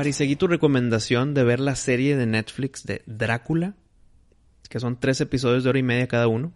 [0.00, 3.74] Para y seguí tu recomendación de ver la serie de Netflix de Drácula,
[4.70, 6.54] que son tres episodios de hora y media cada uno.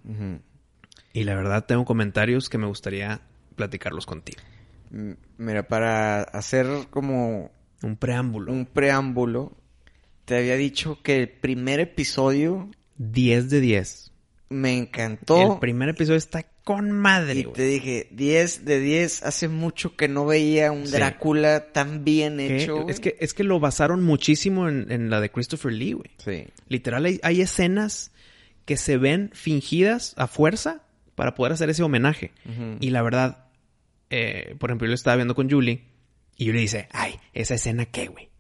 [1.12, 3.20] Y la verdad tengo comentarios que me gustaría
[3.54, 4.40] platicarlos contigo.
[5.36, 7.50] Mira, para hacer como
[7.82, 8.50] Un preámbulo.
[8.50, 9.52] un preámbulo,
[10.24, 14.12] te había dicho que el primer episodio 10 de 10.
[14.48, 15.54] Me encantó.
[15.54, 20.08] El primer episodio está con madre, Y te dije, 10 de 10, hace mucho que
[20.08, 20.92] no veía un Sí.
[20.92, 22.62] Drácula tan bien ¿Qué?
[22.62, 22.88] hecho.
[22.88, 26.10] Es que, es que lo basaron muchísimo en, en la de Christopher Lee, güey.
[26.18, 26.46] Sí.
[26.68, 28.12] Literal, hay, hay escenas
[28.64, 30.82] que se ven fingidas a fuerza
[31.14, 32.32] para poder hacer ese homenaje.
[32.80, 33.46] Y la verdad,
[34.10, 35.82] eh, por ejemplo, yo lo estaba viendo con Julie
[36.36, 38.30] y Julie dice, ay, ¿esa escena qué, güey?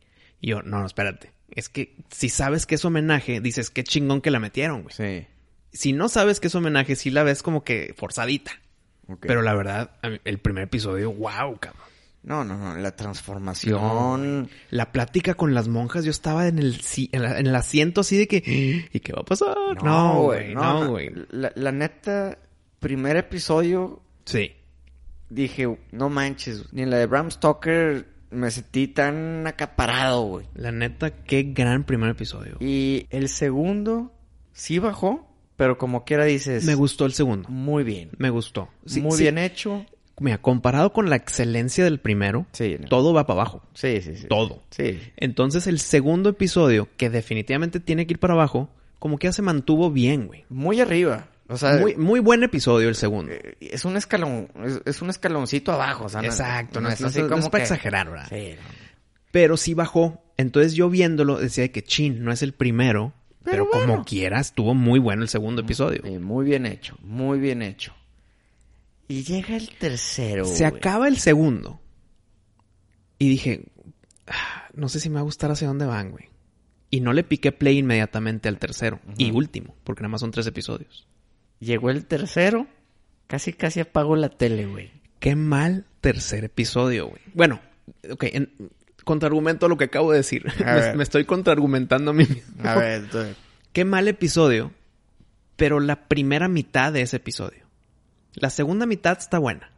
[0.40, 1.30] Y yo, no, no, espérate.
[1.50, 4.94] Es que si sabes que es homenaje, dices, qué chingón que la metieron, güey.
[4.94, 5.26] Sí.
[5.74, 8.52] Si no sabes que es homenaje, sí la ves como que forzadita.
[9.20, 9.90] Pero la verdad,
[10.24, 11.82] el primer episodio, wow, cabrón.
[12.22, 12.74] No, no, no.
[12.78, 14.48] La transformación.
[14.70, 16.80] La plática con las monjas, yo estaba en el,
[17.12, 19.54] en, la- en el asiento así de que, ¿y qué va a pasar?
[19.82, 21.10] No, güey, no, güey.
[21.30, 22.38] La, la neta,
[22.80, 24.52] primer episodio, Sí.
[25.28, 26.72] dije, no manches.
[26.72, 30.46] Ni en la de Bram Stoker me sentí tan acaparado, güey.
[30.54, 32.56] La neta, qué gran primer episodio.
[32.60, 34.12] Y el segundo,
[34.52, 36.64] sí bajó, pero como quiera dices.
[36.64, 37.48] Me gustó el segundo.
[37.48, 38.10] Muy bien.
[38.18, 38.68] Me gustó.
[38.86, 39.22] Sí, muy sí.
[39.24, 39.84] bien hecho.
[40.20, 42.86] Mira, comparado con la excelencia del primero, Sí, no.
[42.88, 43.62] todo va para abajo.
[43.74, 44.26] Sí, sí, sí.
[44.28, 44.62] Todo.
[44.70, 45.00] Sí.
[45.16, 49.42] Entonces el segundo episodio, que definitivamente tiene que ir para abajo, como que ya se
[49.42, 50.44] mantuvo bien, güey.
[50.48, 51.26] Muy arriba.
[51.48, 53.32] O sea, Muy, muy buen episodio el segundo.
[53.32, 56.94] eh, es un escalón, es, es un escaloncito abajo, o sea, no- Exacto, no, no
[56.94, 58.28] es, es- no es para exagerar, ¿verdad?
[58.30, 58.54] Sí.
[59.30, 60.22] Pero sí bajó.
[60.36, 63.12] Entonces yo viéndolo decía que chin, no es el primero,
[63.44, 63.92] pero, Pero bueno.
[63.92, 66.00] como quiera estuvo muy bueno el segundo episodio.
[66.04, 67.94] Sí, muy bien hecho, muy bien hecho.
[69.06, 70.44] Y llega el tercero.
[70.46, 70.78] Se güey.
[70.78, 71.80] acaba el segundo.
[73.18, 73.64] Y dije,
[74.26, 76.30] "Ah, no sé si me va a gustar hacia dónde van, güey.
[76.90, 80.46] Y no le piqué play inmediatamente al tercero y último, porque nada más son tres
[80.46, 81.06] episodios.
[81.60, 82.66] Llegó el tercero,
[83.26, 84.90] casi casi apago la tele, güey.
[85.18, 87.20] Qué mal tercer episodio, güey.
[87.34, 87.60] Bueno,
[88.10, 88.52] ok, en
[89.04, 90.44] contraargumento a lo que acabo de decir.
[90.96, 92.68] Me, estoy contraargumentando a mí mismo.
[92.68, 93.36] A ver, entonces,
[93.72, 94.72] Qué mal episodio,
[95.56, 97.64] pero la primera mitad de ese episodio.
[98.34, 99.70] La segunda mitad está buena.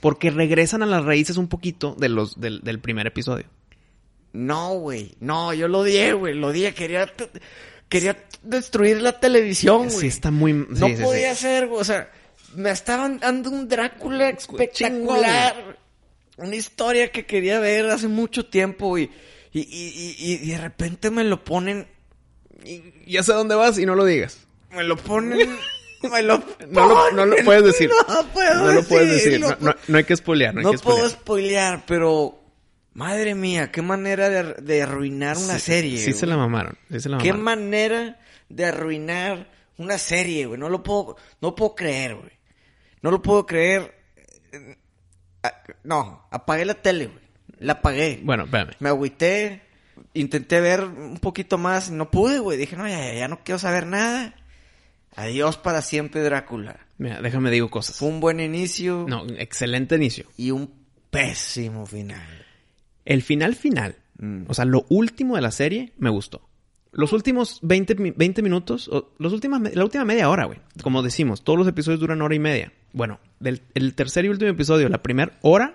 [0.00, 3.46] Porque regresan a las raíces un poquito de los, del, del primer episodio.
[4.32, 5.14] No, güey.
[5.20, 6.34] No, yo lo odié, güey.
[6.34, 6.74] Lo odié.
[6.74, 7.10] Quería,
[7.88, 10.00] quería destruir la televisión, güey.
[10.00, 10.52] Sí, está muy...
[10.52, 11.42] no sí, podía sí.
[11.42, 11.80] ser, güey.
[11.80, 12.10] O sea,
[12.54, 15.78] me estaban dando un Drácula espectacular.
[16.36, 19.10] Una historia que quería ver hace mucho tiempo y,
[19.52, 21.86] y, y, y- de repente me lo ponen.
[22.64, 24.38] Y ya sé dónde vas y no lo digas.
[24.72, 25.56] Me lo ponen.
[26.10, 27.44] me lo No lo, no lo ponen.
[27.44, 27.90] puedes decir.
[28.08, 29.40] No puedo No lo puedes decir.
[29.88, 30.54] No, hay que spoilear.
[30.54, 31.78] No, hay que puedo spoilear.
[31.78, 32.40] spoilear, pero.
[32.96, 35.98] Madre mía, qué manera de, de arruinar una Sí, serie.
[35.98, 36.30] Sí se güey.
[36.30, 36.78] la mamaron.
[36.92, 37.44] Sí se la Qué mamaron.
[37.64, 40.60] manera de arruinar una serie, güey.
[40.60, 42.30] No lo puedo, no puedo creer, güey.
[43.02, 43.96] No lo puedo creer.
[45.44, 45.52] Ah,
[45.84, 47.24] No, apagué la tele, güey.
[47.60, 48.20] La apagué.
[48.24, 48.72] Bueno, espérame.
[48.80, 49.62] Me agüité.
[50.14, 51.90] Intenté ver un poquito más.
[51.92, 52.58] No pude, güey.
[52.58, 54.34] Dije, no, ya, ya, ya no quiero saber nada.
[55.14, 56.80] Adiós para siempre, Drácula.
[56.98, 57.96] Mira, déjame digo cosas.
[57.96, 60.26] Fue un buen inicio No, excelente inicio.
[60.36, 60.72] y un
[61.10, 62.44] pésimo final.
[63.04, 64.44] El final final, Mm.
[64.48, 66.48] o sea, lo último de la serie, me gustó.
[66.94, 70.60] Los últimos 20, mi- 20 minutos, o los últimas, me- la última media hora, güey.
[70.82, 72.72] Como decimos, todos los episodios duran hora y media.
[72.92, 75.74] Bueno, del el tercer y último episodio, la primera hora,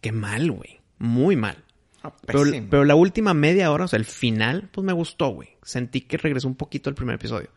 [0.00, 0.80] qué mal, güey.
[0.98, 1.64] Muy mal.
[2.02, 5.50] Ah, Pero, la última media hora, o sea, el final, pues me gustó, güey.
[5.62, 7.50] Sentí que regresó un poquito al primer episodio.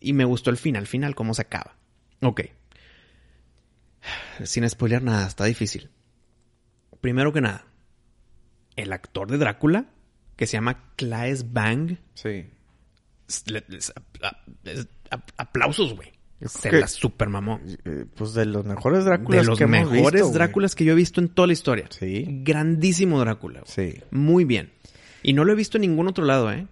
[0.00, 1.76] Y me gustó el final, final, cómo se acaba.
[2.20, 2.42] Ok.
[4.44, 5.88] Sin spoilear nada, está difícil.
[7.00, 7.64] Primero que nada,
[8.76, 9.86] el actor de Drácula,
[10.36, 12.46] que se llama Claes Bang, Sí.
[13.46, 13.92] les-
[15.36, 16.10] aplausos, güey.
[16.44, 17.60] Se creo la que- super mamó.
[17.84, 20.34] Eh, Pues de los mejores Dráculas De los que hemos mejores güey.
[20.34, 21.86] Dráculas que yo he visto en toda la historia.
[21.90, 22.24] Sí.
[22.42, 23.60] Grandísimo Drácula.
[23.60, 23.92] güey.
[23.92, 24.00] Sí.
[24.10, 24.72] Muy bien.
[25.22, 26.66] Y no lo he visto en ningún otro lado, ¿eh?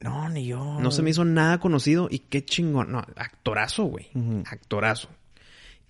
[0.00, 0.80] No, ni yo.
[0.80, 2.90] No se me hizo nada conocido y qué chingón.
[2.90, 4.08] No, actorazo, güey.
[4.46, 5.10] Actorazo.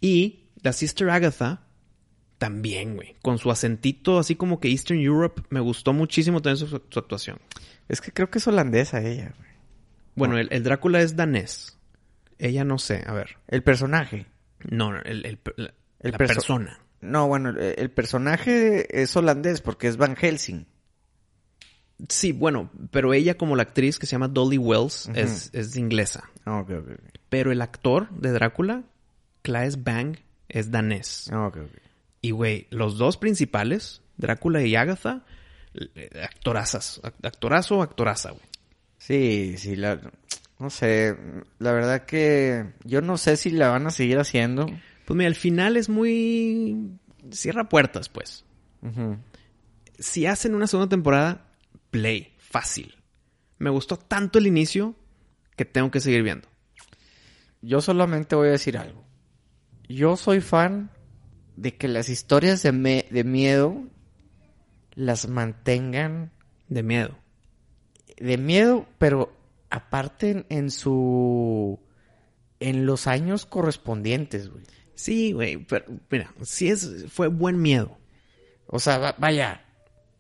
[0.01, 1.61] Y la Sister Agatha
[2.41, 3.15] también, güey.
[3.23, 5.43] Con su acentito así como que Eastern Europe.
[5.51, 7.39] Me gustó muchísimo también su, su actuación.
[7.89, 9.51] Es que creo que es holandesa ella, güey.
[10.17, 11.79] Bueno, el, el Drácula es danés.
[12.39, 13.37] Ella no sé, a ver.
[13.47, 14.27] El personaje.
[14.71, 16.81] No, no, el, el- la, El la perso- persona.
[17.03, 20.67] No, bueno, el, personaje es holandés porque es Van Helsing.
[22.09, 26.31] Sí, bueno, pero ella como la actriz que se llama Dolly Wells es, es inglesa.
[26.47, 26.89] Ah, ok, ok.
[26.93, 27.19] ok.
[27.29, 28.85] Pero el actor de Drácula,
[29.43, 30.17] Claes Bang,
[30.49, 31.29] es danés.
[31.33, 31.71] Ah, ok, ok.
[32.23, 35.25] Y güey, los dos principales, Drácula y Agatha,
[35.75, 37.01] eh, actorazas.
[37.03, 38.43] Ac- Actorazo, actoraza, güey.
[38.99, 39.99] Sí, sí, la,
[40.59, 41.17] no sé,
[41.59, 44.67] la verdad que yo no sé si la van a seguir haciendo.
[45.07, 46.99] Pues mira, el final es muy...
[47.31, 48.45] Cierra puertas, pues.
[49.99, 51.47] Si hacen una segunda temporada,
[51.91, 52.95] play, fácil.
[53.59, 54.95] Me gustó tanto el inicio
[55.57, 56.49] que tengo que seguir viendo.
[57.63, 59.05] Yo solamente voy a decir algo.
[59.89, 60.91] Yo soy fan
[61.57, 63.83] de que las historias de, me- de miedo
[64.95, 66.33] las mantengan
[66.69, 67.17] De miedo.
[68.19, 69.33] de miedo, pero
[69.71, 71.79] aparte en, en su...
[72.61, 74.65] en los años correspondientes, güey.
[74.95, 77.97] Sí, güey, pero mira, sí es, fue buen miedo.
[78.67, 79.65] O sea, va- vaya.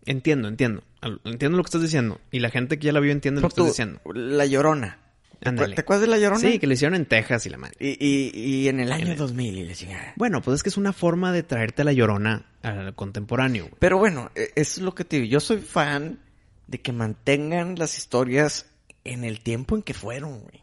[0.06, 0.82] Entiendo, entiendo.
[1.24, 2.20] Entiendo lo que estás diciendo.
[2.30, 4.00] Y la gente que ya la vio entiende lo que tú, estás diciendo.
[4.14, 4.98] La Llorona.
[5.40, 5.74] ¿Te, acu- Ándale.
[5.74, 6.40] ¿Te acuerdas de La Llorona?
[6.40, 7.74] Sí, que le hicieron en Texas y la madre.
[7.80, 10.12] Y, y, y en el año 2000 y la chingada.
[10.16, 13.76] Bueno, pues es que es una forma de traerte a la llorona al contemporáneo, güey.
[13.78, 15.28] Pero bueno, e- es lo que te digo.
[15.28, 16.18] Yo soy fan
[16.66, 18.66] de que mantengan las historias
[19.04, 20.62] en el tiempo en que fueron, güey.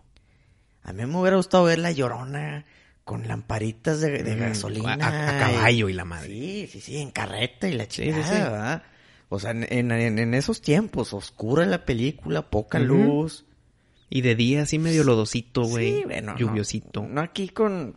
[0.84, 2.64] A mí me hubiera gustado ver La Llorona
[3.04, 4.94] con lamparitas de, de Mm, gasolina.
[5.02, 6.28] a- a caballo y la madre.
[6.30, 8.42] Sí, sí, sí, en carreta y la chingada, sí, sí.
[8.42, 8.84] ¿verdad?
[9.30, 13.46] O sea, en, en- en- en esos tiempos, oscura la película, poca luz.
[14.10, 15.98] Y de día así medio lodosito, güey.
[16.00, 16.38] Sí, bueno, no.
[16.40, 17.02] Lluviosito.
[17.08, 17.96] No, aquí con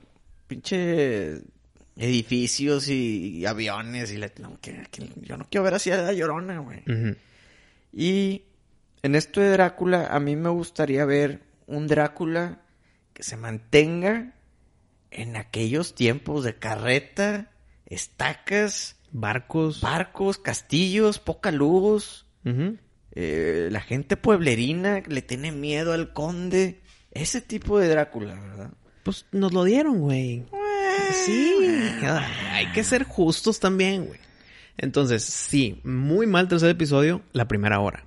[0.48, 1.38] pinche
[1.96, 5.98] edificios y, y aviones y la- no, que- que- yo no quiero ver así a
[5.98, 6.82] la llorona, güey.
[7.92, 8.42] Y
[9.02, 12.60] en esto de Drácula, a mí me gustaría ver un Drácula
[13.12, 14.34] que se mantenga
[15.10, 17.50] en aquellos tiempos de carreta,
[17.86, 19.80] estacas, Barcos.
[19.80, 22.26] barcos, castillos, poca luz.
[23.12, 26.80] Eh, la gente pueblerina le tiene miedo al conde.
[27.12, 28.70] Ese tipo de Drácula, ¿verdad?
[29.02, 30.44] Pues nos lo dieron, güey.
[31.12, 31.54] Sí.
[32.52, 34.20] Hay que ser justos también, güey.
[34.76, 38.06] Entonces, sí, muy mal tercer episodio, la primera hora.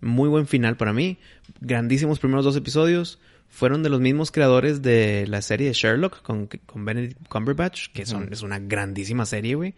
[0.00, 1.18] Muy buen final para mí.
[1.60, 3.18] Grandísimos primeros dos episodios.
[3.48, 8.06] Fueron de los mismos creadores de la serie de Sherlock con, con Benedict Cumberbatch, que
[8.06, 9.74] son, es una grandísima serie, güey.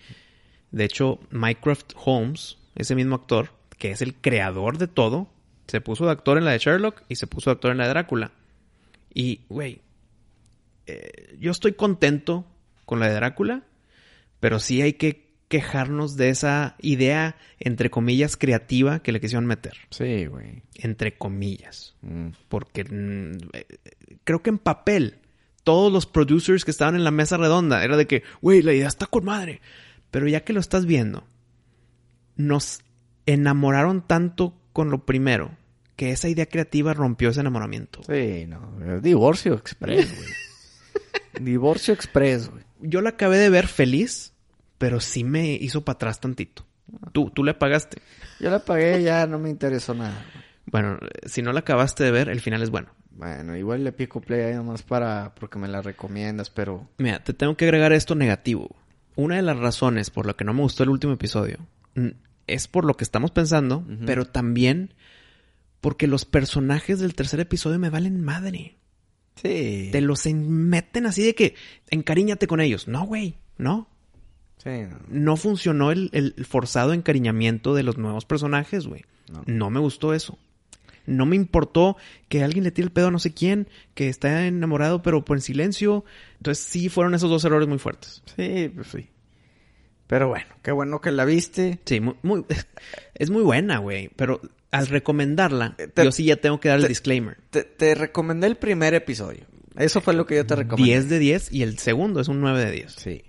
[0.71, 5.29] De hecho, Mycroft Holmes, ese mismo actor, que es el creador de todo,
[5.67, 7.85] se puso de actor en la de Sherlock y se puso de actor en la
[7.85, 8.33] de Drácula.
[9.13, 9.81] Y, güey,
[10.87, 12.45] eh, yo estoy contento
[12.85, 13.63] con la de Drácula,
[14.41, 19.75] pero sí hay que quejarnos de esa idea, entre comillas, creativa que le quisieron meter.
[19.91, 20.63] Sí, güey.
[20.75, 21.95] Entre comillas.
[22.03, 22.29] Mm.
[22.49, 23.67] Porque mm, eh,
[24.25, 25.19] creo que en papel,
[25.63, 28.89] todos los producers que estaban en la mesa redonda, era de que, güey, la idea
[28.89, 29.61] está con madre.
[30.11, 31.25] Pero ya que lo estás viendo,
[32.37, 32.81] nos
[33.27, 35.53] enamoraron tanto con lo primero,
[35.97, 38.01] que esa idea creativa rompió ese enamoramiento.
[38.07, 39.01] Sí, no.
[39.01, 40.29] Divorcio Express, güey.
[41.41, 42.65] Divorcio Express, güey.
[42.81, 44.33] Yo la acabé de ver feliz,
[44.79, 46.67] pero sí me hizo para atrás tantito.
[47.13, 47.99] Tú, tú le pagaste.
[48.41, 50.25] Yo la pagué, ya no me interesó nada.
[50.33, 50.45] güey.
[50.67, 52.89] Bueno, si no la acabaste de ver, el final es bueno.
[53.13, 55.35] Bueno, igual le pico play ahí nomás para...
[55.37, 56.89] porque me la recomiendas, pero...
[56.99, 58.75] Mira, te tengo que agregar esto negativo.
[59.15, 61.59] Una de las razones por la que no me gustó el último episodio
[62.47, 64.95] es por lo que estamos pensando, pero también
[65.81, 68.77] porque los personajes del tercer episodio me valen madre.
[69.37, 69.89] Sí.
[69.93, 71.55] Te los en- meten así de que
[71.91, 72.89] encariñate con ellos.
[72.89, 73.89] No, güey, no.
[74.63, 74.99] Sí, no.
[75.09, 79.05] No funcionó el, el forzado encariñamiento de los nuevos personajes, güey.
[79.31, 79.43] No.
[79.47, 80.39] No me gustó eso.
[81.07, 81.99] No me importó
[82.29, 85.37] que alguien le tire el pedo a no sé quién, que está enamorado pero por
[85.37, 86.05] en silencio.
[86.39, 88.23] Entonces sí fueron esos dos errores muy fuertes.
[88.37, 89.09] Sí, pues sí.
[90.07, 91.79] Pero bueno, qué bueno que la viste.
[91.85, 92.45] Sí, muy, muy-
[93.15, 94.09] es muy buena, güey.
[94.17, 97.39] Pero al recomendarla, Eh, te- yo sí ya tengo que dar el te- disclaimer.
[97.51, 99.45] Te, te recomendé el primer episodio.
[99.77, 100.93] Eso fue lo que yo te recomendé.
[100.93, 102.93] 10 de 10 y el segundo es un 9 de 10.
[102.93, 103.25] Sí.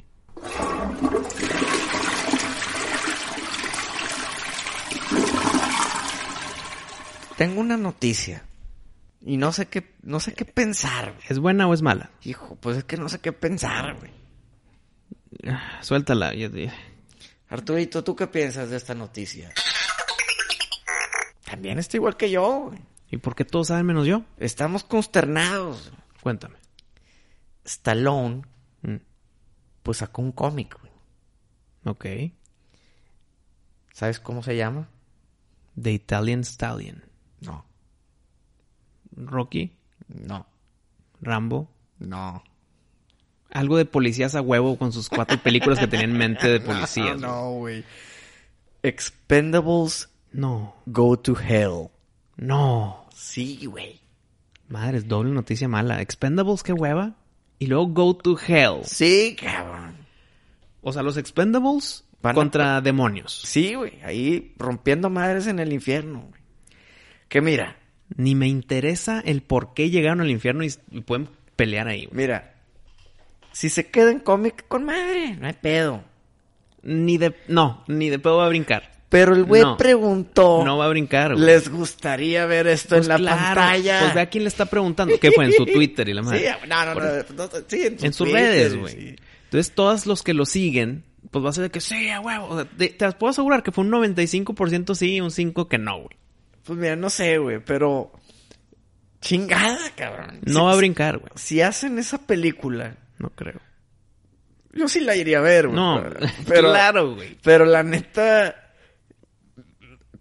[7.38, 8.44] Tengo una noticia.
[9.26, 11.14] Y no sé qué, no sé qué pensar.
[11.14, 11.24] güey.
[11.30, 12.12] ¿Es buena o es mala?
[12.24, 14.12] Hijo, pues es que no sé qué pensar, güey.
[15.82, 16.34] Suéltala.
[17.50, 19.52] Arturito, ¿tú qué piensas de esta noticia?
[21.46, 22.72] También está igual que yo.
[23.12, 24.24] ¿Y por qué todos saben menos yo?
[24.38, 25.92] Estamos consternados.
[26.22, 26.56] Cuéntame.
[27.64, 28.42] Stallone,
[28.82, 28.98] Mm,
[29.84, 30.92] pues sacó un cómic, güey.
[31.86, 32.06] Ok.
[33.94, 34.90] ¿Sabes cómo se llama?
[35.82, 37.04] The Italian Stallion.
[37.42, 37.66] No.
[39.16, 39.76] Rocky,
[40.08, 40.46] No.
[41.22, 41.72] Rambo.
[42.00, 42.44] No.
[43.56, 47.20] Algo de policías a huevo con sus cuatro películas que tenía en mente de policías.
[47.20, 47.84] No, güey.
[48.84, 51.90] Expendables No, Go to Hell.
[52.38, 53.02] no.
[53.16, 54.02] Sí, güey.
[54.68, 56.02] Madre, es doble noticia mala.
[56.02, 57.16] Expendables, qué hueva.
[57.60, 58.82] Y luego Go to Hell.
[58.84, 59.96] Sí, cabrón.
[60.82, 63.42] O sea, los Expendables Van a- contra demonios.
[63.46, 64.00] Sí, güey.
[64.04, 66.30] Ahí rompiendo madres en el infierno.
[67.30, 67.78] Que mira,
[68.18, 72.06] Ni me interesa el por qué llegaron al infierno y, y pueden pelear ahí.
[72.06, 72.18] güey.
[72.18, 72.55] mira.
[73.56, 76.04] Si se queda en cómic, con madre, no hay pedo.
[76.84, 77.34] Ni de...
[77.48, 78.92] No, ni de pedo va a brincar.
[79.08, 79.78] Pero el güey No.
[79.78, 80.62] preguntó.
[80.66, 81.46] No va a brincar, güey.
[81.46, 84.00] ¿Les gustaría ver esto Pues en la claro, pantalla?
[84.02, 85.18] Pues ve a quién le está preguntando.
[85.18, 85.46] ¿Qué fue?
[85.46, 86.40] En su Twitter y la madre.
[86.62, 87.02] Sí, no, no, no,
[87.46, 88.94] no, sí, en, en sus Twitter, redes, güey.
[88.94, 89.16] sí.
[89.46, 92.48] Entonces, todos los que lo siguen, pues va a ser de que sí, a huevo.
[92.50, 95.78] O sea, te, te puedo asegurar que fue un 95% sí y un 5% que
[95.78, 96.18] no, güey.
[96.66, 98.12] Pues mira, no sé, güey, pero...
[99.22, 100.40] Chingada, cabrón.
[100.46, 101.32] No Si- va a brincar, güey.
[101.36, 103.60] Si hacen esa película, No creo.
[104.74, 105.76] yo sí la iría a ver, güey.
[105.76, 106.04] No,
[106.48, 107.38] pero, claro, güey.
[107.42, 108.74] Pero la neta,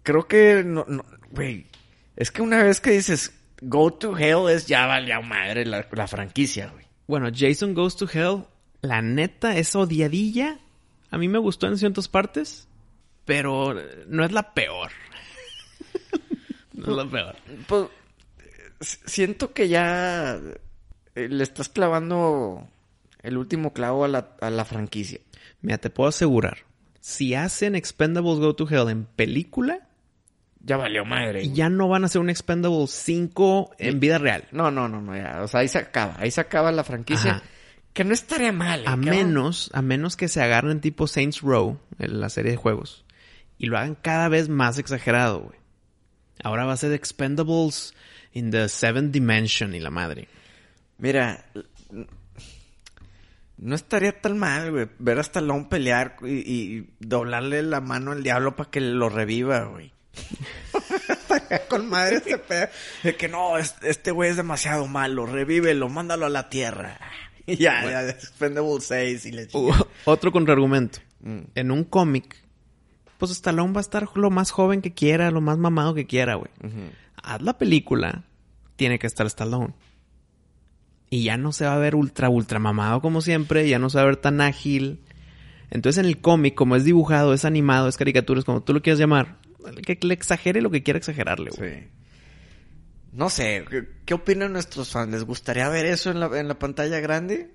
[0.03, 1.67] creo que no, no, güey,
[2.15, 6.07] es que una vez que dices Go to Hell es ya valió madre la, la
[6.07, 6.85] franquicia, güey.
[7.07, 8.45] Bueno, Jason Goes to Hell,
[8.81, 10.59] la neta, es odiadilla.
[11.11, 12.67] A mí me gustó en ciertas partes,
[13.25, 13.75] pero
[14.07, 14.91] no es la peor.
[16.73, 17.35] no es la peor.
[17.67, 17.89] Pues
[19.05, 20.39] siento que ya
[21.15, 22.67] eh, le estás clavando
[23.25, 25.19] el último clavo a la, a la franquicia.
[25.61, 26.59] Mira, te puedo asegurar,
[26.99, 29.87] si hacen Expendables Go to Hell en película,
[30.61, 31.41] Ya valió madre.
[31.43, 31.53] güey.
[31.53, 34.45] ya no van a hacer un Expendables 5 en vida real.
[34.51, 35.41] No, no, no, no, ya.
[35.43, 36.15] O sea, ahí se acaba.
[36.17, 37.31] Ahí se acaba la franquicia.
[37.37, 37.43] Ajá.
[37.93, 38.81] Que no estaría mal.
[38.81, 38.85] ¿eh?
[38.87, 43.05] A menos, a menos que se agarren tipo Saints Row, en la serie de juegos,
[43.57, 45.57] y lo hagan cada vez más exagerado, güey.
[46.43, 47.93] Ahora va a ser Expendables
[48.33, 50.27] in the Seventh Dimension y la madre.
[50.97, 51.45] Mira,
[53.57, 58.23] no estaría tan mal, güey, ver a Stallone pelear y, y doblarle la mano al
[58.23, 59.93] diablo para que lo reviva, güey.
[61.09, 62.67] Estaría con madre este pedo.
[63.03, 66.99] De que no, es- este güey es demasiado malo, revívelo, mándalo a la tierra.
[67.47, 69.71] Y ya, ya, Expendable 6 y le Uh,
[70.05, 70.97] otro contraargumento.
[71.19, 71.41] Mm.
[71.53, 72.43] En un cómic,
[73.19, 76.33] pues Stallone va a estar lo más joven que quiera, lo más mamado que quiera,
[76.35, 76.49] güey.
[76.63, 76.89] Ujú.
[77.21, 78.23] Haz la película,
[78.77, 79.75] tiene que estar Stallone.
[81.15, 83.97] Y ya no se va a ver ultra, ultra mamado como siempre, ya no se
[83.97, 84.99] va a ver tan ágil.
[85.71, 88.81] Entonces en el cómic, como es dibujado, es animado, es caricatura, es como tú lo
[88.81, 89.37] quieras llamar,
[89.85, 91.71] que le exagere lo que quiera exagerarle, güey.
[91.71, 91.87] Sí.
[93.13, 95.09] No sé, ¿qué, qué opinan nuestros fans?
[95.09, 97.49] ¿Les gustaría ver eso en la, en la pantalla grande?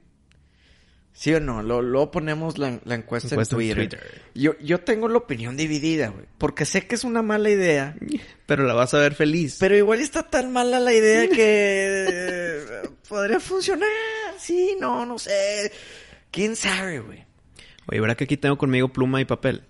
[1.13, 1.63] ¿Sí o no?
[1.63, 4.23] Lo- Luego ponemos la, la encuesta, Encuesta en en Twitter.
[4.35, 6.25] Yo, yo tengo la opinión dividida, güey.
[6.39, 7.97] Porque sé que es una mala idea.
[8.47, 9.57] Pero la vas a ver feliz.
[9.61, 13.89] Pero igual está tan mala la idea que podría funcionar.
[14.39, 15.71] Sí, no, no sé.
[16.31, 17.25] ¿Quién sabe, güey?
[17.87, 19.65] Oye, ¿verdad que aquí tengo conmigo pluma y papel?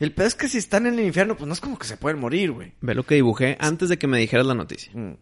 [0.00, 1.96] El peor es que si están en el infierno, pues no es como que se
[1.96, 2.72] pueden morir, güey.
[2.80, 4.90] Ve lo que dibujé antes de que me dijeras la noticia.
[4.94, 5.16] Mm.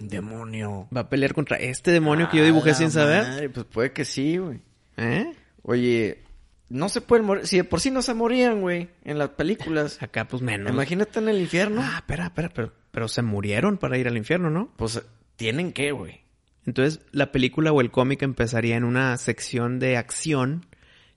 [0.00, 0.88] Demonio.
[0.94, 3.22] Va a pelear contra este demonio que yo dibujé sin saber.
[3.22, 4.60] madre, pues puede que sí, güey.
[4.96, 5.32] ¿Eh?
[5.62, 6.22] Oye,
[6.68, 7.46] no se pueden morir.
[7.46, 9.98] Si de por sí no se morían, güey, en las películas.
[10.02, 10.72] Acá pues menos.
[10.72, 11.80] Imagínate en el infierno.
[11.82, 14.72] Ah, espera, espera, pero, pero se murieron para ir al infierno, ¿no?
[14.76, 15.02] Pues
[15.36, 16.20] tienen que, güey.
[16.66, 20.66] Entonces la película o el cómic empezaría en una sección de acción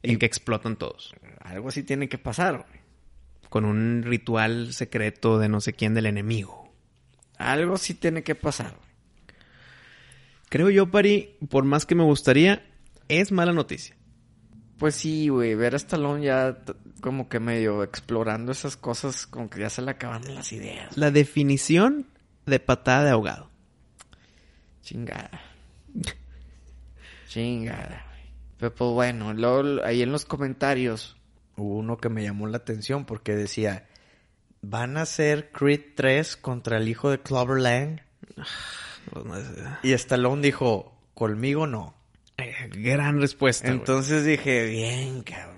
[0.03, 1.13] en que explotan todos.
[1.41, 2.79] Algo así tiene que pasar, güey.
[3.49, 6.58] Con un ritual secreto de no sé quién del enemigo.
[7.39, 8.75] Algo sí tiene que pasar.
[10.49, 12.65] Creo yo, Pari, por más que me gustaría,
[13.07, 13.95] es mala noticia.
[14.77, 16.57] Pues sí, güey, ver a Stallone ya
[17.01, 20.95] como que medio explorando esas cosas, como que ya se le acaban las ideas.
[20.97, 22.07] La definición
[22.45, 23.49] de patada de ahogado.
[24.81, 25.41] Chingada.
[27.27, 28.33] Chingada, güey.
[28.57, 31.17] Pero pues bueno, luego ahí en los comentarios
[31.55, 33.88] hubo uno que me llamó la atención porque decía,
[34.61, 38.01] ¿van a hacer Creed 3 contra el hijo de Clover Lang?
[39.11, 39.45] Pues,
[39.83, 41.93] Y Stallone dijo, conmigo no.
[42.37, 43.67] eh, Gran respuesta.
[43.67, 45.57] Entonces dije, bien, cabrón.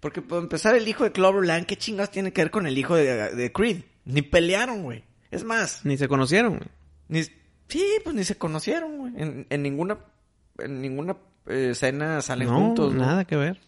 [0.00, 2.76] Porque por empezar, el hijo de Clover Lang, ¿qué chingados tiene que ver con el
[2.78, 3.82] hijo de, de Creed?
[4.04, 5.02] Ni pelearon, güey.
[5.30, 6.58] Es más, Ni se conocieron.
[6.58, 6.68] güey.
[7.08, 7.22] ni,
[7.68, 9.12] sí, pues ni se conocieron, güey.
[9.16, 9.98] En, en ninguna,
[10.58, 11.16] en ninguna
[11.46, 13.04] eh, escena salen no, juntos, ¿no?
[13.04, 13.60] nada que ver.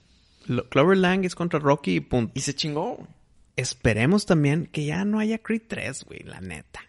[0.47, 2.33] Lo- Clover Lang es contra Rocky y punto.
[2.37, 3.09] Y se chingó, güey.
[3.59, 6.81] Esperemos también que ya no haya Creed 3, güey, la neta.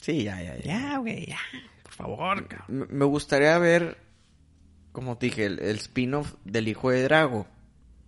[0.00, 0.62] Sí, ya, ya, ya.
[0.64, 1.38] Ya, güey, ya.
[1.82, 2.86] Por favor, cabrón.
[2.90, 3.98] Me gustaría ver,
[4.92, 7.46] como te dije, el, el spin-off del hijo de Drago.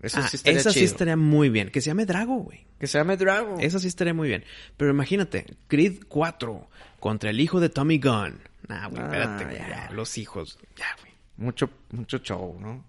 [0.00, 0.92] Eso Ah, sí estaría esa sí chido.
[0.92, 1.70] estaría muy bien.
[1.70, 2.66] Que se llame Drago, güey.
[2.78, 3.58] Que se llame Drago.
[3.58, 4.44] Esa sí estaría muy bien.
[4.76, 6.70] Pero imagínate, Creed 4
[7.00, 8.40] contra el hijo de Tommy Gunn.
[8.68, 9.56] Nah, güey, Ah, espérate, güey.
[9.58, 9.68] ya.
[9.68, 10.58] ya, Los hijos.
[10.76, 11.12] Ya, güey.
[11.36, 12.84] Mucho, mucho show, ¿no?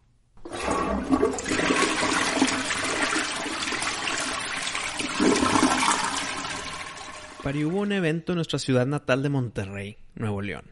[7.44, 10.66] Pari, hubo un evento en nuestra ciudad natal de Monterrey, Nuevo León,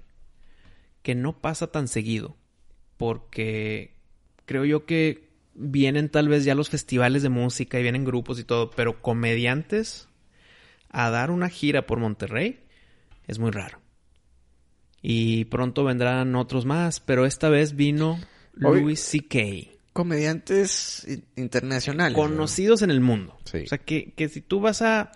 [1.02, 2.36] que no pasa tan seguido,
[2.98, 3.96] porque
[4.46, 8.44] creo yo que vienen tal vez ya los festivales de música y vienen grupos y
[8.44, 10.10] todo, pero comediantes
[10.90, 12.60] a dar una gira por Monterrey
[13.28, 13.80] es muy raro.
[15.02, 18.20] Y pronto vendrán otros más, pero esta vez vino
[18.54, 19.72] Louis C.K.
[19.94, 21.08] Comediantes
[21.38, 22.18] internacionales.
[22.18, 22.24] ¿no?
[22.24, 23.38] conocidos en el mundo.
[23.46, 23.60] Sí.
[23.60, 25.12] O sea, que, que si tú vas a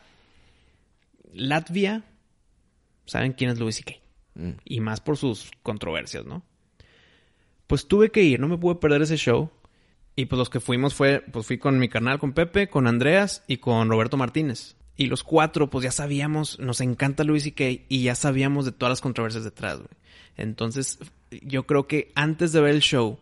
[1.33, 2.03] Latvia,
[3.05, 3.93] saben quién es Louis C.K.
[4.35, 4.57] Mm.
[4.65, 6.43] Y más por sus controversias, ¿no?
[7.67, 9.50] Pues tuve que ir, no me pude perder ese show.
[10.15, 13.43] Y pues los que fuimos fue, pues fui con mi carnal, con Pepe, con Andreas
[13.47, 14.75] y con Roberto Martínez.
[14.97, 17.85] Y los cuatro, pues ya sabíamos, nos encanta Louis C.K.
[17.88, 19.89] y ya sabíamos de todas las controversias detrás, güey.
[20.35, 21.00] Entonces,
[21.41, 23.19] yo creo que antes de ver el show,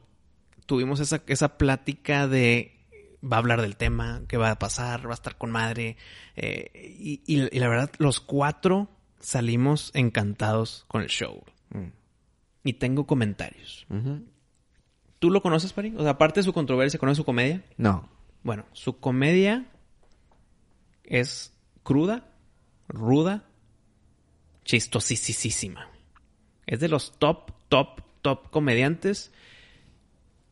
[0.66, 2.79] tuvimos esa, esa plática de
[3.24, 5.98] va a hablar del tema, qué va a pasar, va a estar con madre.
[6.36, 11.44] eh, y, y- y la verdad, los cuatro salimos encantados con el show.
[11.70, 11.88] Mm.
[12.64, 13.86] Y tengo comentarios.
[15.20, 15.94] ¿Tú lo conoces, Pari?
[15.98, 17.64] O sea, aparte de su controversia, ¿conoces su comedia?
[17.78, 18.10] No.
[18.44, 19.66] Bueno, su comedia
[21.04, 22.30] es cruda,
[22.88, 23.44] ruda,
[24.66, 25.90] chistosísima.
[26.68, 29.32] Es de los top, top, top comediantes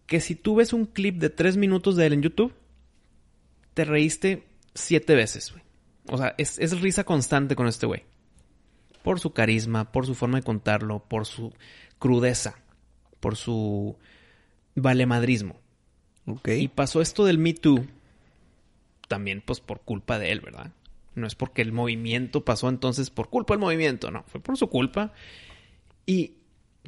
[0.05, 2.53] que si tú ves un clip de tres minutos de él en YouTube,
[3.77, 5.63] te reíste siete veces, güey.
[6.09, 8.05] O sea, es, es risa constante con este güey.
[9.03, 11.53] Por su carisma, por su forma de contarlo, por su
[11.99, 12.55] crudeza,
[13.19, 13.95] por su
[14.73, 15.59] valemadrismo.
[16.45, 17.85] Y pasó esto del Me Too
[19.07, 20.71] también pues por culpa de él, ¿verdad?
[21.13, 24.69] No es porque el movimiento pasó entonces por culpa del movimiento, no, fue por su
[24.69, 25.13] culpa.
[26.07, 26.37] Y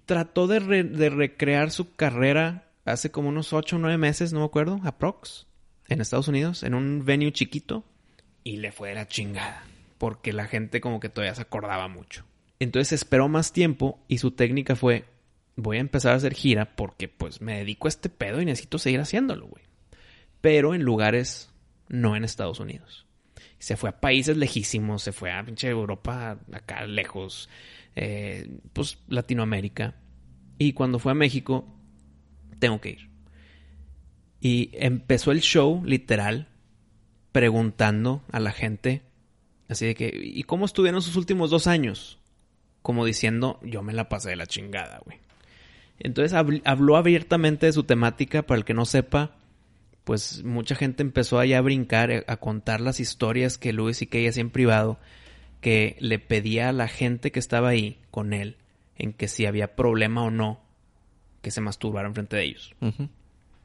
[0.05, 4.39] trató de, re- de recrear su carrera hace como unos 8 o 9 meses, no
[4.39, 5.45] me acuerdo, aprox,
[5.89, 7.83] en Estados Unidos, en un venue chiquito,
[8.43, 9.63] y le fue de la chingada,
[9.97, 12.25] porque la gente como que todavía se acordaba mucho.
[12.59, 15.05] Entonces esperó más tiempo y su técnica fue,
[15.55, 18.77] voy a empezar a hacer gira porque pues me dedico a este pedo y necesito
[18.77, 19.63] seguir haciéndolo, güey.
[20.41, 21.49] Pero en lugares
[21.87, 23.05] no en Estados Unidos.
[23.57, 27.49] Se fue a países lejísimos, se fue a pinche Europa, acá lejos,
[27.95, 29.95] eh, pues Latinoamérica.
[30.57, 31.65] Y cuando fue a México,
[32.59, 33.08] tengo que ir.
[34.41, 36.47] Y empezó el show, literal,
[37.31, 39.01] preguntando a la gente,
[39.67, 42.19] así de que, ¿y cómo estuvieron sus últimos dos años?
[42.81, 45.17] Como diciendo, yo me la pasé de la chingada, güey.
[45.99, 49.35] Entonces habl- habló abiertamente de su temática, para el que no sepa,
[50.05, 54.27] pues mucha gente empezó allá a brincar, a contar las historias que Luis y que
[54.27, 54.97] hacía en privado,
[55.61, 58.55] que le pedía a la gente que estaba ahí con él,
[58.95, 60.61] en que si había problema o no,
[61.41, 62.73] que se masturbaran frente de ellos.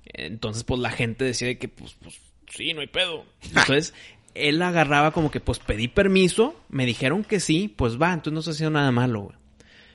[0.07, 3.25] Entonces, pues la gente decía de que, pues, pues, sí, no hay pedo.
[3.43, 3.95] Entonces,
[4.35, 8.43] él agarraba como que, pues, pedí permiso, me dijeron que sí, pues va, entonces no
[8.43, 9.37] se haciendo nada malo, güey.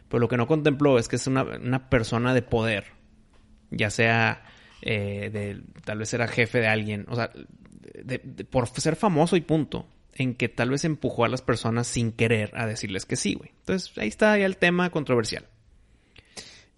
[0.08, 2.86] Pero lo que no contempló es que es una, una persona de poder,
[3.70, 4.44] ya sea,
[4.82, 7.30] eh, de, tal vez era jefe de alguien, o sea,
[8.04, 11.86] de- de- por ser famoso y punto, en que tal vez empujó a las personas
[11.88, 13.52] sin querer a decirles que sí, güey.
[13.60, 15.46] Entonces, ahí está ya el tema controversial.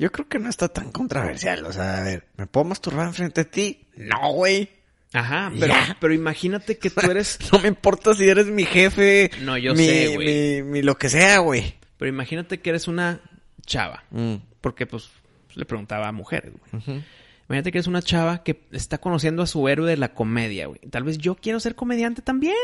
[0.01, 1.63] Yo creo que no está tan controversial.
[1.63, 3.85] O sea, a ver, ¿me puedo masturbar enfrente de ti?
[3.95, 4.67] No, güey.
[5.13, 5.95] Ajá, pero, Ya.
[6.01, 9.29] pero imagínate que tú eres No me importa si eres mi jefe.
[9.41, 10.63] No, yo mi, sé, güey.
[10.63, 11.75] Mi, mi lo que sea, güey.
[11.99, 13.21] Pero imagínate que eres una
[13.67, 14.03] chava.
[14.09, 14.37] Mm.
[14.59, 15.11] Porque, pues,
[15.53, 17.03] le preguntaba a mujeres, güey.
[17.47, 20.79] Imagínate que eres una chava que está conociendo a su héroe de la comedia, güey.
[20.89, 22.55] Tal vez yo quiero ser comediante también.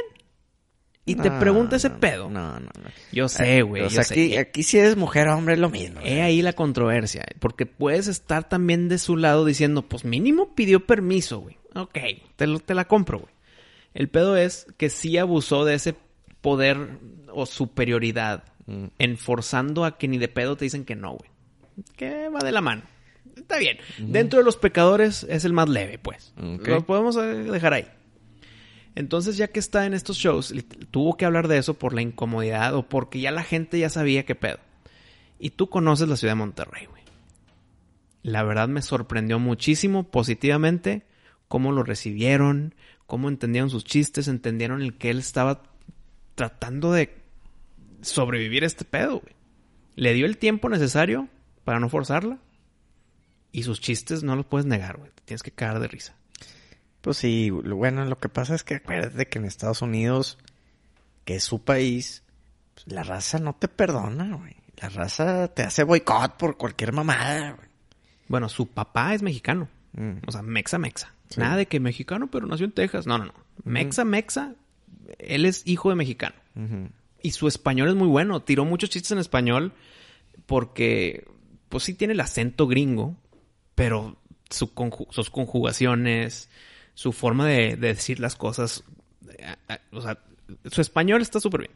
[1.07, 2.29] Y te pregunta ese no, pedo.
[2.29, 2.89] No, no, no.
[3.11, 3.81] Yo sé, güey.
[3.81, 4.13] O yo sea, sé.
[4.13, 5.99] aquí, aquí si eres mujer o hombre es lo mismo.
[6.03, 7.25] He ahí la controversia.
[7.39, 11.57] Porque puedes estar también de su lado diciendo, pues mínimo pidió permiso, güey.
[11.75, 11.97] Ok,
[12.35, 13.31] te, lo- te la compro, güey.
[13.93, 15.95] El pedo es que sí abusó de ese
[16.41, 16.77] poder
[17.31, 18.87] o superioridad, Mm.
[18.99, 21.29] enforzando a que ni de pedo te dicen que no, güey.
[21.95, 22.81] Que va de la mano.
[23.35, 23.77] Está bien.
[23.97, 26.33] Dentro de los pecadores es el más leve, pues.
[26.37, 27.87] Lo podemos eh, dejar ahí.
[28.97, 30.51] Entonces, ya que está en estos shows,
[30.89, 34.25] tuvo que hablar de eso por la incomodidad o porque ya la gente ya sabía
[34.25, 34.57] qué pedo.
[35.37, 37.03] Y tú conoces la ciudad de Monterrey, güey.
[38.23, 41.05] La verdad me sorprendió muchísimo positivamente
[41.47, 42.73] cómo lo recibieron,
[43.05, 45.61] cómo entendieron sus chistes, entendieron el que él estaba
[46.33, 47.15] tratando de
[48.01, 49.35] sobrevivir a este pedo, güey.
[49.95, 51.29] Le dio el tiempo necesario
[51.63, 52.39] para no forzarla.
[53.51, 55.11] Y sus chistes no los puedes negar, güey.
[55.11, 56.16] Te Tienes que cagar de risa.
[57.07, 60.37] Pues sí, bueno, lo que pasa es que acuérdate que en Estados Unidos,
[61.23, 62.21] que es su país,
[62.73, 64.57] pues, la raza no te perdona, güey.
[64.75, 67.69] La raza te hace boicot por cualquier mamada, güey.
[68.27, 69.69] Bueno, su papá es mexicano.
[69.93, 70.15] Mm.
[70.27, 71.13] O sea, mexa, mexa.
[71.29, 71.39] Sí.
[71.39, 73.07] Nada de que mexicano, pero nació en Texas.
[73.07, 73.33] No, no, no.
[73.63, 74.55] Mexa, mexa.
[75.17, 76.35] Él es hijo de mexicano.
[77.21, 78.41] Y su español es muy bueno.
[78.41, 79.71] Tiró muchos chistes en español
[80.45, 81.25] porque,
[81.69, 83.15] pues sí tiene el acento gringo,
[83.75, 84.17] pero
[84.49, 86.49] su conju- sus conjugaciones,
[86.97, 88.83] su forma de, de decir las cosas,
[89.29, 90.17] eh, eh, o sea,
[90.65, 91.71] su español está súper bien.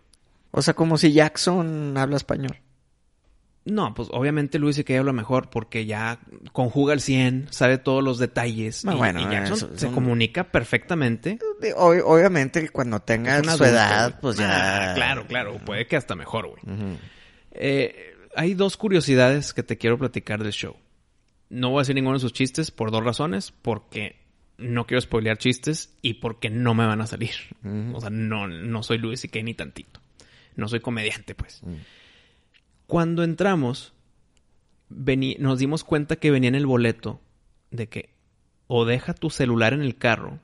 [0.49, 2.57] O sea, como si Jackson habla español.
[3.65, 6.19] No, pues obviamente Luis y que habla mejor porque ya
[6.51, 8.83] conjuga el 100, sabe todos los detalles.
[8.87, 11.37] Ah, y, bueno, y Jackson se son- comunica perfectamente.
[11.77, 14.91] Ob- obviamente cuando tenga su edad, pues ya...
[14.91, 15.59] Ah, claro, claro.
[15.63, 16.97] Puede que hasta mejor, güey.
[17.51, 20.75] Eh, hay dos curiosidades que te quiero platicar del show.
[21.49, 23.51] No voy a decir ninguno de sus chistes por dos razones.
[23.61, 24.20] Porque
[24.61, 27.31] no quiero spoilear chistes y porque no me van a salir.
[27.95, 29.99] O sea, no, no soy Luis y que ni tantito.
[30.55, 31.61] No soy comediante, pues.
[32.87, 33.93] Cuando entramos,
[34.89, 37.21] vení- nos dimos cuenta que venía en el boleto
[37.71, 38.13] de que
[38.67, 40.39] o deja tu celular en el carro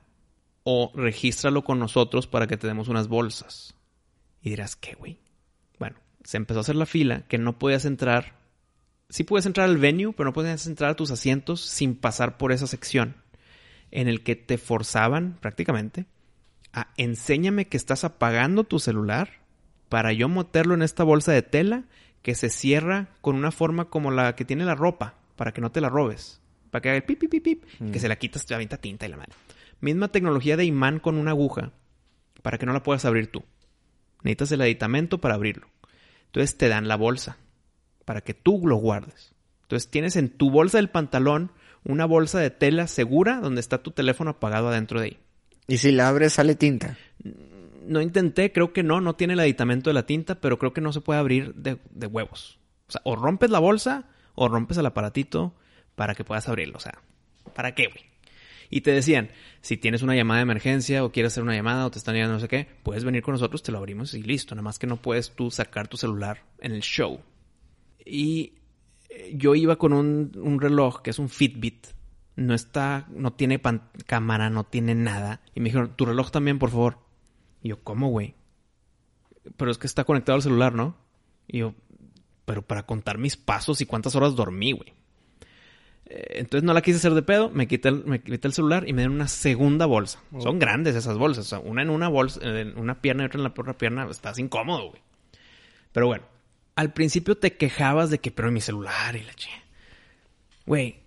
[0.64, 3.74] o regístralo con nosotros para que te demos unas bolsas.
[4.42, 5.18] Y dirás, ¿qué, güey?
[5.78, 8.36] Bueno, se empezó a hacer la fila que no podías entrar.
[9.08, 12.52] Sí puedes entrar al venue, pero no podías entrar a tus asientos sin pasar por
[12.52, 13.16] esa sección
[13.90, 16.06] en el que te forzaban prácticamente
[16.72, 19.30] a enséñame que estás apagando tu celular
[19.88, 21.84] para yo meterlo en esta bolsa de tela
[22.22, 25.70] que se cierra con una forma como la que tiene la ropa, para que no
[25.70, 26.40] te la robes.
[26.70, 27.90] Para que haga el pip, pip, pip, pip, Mm.
[27.92, 29.32] que se la quitas, te avienta tinta y la madre.
[29.80, 31.72] Misma tecnología de imán con una aguja,
[32.42, 33.44] para que no la puedas abrir tú.
[34.22, 35.68] Necesitas el aditamento para abrirlo.
[36.26, 37.38] Entonces te dan la bolsa,
[38.04, 39.32] para que tú lo guardes.
[39.62, 41.52] Entonces tienes en tu bolsa del pantalón
[41.84, 45.18] una bolsa de tela segura donde está tu teléfono apagado adentro de ahí.
[45.66, 46.96] Y si la abres, sale tinta.
[47.86, 50.80] No intenté, creo que no, no tiene el aditamento de la tinta, pero creo que
[50.80, 52.58] no se puede abrir de, de huevos.
[52.88, 55.54] O sea, o rompes la bolsa o rompes el aparatito
[55.94, 56.76] para que puedas abrirlo.
[56.76, 56.98] O sea,
[57.54, 58.08] ¿para qué, güey?
[58.70, 61.90] Y te decían, si tienes una llamada de emergencia o quieres hacer una llamada o
[61.90, 64.54] te están llamando no sé qué, puedes venir con nosotros, te lo abrimos y listo.
[64.54, 67.20] Nada más que no puedes tú sacar tu celular en el show.
[68.04, 68.57] Y
[69.32, 71.86] yo iba con un, un reloj que es un Fitbit.
[72.36, 75.40] No está, no tiene pan- cámara, no tiene nada.
[75.54, 76.98] Y me dijeron, tu reloj también, por favor.
[77.62, 78.34] Y yo, ¿cómo, güey?
[79.56, 80.96] Pero es que está conectado al celular, ¿no?
[81.48, 81.74] Y yo,
[82.44, 84.92] pero para contar mis pasos y cuántas horas dormí, güey.
[86.06, 88.88] Eh, Entonces no la quise hacer de pedo, me quité el, me quité el celular
[88.88, 90.20] y me dieron una segunda bolsa.
[90.38, 93.38] Son grandes esas bolsas, o sea, una en una bolsa, en una pierna y otra
[93.38, 95.02] en la otra pierna, estás incómodo, güey.
[95.92, 96.24] Pero bueno,
[96.78, 99.50] al principio te quejabas de que, pero mi celular y la che.
[100.64, 101.00] Güey,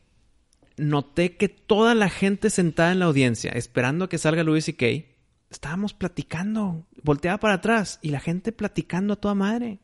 [0.75, 4.73] noté que toda la gente sentada en la audiencia, esperando a que salga Louis y
[4.73, 5.15] Kay,
[5.49, 6.85] estábamos platicando.
[7.03, 9.79] Volteaba para atrás y la gente platicando a toda madre.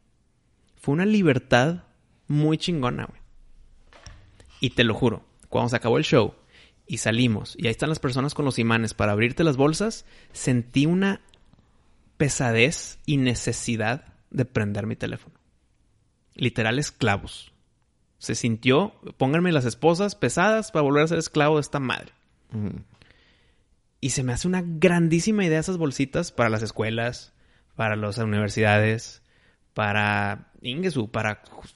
[0.75, 1.85] Fue una libertad
[2.27, 3.21] muy chingona, güey.
[4.59, 6.33] Y te lo juro, cuando se acabó el show
[6.85, 10.85] y salimos y ahí están las personas con los imanes para abrirte las bolsas, sentí
[10.85, 11.21] una
[12.17, 15.37] pesadez y necesidad de prender mi teléfono.
[16.37, 17.51] Literal esclavos.
[18.19, 22.13] Se sintió, pónganme las esposas pesadas para volver a ser esclavo de esta madre.
[23.99, 27.33] Y se me hace una grandísima idea esas bolsitas para las escuelas,
[27.75, 29.21] para las universidades,
[29.73, 31.69] para Ingesu, para ju-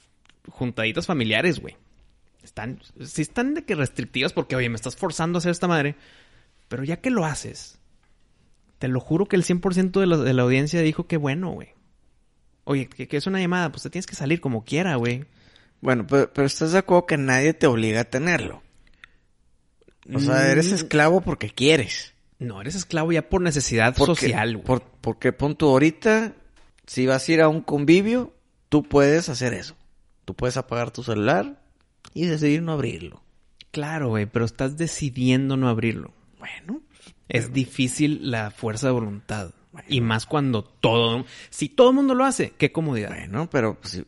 [0.48, 1.76] juntaditas familiares, güey.
[2.42, 5.94] Están, sí están de que restrictivas porque, oye, me estás forzando a hacer esta madre.
[6.68, 7.78] Pero ya que lo haces,
[8.78, 11.74] te lo juro que el 100% de la, de la audiencia dijo que bueno, güey.
[12.64, 15.24] Oye, que, que es una llamada, pues te tienes que salir como quiera, güey.
[15.80, 18.62] Bueno, pero, pero estás de acuerdo que nadie te obliga a tenerlo.
[20.12, 20.74] O sea, eres Mm.
[20.74, 22.14] esclavo porque quieres.
[22.38, 24.64] No, eres esclavo ya por necesidad Porque, social, güey.
[24.64, 26.34] por- porque pon tú ahorita,
[26.86, 28.32] si vas a ir a un convivio,
[28.68, 29.76] tú puedes hacer eso.
[30.24, 31.62] Tú puedes apagar tu celular
[32.14, 33.22] y decidir no abrirlo.
[33.70, 36.12] Claro, güey, pero estás decidiendo no abrirlo.
[36.38, 36.80] Bueno,
[37.28, 39.52] Es difícil la fuerza de voluntad.
[39.82, 39.94] Bueno.
[39.94, 41.24] Y más cuando todo...
[41.50, 43.10] Si todo el mundo lo hace, qué comodidad.
[43.10, 44.02] bueno, pero pues,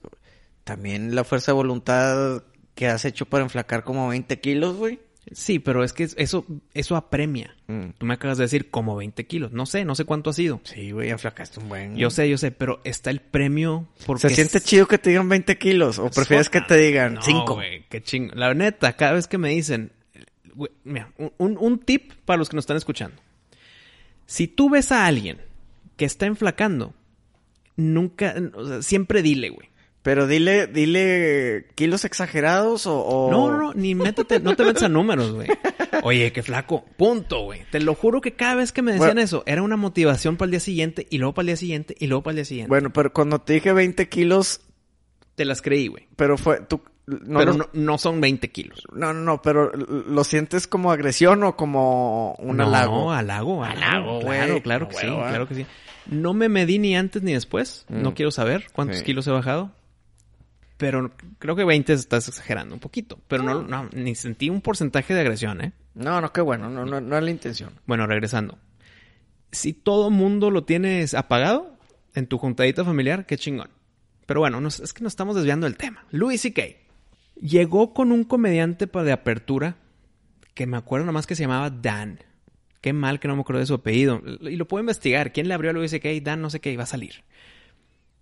[0.65, 2.43] también la fuerza de voluntad
[2.75, 4.99] que has hecho para enflacar como 20 kilos, güey.
[5.33, 7.57] Sí, pero es que eso, eso apremia.
[7.67, 7.91] Mm.
[7.99, 9.53] Tú me acabas de decir como 20 kilos.
[9.53, 10.61] No sé, no sé cuánto ha sido.
[10.65, 11.97] Sí, güey, enflacaste un buen.
[11.97, 14.29] Yo sé, yo sé, pero está el premio porque...
[14.29, 15.99] ¿Se siente chido que te digan 20 kilos?
[15.99, 17.55] ¿O prefieres que te digan No, 5?
[17.55, 18.33] güey, qué ching...
[18.35, 19.93] La neta, cada vez que me dicen...
[20.55, 23.17] güey, mira, un, un tip para los que nos están escuchando.
[24.27, 25.39] Si tú ves a alguien
[25.97, 26.95] que está enflacando,
[27.77, 28.35] nunca...
[28.55, 29.69] O sea, siempre dile, güey.
[30.03, 32.99] Pero dile, dile kilos exagerados o...
[33.01, 35.49] o- No, no, no, ni métete, no te metas a números, güey.
[36.03, 36.85] Oye, qué flaco.
[36.99, 37.63] Punto, güey.
[37.71, 39.21] Te lo juro que cada vez que me decían Bueno.
[39.23, 42.07] eso, era una motivación para el día siguiente, y luego para el día siguiente, y
[42.07, 42.69] luego para el día siguiente.
[42.69, 44.61] Bueno, pero cuando te dije 20 kilos,
[45.37, 46.07] Te las creí, güey.
[46.17, 46.61] pero fue...
[46.61, 48.83] Tú, no, Pero no, no son 20 kilos.
[48.93, 53.13] no, no, no, pero ¿lo sientes como agresión o como un no, halago?
[53.13, 54.21] halago, halago, Halago.
[54.21, 55.27] Claro, claro No, que sí, ah.
[55.29, 55.67] claro que sí.
[56.07, 57.85] No me medí ni antes ni después.
[57.89, 58.03] Mm.
[58.03, 59.05] No quiero saber cuántos Sí.
[59.05, 59.71] kilos he bajado.
[60.77, 63.19] Pero creo que 20 estás exagerando un poquito.
[63.29, 65.73] Pero no, no, ni sentí un porcentaje de agresión, ¿eh?
[65.95, 67.71] No, no, qué bueno, no, no, no es la intención.
[67.87, 68.59] Bueno, regresando.
[69.53, 71.77] Si todo mundo lo tienes apagado
[72.15, 73.71] en tu juntadita familiar, qué chingón.
[74.27, 76.05] Pero bueno, nos- es que nos estamos desviando del tema.
[76.11, 76.63] Louis C.K.
[77.45, 79.77] llegó con un comediante de apertura
[80.55, 82.19] que me acuerdo nomás que se llamaba Dan.
[82.81, 84.23] Qué mal que no me acuerdo de su apellido.
[84.41, 85.33] Y lo puedo investigar.
[85.33, 86.09] ¿Quién le abrió a Louis C.K.?
[86.23, 87.23] Dan no sé qué, iba a salir.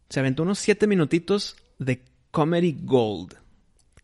[0.09, 3.35] Se aventó unos siete minutitos de Comedy Gold.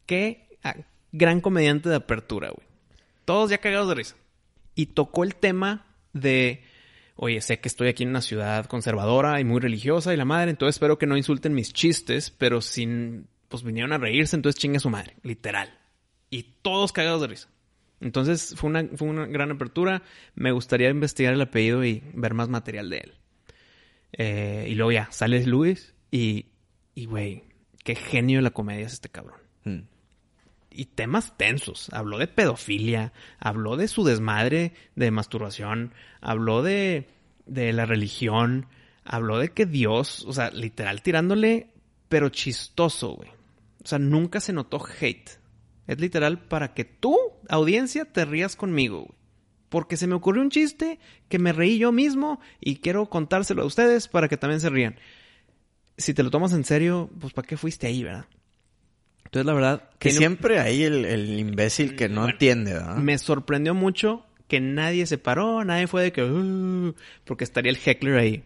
[0.06, 0.76] Qué ah,
[1.12, 2.66] gran comediante de apertura, güey.
[3.24, 4.16] Todos ya cagados de risa.
[4.74, 6.62] Y tocó el tema de,
[7.16, 10.50] oye, sé que estoy aquí en una ciudad conservadora y muy religiosa y la madre,
[10.50, 14.78] entonces espero que no insulten mis chistes, pero sin, pues vinieron a reírse, entonces chingue
[14.80, 15.78] su madre, literal.
[16.30, 17.48] Y todos cagados de risa.
[18.00, 20.02] Entonces fue una, fue una gran apertura.
[20.34, 23.14] Me gustaría investigar el apellido y ver más material de él.
[24.12, 26.46] Eh, y luego ya, sale Luis y,
[26.94, 27.44] y güey,
[27.84, 29.80] qué genio de la comedia es este cabrón Mm.
[30.70, 31.90] y temas tensos.
[31.92, 37.08] Habló de pedofilia, habló de su desmadre de masturbación, habló de,
[37.46, 38.66] de la religión,
[39.04, 41.70] habló de que Dios, o sea, literal tirándole,
[42.08, 43.30] pero chistoso, güey.
[43.82, 45.30] O sea, nunca se notó hate.
[45.86, 47.16] Es literal para que tú,
[47.48, 49.18] audiencia, te rías conmigo, güey.
[49.70, 53.66] Porque se me ocurrió un chiste que me reí yo mismo y quiero contárselo a
[53.66, 54.96] ustedes para que también se rían.
[55.98, 58.24] Si te lo tomas en serio, pues ¿para qué fuiste ahí, verdad?
[59.26, 59.90] Entonces, la verdad...
[59.98, 62.96] Que tiene- siempre hay el, el imbécil que no Bueno, entiende, ¿verdad?
[62.96, 66.22] me sorprendió mucho que nadie se paró, nadie fue de que...
[66.24, 66.94] "Uh",
[67.26, 68.44] porque estaría el heckler ahí.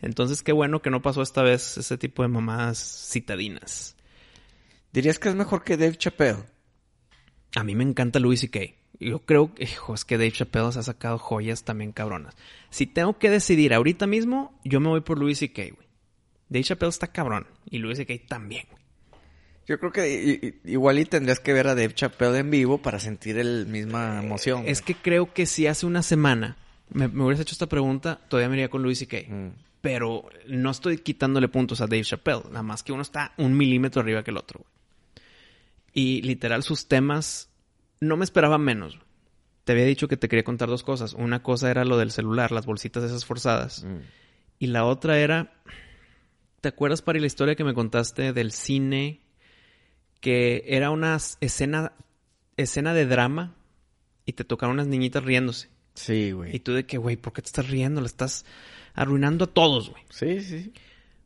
[0.00, 2.78] Entonces, qué bueno que no pasó esta vez ese tipo de mamadas
[3.12, 3.93] citadinas.
[4.94, 6.44] ¿Dirías que es mejor que Dave Chappelle?
[7.56, 8.60] A mí me encanta Louis C.K.
[9.00, 12.36] Yo creo que, hijo, es que Dave Chappelle se ha sacado joyas también cabronas.
[12.70, 15.88] Si tengo que decidir ahorita mismo, yo me voy por Louis C.K., güey.
[16.48, 17.48] Dave Chappelle está cabrón.
[17.68, 18.14] Y Louis C.K.
[18.28, 18.84] también, güey.
[19.66, 23.44] Yo creo que igual y tendrías que ver a Dave Chappelle en vivo para sentir
[23.44, 24.62] la misma emoción.
[24.68, 26.56] Es que creo que si hace una semana
[26.90, 29.16] me, me hubieras hecho esta pregunta, todavía me iría con Louis C.K.
[29.28, 29.50] Mm.
[29.80, 32.44] Pero no estoy quitándole puntos a Dave Chappelle.
[32.50, 34.60] Nada más que uno está un milímetro arriba que el otro.
[34.60, 34.83] güey.
[35.94, 37.50] Y literal, sus temas
[38.00, 38.98] no me esperaba menos.
[39.64, 41.14] Te había dicho que te quería contar dos cosas.
[41.14, 43.84] Una cosa era lo del celular, las bolsitas esas forzadas.
[43.84, 43.98] Mm.
[44.58, 45.54] Y la otra era.
[46.60, 49.20] ¿Te acuerdas, Pari, la historia que me contaste del cine?
[50.20, 51.92] Que era una escena,
[52.56, 53.54] escena de drama
[54.26, 55.68] y te tocaron unas niñitas riéndose.
[55.94, 56.58] Sí, Y güey.
[56.60, 58.00] tú de que, güey, ¿por qué te estás riendo?
[58.00, 58.44] Le estás
[58.94, 60.02] arruinando a todos, güey.
[60.10, 60.56] Sí, sí.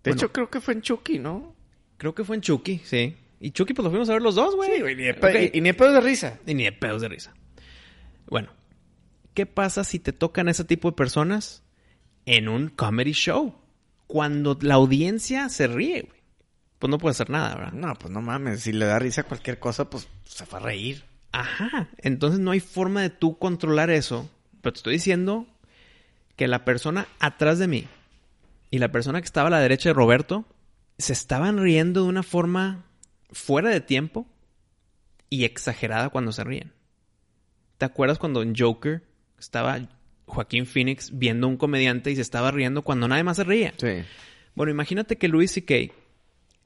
[0.02, 0.16] De Bueno.
[0.16, 1.54] hecho, creo que fue en Chucky, ¿no?
[1.96, 3.16] Creo que fue en Chucky, sí.
[3.40, 4.70] Y Chucky, pues lo fuimos a ver los dos, güey.
[4.74, 4.96] Sí, güey.
[4.96, 6.38] Ni y, y ni de pedo de risa.
[6.46, 7.34] Y ni de pedos de risa.
[8.26, 8.50] Bueno,
[9.34, 11.62] ¿qué pasa si te tocan ese tipo de personas
[12.26, 13.54] en un comedy show?
[14.06, 16.18] Cuando la audiencia se ríe, güey.
[16.78, 17.72] Pues no puede hacer nada, ¿verdad?
[17.72, 18.60] No, pues no mames.
[18.60, 21.04] Si le da risa a cualquier cosa, pues se va a reír.
[21.32, 21.88] Ajá.
[21.98, 24.30] Entonces no hay forma de tú controlar eso.
[24.60, 25.46] Pero te estoy diciendo
[26.36, 27.88] que la persona atrás de mí
[28.70, 30.44] y la persona que estaba a la derecha de Roberto
[30.98, 32.84] se estaban riendo de una forma
[33.30, 34.26] fuera de tiempo
[35.30, 36.72] y exagerada cuando se ríen.
[37.78, 39.02] ¿Te acuerdas cuando en Joker
[39.38, 39.88] estaba
[40.26, 43.74] Joaquín Phoenix viendo a un comediante y se estaba riendo cuando nadie más se ría?
[43.76, 44.02] Sí.
[44.54, 45.92] Bueno, imagínate que Louis C.K.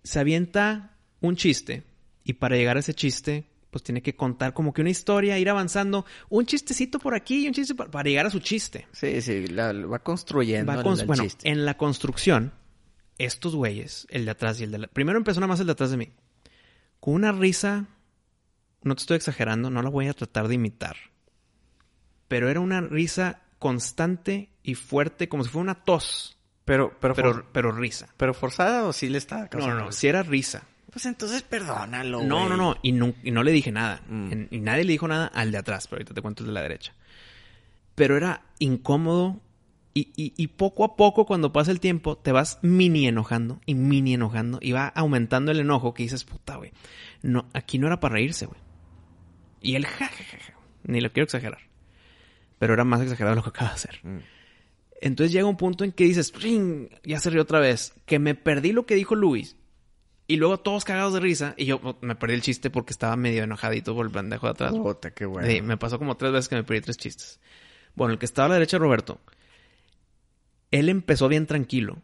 [0.03, 1.83] se avienta un chiste
[2.25, 5.51] y para llegar a ese chiste, pues tiene que contar como que una historia, ir
[5.51, 8.87] avanzando, un chistecito por aquí y un chiste pa- para llegar a su chiste.
[8.92, 9.46] Sí, sí.
[9.48, 11.48] la- va construyendo Va el bueno, chiste.
[11.51, 12.53] en la construcción,
[13.18, 14.87] estos güeyes, el de atrás y el de la...
[14.88, 16.09] Primero empezó nada más el de atrás de mí.
[17.03, 17.87] Con una risa,
[18.85, 20.95] no te estoy exagerando, no la voy a tratar de imitar.
[22.29, 27.33] Pero era una risa constante y fuerte, como si fuera una tos, Pero, pero, pero,
[27.35, 28.07] for- pero risa.
[28.17, 30.62] pero forzada o sí le está No, no, no, si era risa.
[30.93, 32.77] Pues entonces perdónalo, No, no, no.
[32.83, 34.01] Y no, y no le dije nada.
[34.09, 34.33] Mm.
[34.33, 36.53] En- Y nadie le dijo nada al de atrás, pero ahorita te cuento el de
[36.53, 36.95] la derecha.
[37.97, 39.41] Pero era incómodo.
[39.95, 43.75] Y, y- y poco a poco, cuando pasa el tiempo, te vas mini enojando y
[43.75, 44.59] mini enojando.
[44.63, 46.73] Y va aumentando el enojo que dices, puta, güey.
[47.23, 48.59] No, aquí no era para reírse, güey.
[49.61, 50.55] Y el ja, ja, ja, ja.
[50.85, 51.61] Ni lo quiero exagerar.
[52.59, 54.01] Pero era más exagerado lo que acaba de hacer.
[54.03, 54.19] Mm.
[55.01, 57.93] Entonces llega un punto en que dices, "Ring", ya se rió otra vez.
[58.07, 59.57] Que me perdí lo que dijo Luis.
[60.29, 61.55] Y luego todos cagados de risa.
[61.59, 64.53] Y yo oh, me perdí el chiste porque estaba medio enojadito por el pendejo de
[64.53, 64.73] atrás.
[64.73, 65.47] Puta, qué bueno.
[65.49, 67.41] Sí, me pasó como tres veces que me perdí tres chistes.
[67.95, 69.21] Bueno, el que estaba a la derecha, Roberto,
[70.73, 72.03] él empezó bien tranquilo,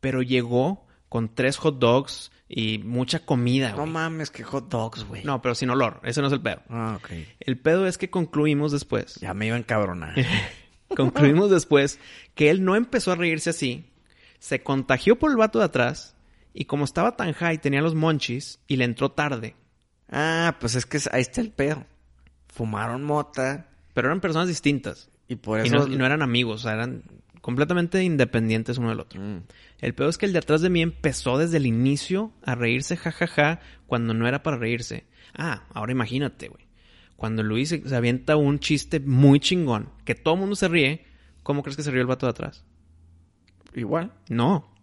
[0.00, 5.22] pero llegó con tres hot dogs y mucha comida, No mames, que hot dogs, güey.
[5.24, 6.00] No, pero sin olor.
[6.02, 6.62] Ese no es el pedo.
[6.68, 7.10] Ah, ok.
[7.40, 9.14] El pedo es que concluimos después.
[9.20, 10.14] Ya me iba a encabronar.
[10.96, 11.98] concluimos después
[12.34, 13.90] que él no empezó a reírse así.
[14.40, 16.16] Se contagió por el vato de atrás.
[16.52, 19.56] Y como estaba tan high, tenía los monchis y le entró tarde.
[20.10, 21.84] ah, pues es que ahí está el pedo.
[22.48, 25.10] Fumaron mota Pero eran personas distintas.
[25.28, 25.76] y por Y eso...
[25.78, 27.02] no, y no eran amigos, o sea, eran
[27.44, 29.20] completamente independientes uno del otro.
[29.20, 29.42] Mm.
[29.82, 32.96] El peor es que el de atrás de mí empezó desde el inicio a reírse
[32.96, 35.04] jajaja cuando no era para reírse.
[35.36, 36.64] Ah, ahora imagínate, güey.
[37.16, 41.04] Cuando Luis se, se avienta un chiste muy chingón, que todo el mundo se ríe,
[41.42, 42.64] ¿cómo crees que se rió el vato de atrás?
[43.74, 44.14] Igual.
[44.30, 44.73] No.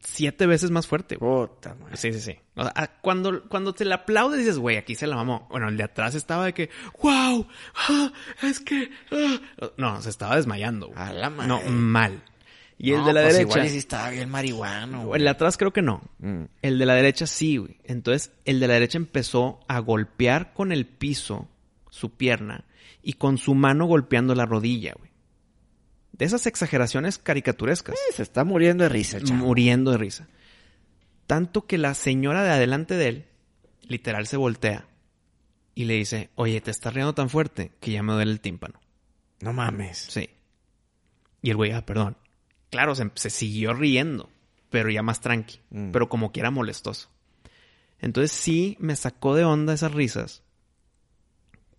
[0.00, 1.18] Siete veces más fuerte.
[1.18, 1.96] Puta, madre.
[1.96, 2.36] Sí, sí, sí.
[2.54, 5.46] O sea, cuando, cuando te le aplaudes dices, güey, aquí se la mamó.
[5.50, 6.70] Bueno, el de atrás estaba de que,
[7.02, 7.46] wow,
[7.88, 8.90] ah, es que...
[9.10, 9.40] ah".
[9.76, 10.88] No, se estaba desmayando.
[10.88, 10.98] güey.
[10.98, 11.48] A la madre.
[11.48, 12.22] No, mal.
[12.78, 13.58] Y el de la pues derecha...
[13.58, 15.18] Igual sí estaba bien marihuano, güey.
[15.18, 16.00] El de atrás creo que no.
[16.20, 16.44] Mm.
[16.62, 17.76] El de la derecha sí, güey.
[17.84, 21.48] Entonces, el de la derecha empezó a golpear con el piso
[21.90, 22.64] su pierna
[23.02, 25.07] y con su mano golpeando la rodilla, güey.
[26.18, 27.94] De esas exageraciones caricaturescas.
[28.14, 29.38] Se está muriendo de risa, chavo.
[29.46, 30.28] muriendo de risa.
[31.26, 33.24] Tanto que la señora de adelante de él,
[33.82, 34.88] literal, se voltea
[35.74, 38.80] y le dice, oye, te estás riendo tan fuerte que ya me duele el tímpano.
[39.40, 39.98] No mames.
[40.10, 40.30] Sí.
[41.42, 42.16] Y el güey, ah, perdón.
[42.70, 44.28] Claro, se, se siguió riendo,
[44.70, 45.60] pero ya más tranqui.
[45.70, 45.92] Mm.
[45.92, 47.10] Pero como que era molestoso.
[48.00, 50.42] Entonces sí me sacó de onda esas risas.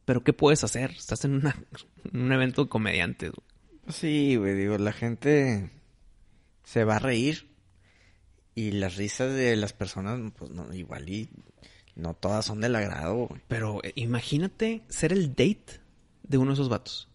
[0.06, 0.92] Pero ¿qué puedes hacer?
[0.92, 1.56] Estás en una-
[2.14, 3.32] un evento de comediantes.
[3.32, 3.49] güey.
[3.90, 5.72] Sí, güey, digo, la gente
[6.64, 7.50] se va a reír.
[8.56, 11.30] Y las risas de las personas, pues no, igual y
[11.96, 13.42] no todas son del agrado, güey.
[13.48, 15.80] Pero eh, imagínate ser el date
[16.24, 17.10] de uno de esos vatos.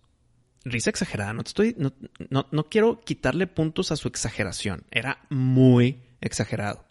[0.64, 1.32] Risa exagerada.
[1.32, 1.74] No te estoy.
[1.78, 1.92] No,
[2.30, 4.84] no, no quiero quitarle puntos a su exageración.
[4.90, 6.86] Era muy exagerado.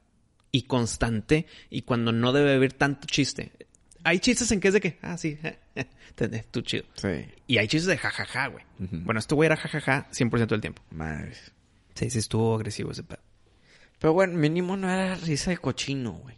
[0.52, 1.48] Y constante.
[1.72, 3.63] Y cuando no debe haber tanto chiste.
[4.04, 4.98] Hay chistes en que es de que.
[5.02, 5.38] Ah, sí.
[6.52, 6.84] Tú chido.
[6.96, 7.26] Sí.
[7.48, 8.64] Y hay chistes de jajaja, güey.
[8.80, 8.98] Ujú.
[9.04, 10.82] Bueno, este güey era jajaja 100% del tiempo.
[10.92, 11.52] Madres.
[11.96, 13.22] Sí, sí, estuvo agresivo ese pedo.
[14.00, 16.38] Pero bueno, mínimo no era risa de cochino, güey.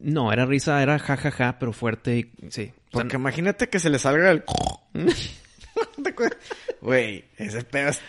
[0.00, 2.22] No, era risa, era jajaja, pero fuerte y.
[2.50, 2.62] Sí.
[2.62, 4.44] O sea, Porque imagínate que se le salga el...
[6.80, 8.00] Güey, ese pedo es...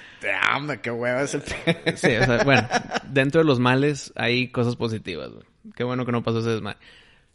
[0.55, 1.97] Hombre, qué huevo ese pedo.
[1.97, 2.67] Sí, o sea, bueno,
[3.09, 5.45] dentro de los males hay cosas positivas, güey.
[5.75, 6.77] Qué bueno que no pasó ese desmadre.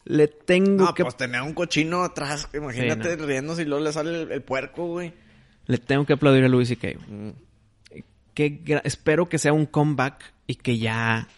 [0.05, 2.49] Le tengo No, que pues tenía un cochino atrás.
[2.55, 3.27] Imagínate Sí, no.
[3.27, 5.13] riéndose y luego le sale el, el puerco, güey.
[5.67, 6.89] le tengo que aplaudir a Louis C.K.
[7.09, 7.31] Mm.
[8.85, 11.29] Espero que sea un comeback y que ya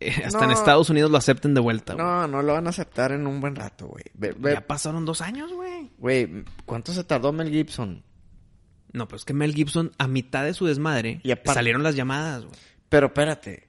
[0.00, 0.50] eh, hasta en.
[0.50, 2.04] Estados Unidos lo acepten de vuelta, güey.
[2.04, 4.04] No, no lo van a aceptar en un buen rato, güey.
[4.52, 5.90] Ya pasaron dos años, güey.
[5.98, 8.02] Güey, ¿cuánto se tardó Mel Gibson?
[8.92, 11.94] No, pero es que Mel Gibson, a mitad de su desmadre, Y aparte- salieron las
[11.94, 12.56] llamadas, güey.
[12.88, 13.68] Pero espérate.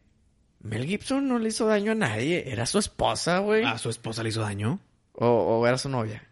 [0.64, 2.52] Mel Gibson no le hizo daño a nadie.
[2.52, 3.64] Era su esposa, güey.
[3.66, 4.80] ¿A su esposa le hizo daño?
[5.14, 6.28] O, o era su novia.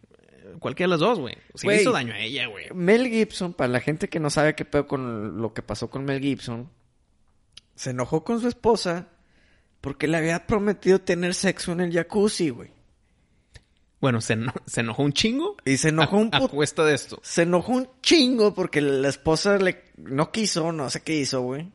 [0.59, 1.35] Cualquiera de las dos, güey.
[1.55, 2.65] Sí le hizo daño a ella, güey.
[2.73, 6.05] Mel Gibson, para la gente que no sabe qué pedo con lo que pasó con
[6.05, 6.69] Mel Gibson,
[7.75, 9.07] se enojó con su esposa
[9.81, 12.71] porque le había prometido tener sexo en el jacuzzi, güey.
[14.01, 15.55] Bueno, se, eno- se enojó un chingo.
[15.65, 17.19] Y se enojó a, un a cuesta de esto.
[17.23, 21.71] Se enojó un chingo porque la esposa le no quiso, no sé qué hizo, güey.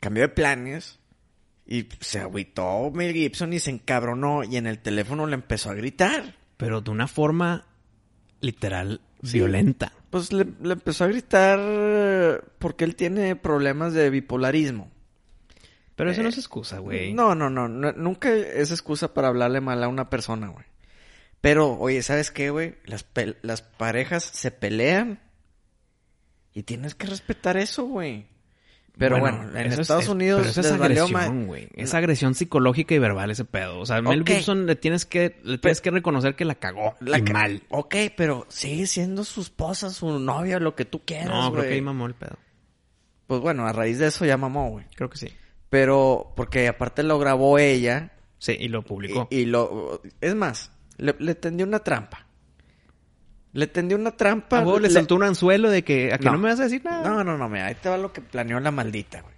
[0.00, 0.99] Cambió de planes.
[1.70, 5.74] Y se agüitó Mel Gibson y se encabronó y en el teléfono le empezó a
[5.74, 6.34] gritar.
[6.58, 7.64] Pero de una forma
[8.40, 9.38] literal Sí.
[9.38, 9.92] violenta.
[10.10, 14.90] Pues le, le empezó a gritar porque él tiene problemas de bipolarismo.
[15.94, 17.12] Pero eso no Eh, es excusa, güey.
[17.14, 20.64] No, no, no, no, Nunca es excusa para hablarle mal a una persona, güey.
[21.40, 22.74] Pero, oye, ¿sabes qué, güey?
[22.84, 23.06] Las,
[23.42, 25.20] las parejas se pelean
[26.52, 28.26] y tienes que respetar eso, güey.
[29.00, 31.68] Pero bueno, en Estados es- Unidos pero eso es agresión, ma- güey.
[31.74, 33.80] Es agresión psicológica y verbal ese pedo.
[33.80, 34.28] O sea, Mel Ok.
[34.28, 37.62] Gibson le tienes que le tienes que reconocer que la cagó La y mal.
[37.70, 41.72] Ok, pero sigue siendo su esposa, su novia, lo que tú quieras, No, creo que
[41.74, 42.36] ahí mamó el pedo.
[43.26, 44.84] Pues bueno, a raíz de eso ya mamó, güey.
[44.94, 45.28] Creo que sí.
[45.70, 49.28] Pero, porque aparte lo grabó ella Sí, y lo publicó.
[49.30, 50.00] Y, y lo...
[50.20, 52.26] Es más, le, le tendió una trampa.
[53.52, 54.58] Le tendió una trampa.
[54.58, 56.38] A huevo le soltó un anzuelo de que a que no, No.
[56.38, 57.08] me vas a decir nada.
[57.08, 59.34] No, no, no, mira, ahí te va lo que planeó la maldita, güey.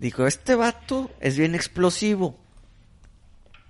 [0.00, 2.38] Dijo, este vato es bien explosivo.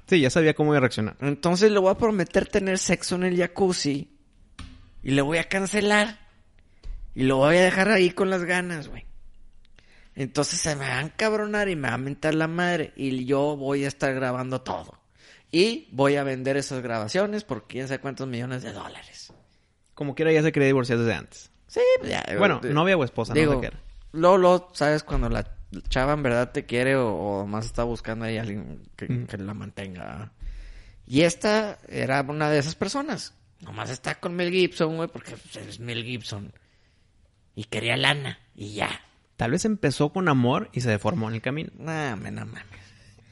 [0.06, 1.16] Sí, ya sabía cómo iba a reaccionar.
[1.20, 4.08] Entonces le voy a prometer tener sexo en el jacuzzi.
[5.02, 6.18] Y le voy a cancelar.
[7.14, 9.04] Y lo voy a dejar ahí con las ganas, güey.
[10.14, 12.92] Entonces se me va a encabronar y me va a mentar la madre.
[12.96, 14.98] Y yo voy a estar grabando todo.
[15.52, 19.32] Y voy a vender esas grabaciones por quién sabe cuántos millones de dólares.
[19.94, 21.50] Como quiera ya se quería divorciar desde antes.
[21.68, 22.24] Sí, pues ya.
[22.38, 23.76] Bueno, eh, novia o esposa, no sé qué.
[24.12, 25.46] Luego, luego, sabes cuando la
[25.88, 29.26] chava en verdad te quiere o, o más está buscando ahí alguien que, Mm.
[29.26, 30.32] que la mantenga.
[31.06, 33.34] Y esta era una de esas personas.
[33.60, 36.52] Nomás está con Mel Gibson, güey, porque pues, es Mel Gibson.
[37.54, 38.38] Y quería lana.
[38.54, 38.88] Y ya.
[39.36, 41.70] Tal vez empezó con amor y se deformó en el camino.
[41.78, 42.64] Nah, me, no mames.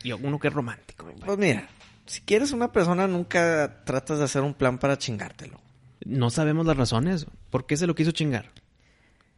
[0.02, 1.10] Y uno que es romántico.
[1.24, 1.68] Pues mira,
[2.10, 5.60] si quieres una persona, nunca tratas de hacer un plan para chingártelo.
[6.04, 7.26] No sabemos las razones.
[7.50, 8.50] ¿Por qué se lo quiso chingar?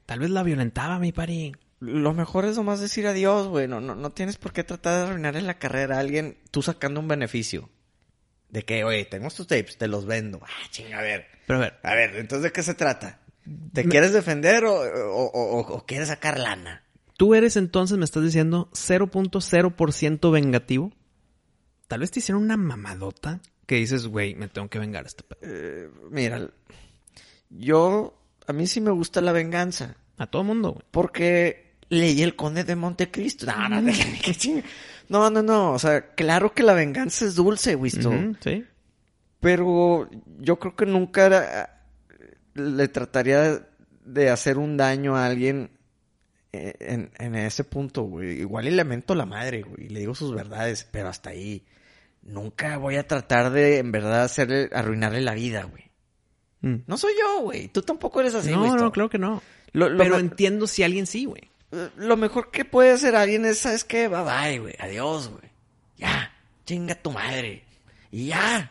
[0.06, 1.52] Tal vez la violentaba, mi pari.
[1.80, 3.66] Lo mejor es nomás decir adiós, güey.
[3.68, 7.00] No, no, no tienes por qué tratar de arruinarle la carrera a alguien tú sacando
[7.00, 7.68] un beneficio.
[8.48, 10.38] De que, oye, tengo estos tapes, te los vendo.
[10.42, 11.26] Ah, chinga, a ver.
[11.46, 13.20] Pero a ver, A ver, entonces, ¿de qué se trata?
[13.72, 16.84] ¿Te quieres defender o, o- o- o quieres sacar lana?
[17.16, 20.92] tú eres entonces, me estás diciendo, 0.0% vengativo.
[21.93, 25.24] Tal vez te hicieron una mamadota que dices, güey, me tengo que vengar a este
[25.24, 25.38] pedo.
[25.43, 26.49] Eh, mira,
[27.51, 29.97] yo, a mí sí me gusta la venganza.
[30.16, 30.84] A todo mundo, güey.
[30.90, 33.45] Porque leí El Conde de Montecristo.
[33.45, 33.93] No, no,
[34.24, 34.64] que chingue.
[35.11, 35.72] no, no, no.
[35.72, 38.09] O sea, claro que la venganza es dulce, Wisto.
[38.09, 38.64] Ujú, sí.
[39.40, 41.84] Pero yo creo que nunca era-
[42.55, 43.66] le trataría
[44.05, 45.70] de hacer un daño a alguien
[46.53, 48.40] eh, en, en ese punto, güey.
[48.40, 49.86] Igual y le lamento la madre, güey.
[49.86, 51.64] y Le digo sus verdades, pero hasta ahí.
[52.22, 55.90] Nunca voy a tratar de, en verdad, hacerle, arruinarle la vida, güey.
[56.60, 56.84] Mm.
[56.86, 57.68] No soy yo, güey.
[57.68, 58.80] Tú tampoco eres así, no, güey.
[58.80, 59.42] no, claro que no.
[59.72, 61.42] Lo, lo Pero entiendo si alguien sí, güey.
[61.96, 64.08] lo mejor que puede hacer alguien es, ¿sabes qué?
[64.08, 64.74] Bye bye, güey.
[64.78, 65.50] Adiós, güey.
[65.96, 66.32] Ya.
[66.64, 67.64] Chinga tu madre.
[68.12, 68.70] Y ya.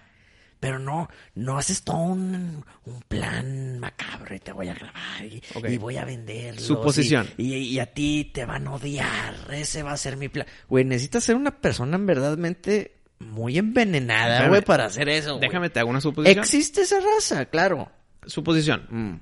[0.62, 5.78] Pero no, no haces todo un, un plan macabro y te voy a grabar y,
[5.80, 6.62] voy a venderlo.
[6.62, 7.28] Suposición.
[7.36, 9.36] Y, y, y a ti te van a odiar.
[9.52, 10.46] Ese va a ser mi plan.
[10.70, 15.40] Güey, necesitas ser una persona en verdadmente muy envenenada, güey, para hacer eso.
[15.40, 16.40] Déjame te hago una suposición.
[16.40, 17.90] Existe esa raza, claro.
[18.26, 18.86] Suposición.
[18.90, 19.16] Mm,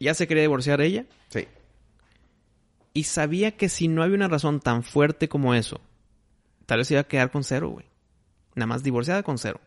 [0.00, 1.46] Ya se quería divorciar ella sí.
[2.94, 5.80] y sabía que si no había una razón tan fuerte como eso,
[6.66, 7.86] tal vez se iba a quedar con cero, güey.
[8.54, 9.60] Nada más divorciada con cero.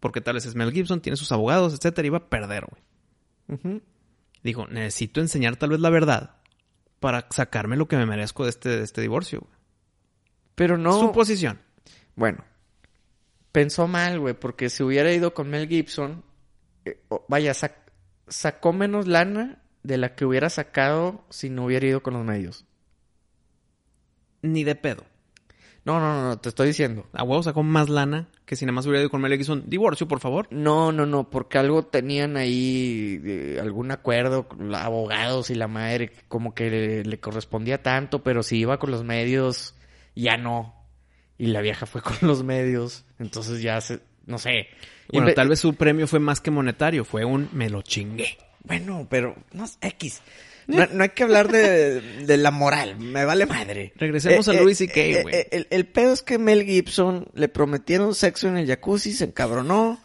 [0.00, 3.80] Porque tal vez es Mel Gibson, tiene sus abogados, etcétera, iba a perder, güey.
[4.42, 6.36] Dijo, necesito enseñar tal vez la verdad
[7.00, 9.40] para sacarme lo que me merezco de este, de este divorcio.
[9.40, 9.52] güey.
[10.54, 10.98] Pero no.
[11.00, 11.60] Suposición.
[12.16, 12.44] Bueno,
[13.52, 16.24] pensó mal, güey, porque si hubiera ido con Mel Gibson,
[16.84, 17.90] eh, vaya, sac-
[18.28, 22.66] sacó menos lana de la que hubiera sacado si no hubiera ido con los medios.
[24.42, 25.04] Ni de pedo.
[25.84, 27.06] No, no, no, no, te estoy diciendo.
[27.12, 29.64] A huevo sacó más lana que si nada más hubiera ido con Mel Gibson.
[29.68, 30.46] Divorcio, por favor.
[30.50, 36.54] No, no, no, porque algo tenían ahí, eh, algún acuerdo abogados y la madre, como
[36.54, 39.74] que le, le correspondía tanto, pero si iba con los medios,
[40.14, 40.74] ya no.
[41.38, 44.66] Y la vieja fue con los medios, entonces ya se, no sé.
[45.10, 47.04] Bueno, tal vez su premio fue más que monetario.
[47.04, 48.36] Fue un me lo chingué.
[48.64, 50.20] Bueno, pero no es X.
[50.66, 53.94] No, no hay que hablar de, de la moral, me vale madre.
[53.96, 55.34] Regresemos a Louis C.K., eh, güey.
[55.34, 59.24] eh, el, el pedo es que Mel Gibson le prometieron sexo en el jacuzzi, se
[59.24, 59.98] encabronó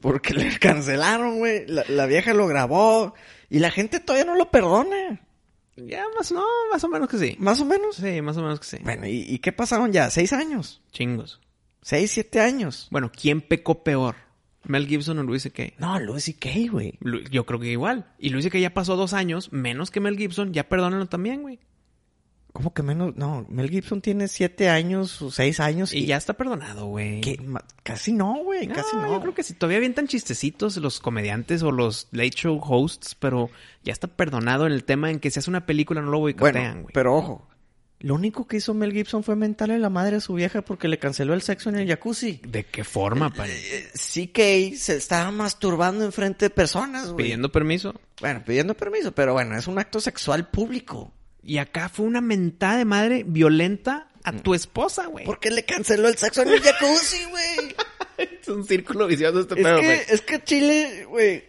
[0.00, 1.66] porque le cancelaron, güey.
[1.68, 3.14] La, la vieja lo grabó
[3.48, 5.20] y la gente todavía no lo perdona.
[5.76, 7.36] Ya, más, no, más o menos que sí.
[7.38, 7.96] Más o menos.
[7.96, 8.76] Sí, más o menos que sí.
[8.82, 10.10] Bueno, ¿y, y qué pasaron ya?
[10.10, 10.82] ¿Seis años?
[10.92, 11.40] Chingos.
[11.80, 12.88] ¿Seis, siete años?
[12.90, 14.16] Bueno, ¿quién pecó peor?
[14.64, 15.74] ¿Mel Gibson o Louis C.K.?
[15.78, 16.98] No, Louis C.K., güey.
[17.30, 18.06] Yo creo que igual.
[18.18, 18.58] Y Louis C.K.
[18.58, 20.52] ya pasó dos años, menos que Mel Gibson.
[20.52, 21.58] Ya perdónenlo también, güey.
[22.52, 23.16] ¿Cómo que menos?
[23.16, 27.22] No, Mel Gibson tiene siete años o seis años Y ya está perdonado, güey.
[27.22, 27.40] que
[27.82, 29.10] casi no, güey, No, casi no.
[29.10, 29.54] Yo creo que sí.
[29.54, 33.48] Todavía avientan chistecitos los comediantes o los late show hosts, pero
[33.82, 36.52] ya está perdonado en el tema en que si hace una película no lo boicotean,
[36.64, 36.92] Bueno, güey.
[36.92, 37.48] pero ojo,
[38.00, 40.98] lo único que hizo Mel Gibson fue mentarle la madre a su vieja porque le
[40.98, 42.40] canceló el sexo en el jacuzzi.
[42.46, 43.52] ¿De qué forma, pari?
[43.52, 47.24] Eh, CK se estaba masturbando enfrente de personas, güey.
[47.24, 47.94] Pidiendo permiso.
[48.20, 51.12] Bueno, pidiendo permiso, pero bueno, es un acto sexual público.
[51.42, 55.24] Y acá fue una mentada de madre violenta a tu esposa, güey.
[55.24, 57.74] ¿Por qué le canceló el sexo en el jacuzzi, güey?
[58.42, 60.00] Es un círculo vicioso este es, pedo, que, güey.
[60.08, 61.44] es que Chile, güey,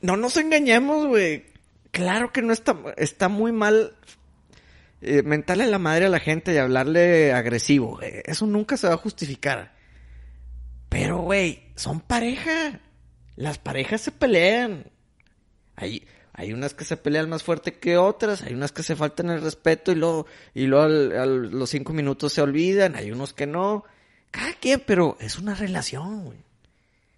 [0.00, 1.44] no nos engañemos, güey.
[1.90, 3.94] Claro que no está, está muy mal
[5.02, 7.96] eh, mentarle la madre a la gente y hablarle agresivo.
[7.96, 8.22] güey.
[8.24, 9.74] Eso nunca se va a justificar.
[10.88, 12.80] Pero, güey, son pareja.
[13.34, 14.86] Las parejas se pelean.
[15.74, 19.30] Hay, hay unas que se pelean más fuerte que otras, hay unas que se faltan
[19.30, 23.32] el respeto y luego, y luego al- a los cinco minutos se olvidan, hay unos
[23.32, 23.84] que no.
[24.30, 26.38] Cada quien, pero es una relación, güey.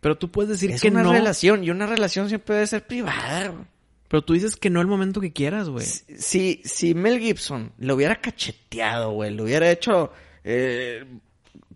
[0.00, 1.12] Pero tú puedes decir Es que una no.
[1.12, 3.48] relación y una relación siempre debe ser privada.
[3.48, 3.64] güey.
[4.08, 5.86] Pero tú dices que no el momento que quieras, güey.
[5.86, 10.12] Si, si Mel Gibson lo hubiera cacheteado, güey, le hubiera hecho...
[10.44, 11.04] eh,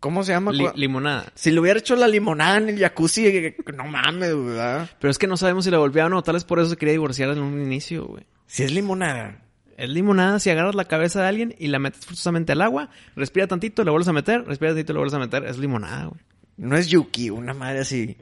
[0.00, 0.52] ¿Cómo se llama?
[0.52, 1.26] Li- limonada.
[1.34, 4.88] si le hubiera hecho la limonada en el jacuzzi, eh, no mames, ¿verdad?
[5.00, 6.22] Pero es que no sabemos si la volvió o no.
[6.22, 8.24] Tal vez por eso se quería divorciar en un inicio, güey.
[8.46, 9.42] Si es limonada.
[9.76, 13.46] Es limonada si agarras la cabeza de alguien y la metes forzosamente al agua, respira
[13.46, 15.44] tantito, le vuelves a meter, respira tantito, le vuelves a meter.
[15.44, 16.20] Es limonada, güey.
[16.56, 18.16] No es Yuki, una madre así.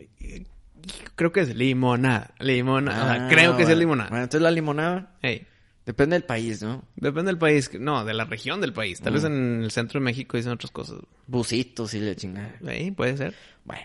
[1.14, 2.32] Creo que es limonada.
[2.40, 3.26] Limonada.
[3.26, 4.10] Ah, creo que sí es limonada.
[4.10, 5.46] Bueno, entonces la limonada Ey,
[5.86, 6.84] depende del país, ¿no?
[6.96, 7.70] depende del país.
[7.80, 9.00] No, de la región del país.
[9.00, 9.26] Tal vez Mm.
[9.26, 10.98] en el centro de México dicen otras cosas.
[11.26, 12.54] Busitos y la chingada.
[12.66, 13.34] Ey, puede ser.
[13.64, 13.82] Bueno.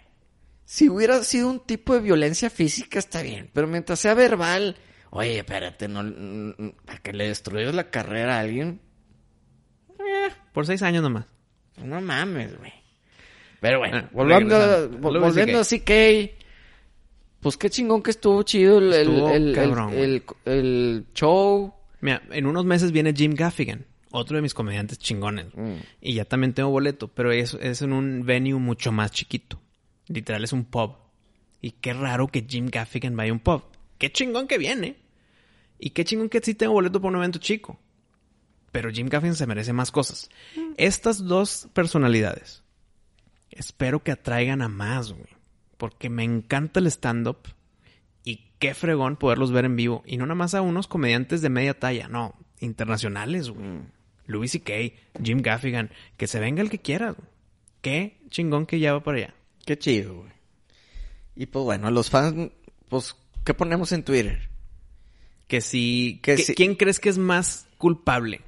[0.65, 3.49] Si hubiera sido un tipo de violencia física, está bien.
[3.53, 4.75] Pero mientras sea verbal,
[5.11, 8.79] oye, espérate, no, mm, a que le destruyas la carrera a alguien,
[10.53, 11.25] Por seis años nomás.
[11.83, 12.71] no mames, güey.
[13.59, 16.31] Pero bueno, Ah, volviendo, volviendo a CK,
[17.41, 21.73] pues qué chingón que estuvo chido el, el- Estuvo el- el show.
[22.01, 25.47] Mira, en unos meses viene Jim Gaffigan, otro de mis comediantes chingones.
[25.55, 25.75] Mm.
[26.01, 29.61] Y ya también tengo boleto, pero es, es en un venue mucho más chiquito.
[30.07, 30.95] Literal es un pub.
[31.61, 33.63] Y qué raro que Jim Gaffigan vaya a un pub.
[33.97, 34.97] Qué chingón que viene.
[35.77, 37.79] Y qué chingón que sí tengo boleto para un evento chico.
[38.71, 40.29] Pero Jim Gaffigan se merece más cosas.
[40.77, 42.63] Estas dos personalidades,
[43.51, 45.29] espero que atraigan a más, güey.
[45.77, 47.39] Porque me encanta el stand-up.
[48.61, 50.03] Qué fregón poderlos ver en vivo.
[50.05, 53.65] Y no nada más a unos comediantes de media talla, no, internacionales, güey.
[54.27, 54.73] Louis C.K.,
[55.21, 57.11] Jim Gaffigan, que se venga el que quiera.
[57.11, 57.27] güey.
[57.81, 59.33] Qué chingón que ya va para allá.
[59.65, 60.31] Qué chido, güey.
[61.35, 62.51] Y pues bueno, los fans,
[62.87, 64.47] pues, ¿qué ponemos en Twitter?
[65.47, 66.19] Que si...
[66.23, 68.41] Que que- si- ¿Quién crees que es más culpable?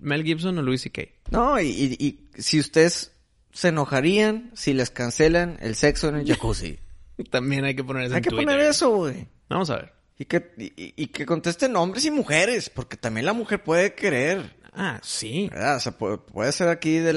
[0.00, 1.02] ¿Mel Gibson o Louis C.K.?
[1.30, 3.12] No, y, y- y si ustedes
[3.52, 6.78] se enojarían si les cancelan el sexo en el jacuzzi.
[7.30, 8.44] También hay que poner eso Hay en que Twitter.
[8.46, 9.26] poner eso, güey.
[9.48, 9.92] Vamos a ver.
[10.18, 10.72] Y que, y,
[11.02, 15.48] y- que contesten hombres y mujeres, porque también la mujer puede querer, Ah, sí.
[15.50, 15.76] ¿verdad?
[15.76, 17.12] O sea, puede, puede ser aquí de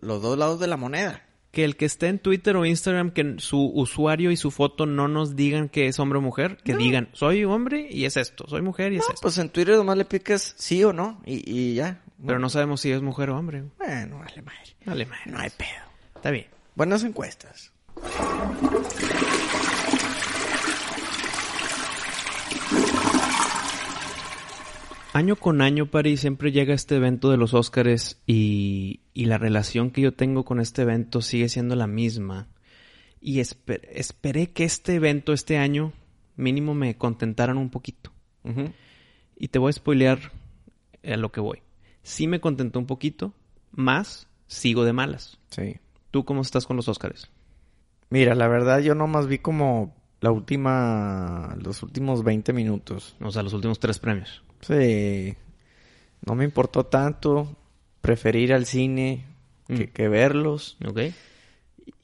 [0.00, 1.22] los dos lados de la moneda.
[1.50, 5.08] Que el que esté en Twitter o Instagram, que su usuario y su foto no
[5.08, 8.60] nos digan que es hombre o mujer, que digan, soy hombre y es esto, soy
[8.60, 9.20] mujer y es esto.
[9.22, 12.02] pues en Twitter nomás le piques sí o no, y, y ya.
[12.26, 13.64] Pero no sabemos si es mujer o hombre.
[13.78, 14.76] Bueno, vale madre.
[14.84, 15.18] Vale, man.
[15.26, 15.68] No hay pedo.
[16.16, 16.46] Está bien.
[16.74, 17.72] Buenas encuestas.
[25.16, 29.90] Año con año, Pari, siempre llega este evento de los Óscares y, y la relación
[29.90, 32.48] que yo tengo con este evento sigue siendo la misma.
[33.18, 35.94] Y esper- esperé que este evento, este año,
[36.36, 38.12] mínimo me contentaran un poquito.
[39.38, 40.18] Y te voy a spoilear
[41.02, 41.62] a lo que voy.
[42.02, 43.32] Sí me contentó un poquito,
[43.72, 45.38] más sigo de malas.
[45.48, 45.78] Sí.
[46.10, 47.30] ¿Tú cómo estás con los Óscares?
[48.10, 53.16] Mira, la verdad yo nomás vi como la última, los últimos 20 minutos.
[53.20, 54.42] O sea, los últimos tres premios.
[54.66, 55.34] Sí.
[56.24, 57.56] No me importó tanto.
[58.00, 59.24] Preferí ir al cine
[59.68, 59.92] que, Mm.
[59.92, 60.76] que verlos.
[60.86, 61.00] ¿Ok?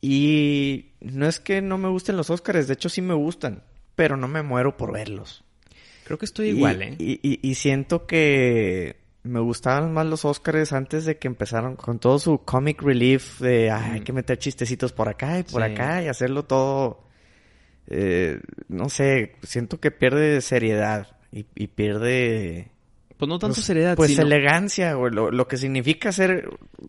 [0.01, 3.63] Y no es que no me gusten los Óscares, de hecho sí me gustan,
[3.95, 5.45] pero no me muero por verlos.
[6.05, 6.97] Creo que estoy Y- igual, ¿eh?
[6.99, 12.01] Y, y- y siento que me gustaban más los Óscares antes de que empezaron con
[12.01, 15.71] todo su comic relief de "Ay, hay que meter chistecitos por acá y por Sí.
[15.73, 17.03] acá y hacerlo todo.
[17.89, 18.39] eh,
[18.69, 22.69] no sé, siento que pierde seriedad y, y pierde.
[23.17, 26.49] Pues no tanto pues, seriedad, Pues sino- elegancia, güey, lo, lo que significa ser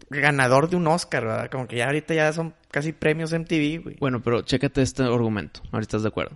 [0.09, 1.49] ganador de un Oscar, ¿verdad?
[1.51, 3.95] Como que ya ahorita ya son casi premios MTV, güey.
[3.99, 5.61] Bueno, pero chécate este argumento.
[5.71, 6.35] Ahorita estás de acuerdo.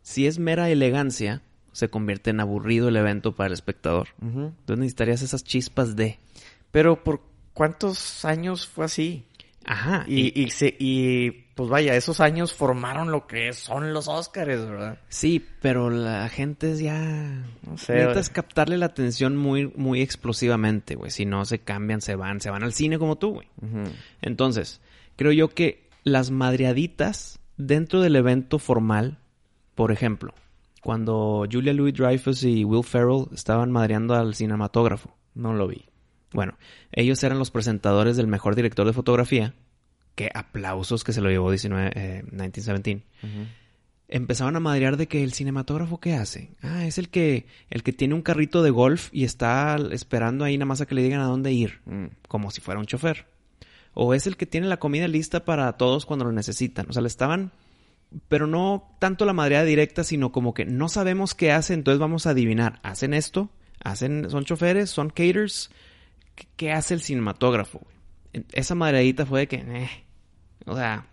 [0.00, 1.42] Si es mera elegancia,
[1.72, 4.08] se convierte en aburrido el evento para el espectador.
[4.22, 4.46] Ujú.
[4.60, 6.18] Entonces necesitarías esas chispas de...
[6.70, 7.20] Pero por
[7.52, 9.24] cuántos años fue así?
[9.64, 10.04] Ajá.
[10.08, 14.98] Y, y, se, y pues vaya, esos años formaron lo que son los Óscares, ¿verdad?
[15.08, 17.44] Sí, pero la gente es ya...
[17.66, 17.94] No sé.
[17.94, 21.10] Necesitas captarle la atención muy, muy explosivamente, güey.
[21.10, 22.40] Si no, se cambian, se van.
[22.40, 23.48] Se van al cine como tú, güey.
[24.22, 24.80] Entonces,
[25.16, 29.18] creo yo que las madreaditas dentro del evento formal,
[29.74, 30.34] por ejemplo,
[30.82, 35.84] cuando Julia Louis Dreyfus y Will Ferrell estaban madreando al cinematógrafo, No lo vi.
[36.32, 36.56] bueno,
[36.92, 39.54] ellos eran los presentadores del mejor director de fotografía,
[40.14, 43.04] que aplausos que se lo llevó 19, eh, 1917.
[44.08, 46.50] Empezaban a madrear de que el cinematógrafo qué hace.
[46.60, 50.58] Ah, es el que el que tiene un carrito de golf y está esperando ahí
[50.58, 52.06] nada más a que le digan a dónde ir Mm.
[52.28, 53.26] como si fuera un chofer.
[53.94, 56.86] O es el que tiene la comida lista para todos cuando lo necesitan.
[56.88, 57.52] O sea, le estaban...
[58.28, 62.26] Pero no tanto la madreada directa, sino como que no sabemos qué hacen, entonces vamos
[62.26, 62.80] a adivinar.
[62.82, 63.48] ¿Hacen esto?
[63.82, 64.90] ¿Hacen, ¿Son choferes?
[64.90, 65.70] ¿Son caters?
[66.34, 67.80] ¿Qué, qué hace el cinematógrafo?
[68.52, 69.56] Esa madreadita fue de que...
[69.56, 69.90] eh,
[70.66, 71.06] o sea...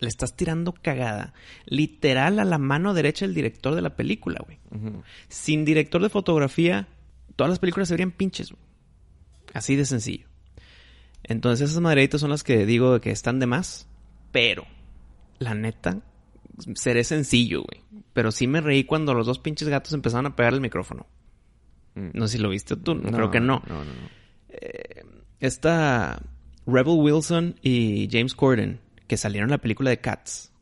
[0.00, 1.34] le estás tirando cagada.
[1.66, 4.58] Literal a la mano derecha del director de la película, güey.
[5.28, 6.88] Sin director de fotografía,
[7.36, 8.62] todas las películas se verían pinches, güey.
[9.54, 10.26] Así de sencillo.
[11.22, 13.86] Entonces esas maderitas son las que digo que están de más.
[14.32, 14.66] Pero,
[15.38, 16.00] la neta,
[16.74, 18.02] seré sencillo, güey.
[18.12, 21.06] Pero sí me reí cuando los dos pinches gatos empezaron a pegar el micrófono.
[21.94, 22.08] Mm.
[22.14, 23.62] No sé si lo viste tú, creo que no.
[23.68, 24.18] No, no, no.
[25.40, 26.20] Esta
[26.66, 30.52] Rebel Wilson y James Corden, que salieron en la película de Cats,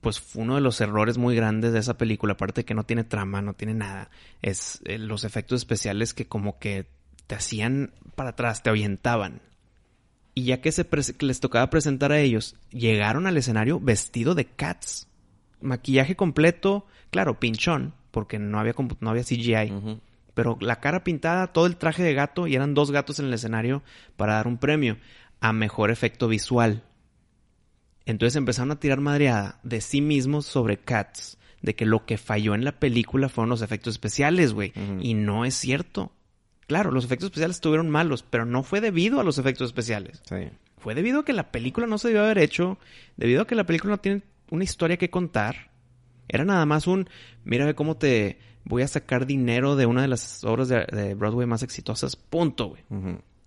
[0.00, 2.84] pues fue uno de los errores muy grandes de esa película, aparte de que no
[2.84, 4.10] tiene trama, no tiene nada,
[4.42, 6.86] es eh, los efectos especiales que como que
[7.26, 9.40] te hacían para atrás, te ahuyentaban.
[10.34, 10.86] Y ya que, se
[11.20, 15.06] les tocaba presentar a ellos, llegaron al escenario vestido de Cats.
[15.60, 20.00] Maquillaje completo, claro, pinchón, porque no había, no había CGI.
[20.34, 23.34] Pero la cara pintada, todo el traje de gato, y eran dos gatos en el
[23.34, 23.82] escenario
[24.16, 24.98] para dar un premio
[25.40, 26.82] a mejor efecto visual.
[28.06, 32.54] Entonces empezaron a tirar madreada de sí mismos sobre Cats, de que lo que falló
[32.54, 34.72] en la película fueron los efectos especiales, güey.
[35.00, 36.12] Y no es cierto.
[36.66, 40.22] Claro, los efectos especiales estuvieron malos, pero no fue debido a los efectos especiales.
[40.28, 40.50] Sí.
[40.78, 42.78] Fue debido a que la película no se debió haber hecho,
[43.16, 45.70] debido a que la película no tiene una historia que contar.
[46.28, 47.08] Era nada más un,
[47.44, 51.14] mira ve cómo te voy a sacar dinero de una de las obras de, de
[51.14, 52.82] Broadway más exitosas, punto, güey.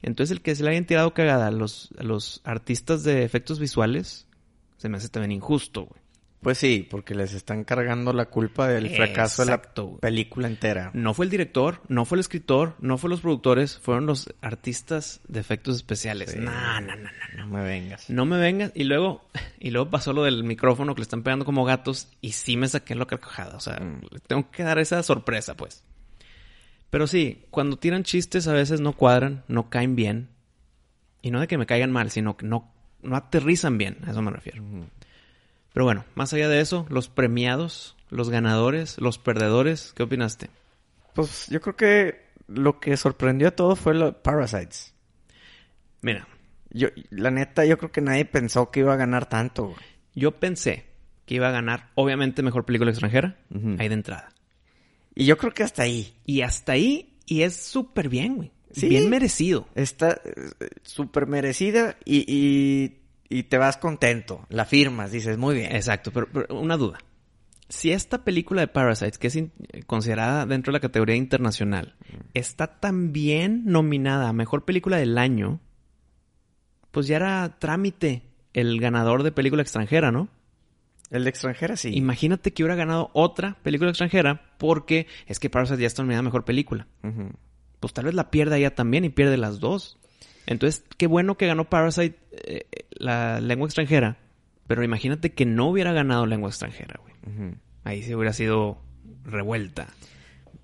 [0.01, 3.59] Entonces el que se le hayan tirado cagada a los, a los artistas de efectos
[3.59, 4.27] visuales,
[4.77, 6.01] se me hace también injusto, güey.
[6.47, 10.91] Pues sí, porque les están cargando la culpa del fracaso Exacto, de la película entera.
[10.93, 15.19] No fue el director, no fue el escritor, no fue los productores, fueron los artistas
[15.27, 16.31] de efectos especiales.
[16.31, 16.39] Sí.
[16.39, 17.09] No, no, no, no.
[17.39, 18.09] No me vengas.
[18.09, 18.71] No me vengas.
[18.75, 19.25] Y luego,
[19.59, 22.69] y luego pasó lo del micrófono que le están pegando como gatos y sí me
[22.69, 23.57] saqué la carcajada.
[23.57, 24.03] O sea, Mm.
[24.09, 25.83] le tengo que dar esa sorpresa, pues.
[26.89, 30.29] Pero sí, cuando tiran chistes a veces no cuadran, no caen bien.
[31.21, 32.71] Y no de que me caigan mal, sino que no,
[33.01, 33.97] no aterrizan bien.
[34.07, 34.63] A eso me refiero.
[35.77, 40.49] Pero bueno, más allá de eso, los premiados, los ganadores, los perdedores, ¿qué opinaste?
[41.13, 44.95] Pues yo creo que lo que sorprendió a todos fue los Parasites.
[46.01, 46.27] Mira,
[46.71, 49.65] Yo, la neta, yo creo que nadie pensó que iba a ganar tanto.
[49.65, 49.77] güey.
[50.15, 50.87] yo pensé
[51.27, 53.75] que iba a ganar, obviamente, mejor película extranjera, Ujú.
[53.77, 54.29] ahí de entrada.
[55.13, 56.11] Y yo creo que hasta ahí.
[56.25, 58.51] Y hasta ahí, y es súper bien, güey.
[58.71, 58.89] Sí.
[58.89, 59.67] Bien merecido.
[59.75, 62.97] Está eh, súper merecida y, y,
[63.29, 64.45] y te vas contento.
[64.49, 65.75] La firmas, dices, muy bien.
[65.75, 66.97] Exacto, pero, pero una duda.
[67.69, 69.51] Si esta película de Parasites, que es in-
[69.87, 71.95] considerada dentro de la categoría internacional,
[72.33, 75.59] está también nominada a Mejor Película del Año,
[76.91, 78.23] pues ya era trámite
[78.53, 80.29] el ganador de película extranjera, ¿no?
[81.09, 81.91] El de extranjera sí.
[81.95, 86.23] Imagínate que hubiera ganado otra película extranjera porque es que Parasite ya está nominada a
[86.23, 86.87] Mejor Película.
[87.79, 89.99] Pues tal vez la pierda ella también y pierde las dos.
[90.47, 94.17] Entonces, qué bueno que ganó Parasite eh, la lengua extranjera.
[94.65, 97.53] Pero imagínate que no hubiera ganado lengua extranjera, güey.
[97.83, 98.81] Ahí sí hubiera sido
[99.23, 99.87] revuelta.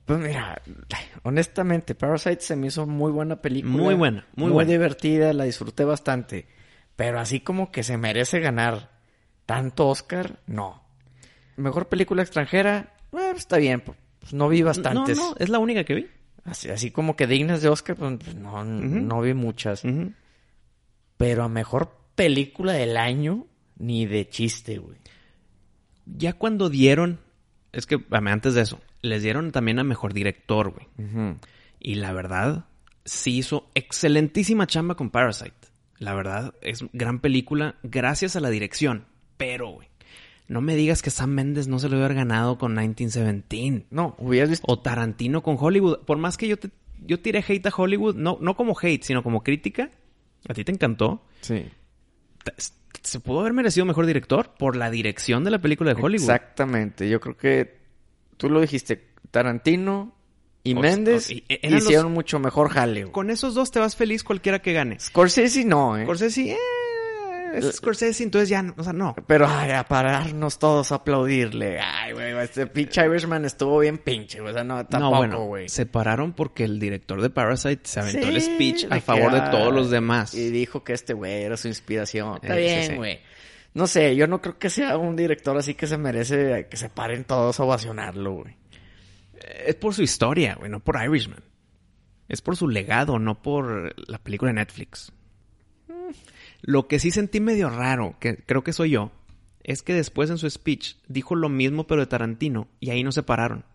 [0.05, 0.61] Pues mira,
[1.23, 3.73] honestamente, Parasite se me hizo muy buena película.
[3.73, 4.69] Muy buena, muy buena.
[4.69, 6.47] divertida, la disfruté bastante.
[6.95, 8.91] Pero así como que se merece ganar
[9.45, 10.83] tanto Oscar, no.
[11.55, 15.17] Mejor película extranjera, eh, está bien, pues no vi bastantes.
[15.17, 16.09] No, no, es la única que vi.
[16.45, 19.83] Así, así como que dignas de Oscar, pues pues, no, no vi muchas.
[21.17, 24.97] Pero a mejor película del año, ni de chiste, güey.
[26.05, 27.19] Ya cuando dieron,
[27.71, 31.37] es que antes de eso, les dieron también a mejor director, güey.
[31.79, 32.65] Y la verdad,
[33.05, 35.53] sí hizo excelentísima chamba con Parasite.
[35.97, 39.05] La verdad, es gran película gracias a la dirección.
[39.37, 39.87] Pero, güey,
[40.47, 43.87] no me digas que Sam Mendes no se lo hubiera ganado con 1917.
[43.91, 44.65] No, hubieras visto.
[44.67, 45.99] O Tarantino con Hollywood.
[46.05, 46.69] Por más que yo te,
[47.05, 49.89] yo tiré hate a Hollywood, no, no como hate, sino como crítica.
[50.47, 51.23] A ti te encantó.
[51.41, 51.65] Sí.
[53.01, 56.29] Se pudo haber merecido mejor director por la dirección de la película de Hollywood.
[56.29, 57.09] Exactamente.
[57.09, 57.77] Yo creo que
[58.37, 60.13] tú lo dijiste, Tarantino
[60.63, 63.11] y O- Méndez o- y- e-, hicieron los- mucho mejor jale.
[63.11, 64.99] Con esos dos te vas feliz cualquiera que gane.
[64.99, 66.03] Scorsese no, ¿eh?
[66.03, 66.57] Scorsese, eh,
[67.53, 69.15] es Scorsese, entonces ya, no- o sea, no.
[69.27, 71.79] Pero, ay, a pararnos todos a aplaudirle.
[71.79, 74.51] Ay, güey, este pinche Irishman estuvo bien pinche, güey.
[74.51, 75.69] O sea, no, no, tampoco, bueno, güey.
[75.69, 79.73] se pararon porque el director de Parasite se aventó el speech a favor de todos
[79.73, 80.33] los demás.
[80.33, 82.35] Y dijo que este güey era su inspiración.
[82.41, 82.95] Está Eh, bien, sí.
[82.95, 83.19] güey.
[83.75, 86.89] No sé, yo no creo que sea un director así que se merece que se
[86.89, 88.55] paren todos a ovacionarlo, güey.
[89.65, 91.43] Es por su historia, güey, no por Irishman.
[92.29, 95.11] Es por su legado, no por la película de Netflix.
[96.65, 99.11] Lo que sí sentí medio raro, que creo que soy yo,
[99.63, 103.11] es que después en su speech dijo lo mismo pero de Tarantino y ahí no
[103.11, 103.65] se pararon.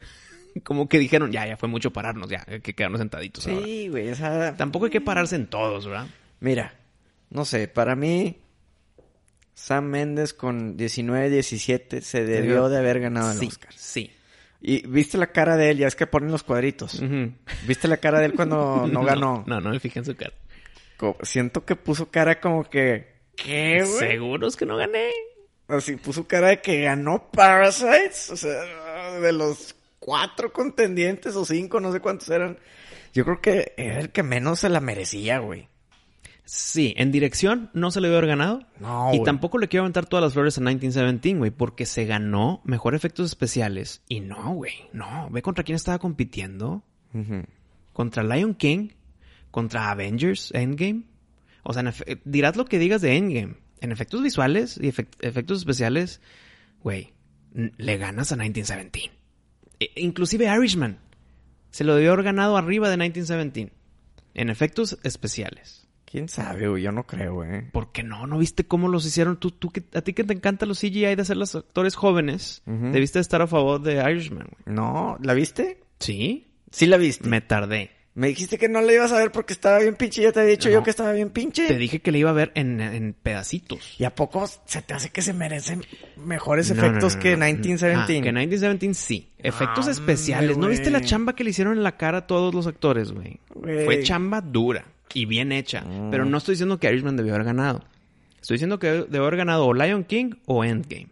[0.64, 3.44] Como que dijeron, ya, ya fue mucho pararnos, ya, hay que quedarnos sentaditos.
[3.44, 4.56] Sí, güey, o sea...
[4.56, 6.08] Tampoco hay que pararse en todos, ¿verdad?
[6.40, 6.74] Mira,
[7.30, 8.38] no sé, para mí
[9.54, 13.72] Sam Mendes con 19-17 se debió de haber ganado el sí, Oscar.
[13.74, 14.10] Sí.
[14.60, 17.00] Y viste la cara de él, ya es que ponen los cuadritos.
[17.66, 19.44] ¿Viste la cara de él cuando no ganó?
[19.46, 20.32] No, no me fijé en su cara.
[21.22, 23.16] Siento que puso cara como que...
[23.36, 23.98] ¿Qué, güey?
[23.98, 25.10] ¿Seguros que no gané?
[25.68, 28.30] Así puso cara de que ganó Parasites.
[28.30, 28.62] O sea,
[29.20, 32.58] de los cuatro contendientes o cinco, no sé cuántos eran.
[33.12, 35.68] Yo creo que era el que menos se la merecía, güey.
[36.44, 38.60] Sí, en dirección no se le debe haber ganado.
[38.78, 42.60] No, y tampoco le quiero aventar todas las flores a 1917, güey, porque se ganó
[42.64, 44.02] mejor efectos especiales.
[44.08, 45.28] Y no, güey, no.
[45.30, 46.84] Ve contra quién estaba compitiendo.
[47.92, 48.90] Contra Lion King,
[49.50, 51.02] contra Avengers Endgame.
[51.62, 51.82] O sea,
[52.24, 53.56] dirás lo que digas de Endgame.
[53.80, 56.20] En efectos visuales y efect- efectos especiales,
[56.82, 57.12] güey,
[57.52, 59.10] le ganas a 1917.
[59.80, 60.98] E- inclusive Irishman
[61.70, 63.72] se lo debió haber ganado arriba de 1917.
[64.34, 65.88] En efectos especiales.
[66.04, 66.82] ¿Quién sabe, güey?
[66.84, 67.70] Yo no creo, güey.
[67.72, 68.26] ¿Por qué no?
[68.26, 69.38] ¿No viste cómo los hicieron?
[69.40, 72.62] Tú, tú que, a ti que te encantan los CGI de hacer los actores jóvenes,
[72.64, 74.74] debiste estar a favor de Irishman, güey.
[74.76, 75.80] No, ¿la viste?
[75.98, 76.46] ¿Sí?
[76.70, 77.28] Sí la viste.
[77.28, 77.90] Me tardé.
[78.16, 80.22] Me dijiste que no la ibas a ver porque estaba bien pinche.
[80.22, 80.76] Ya te había dicho No.
[80.76, 81.66] yo que estaba bien pinche.
[81.68, 83.94] Te dije que le iba a ver en, en pedacitos.
[83.98, 85.84] ¿Y a poco se te hace que se merecen
[86.16, 87.44] mejores No, efectos no, no, que no.
[87.44, 87.94] 1917?
[87.94, 89.28] Ah, que 1917 sí.
[89.36, 90.56] Efectos Hombre, especiales.
[90.56, 93.38] ¿No viste la chamba que le hicieron en la cara a todos los actores, güey?
[93.54, 93.84] Güey.
[93.84, 95.82] Fue chamba dura y bien hecha.
[95.82, 96.10] Mm.
[96.10, 97.84] Pero no estoy diciendo que Irishman debió haber ganado.
[98.40, 101.08] Estoy diciendo que debió haber ganado o Lion King o Endgame.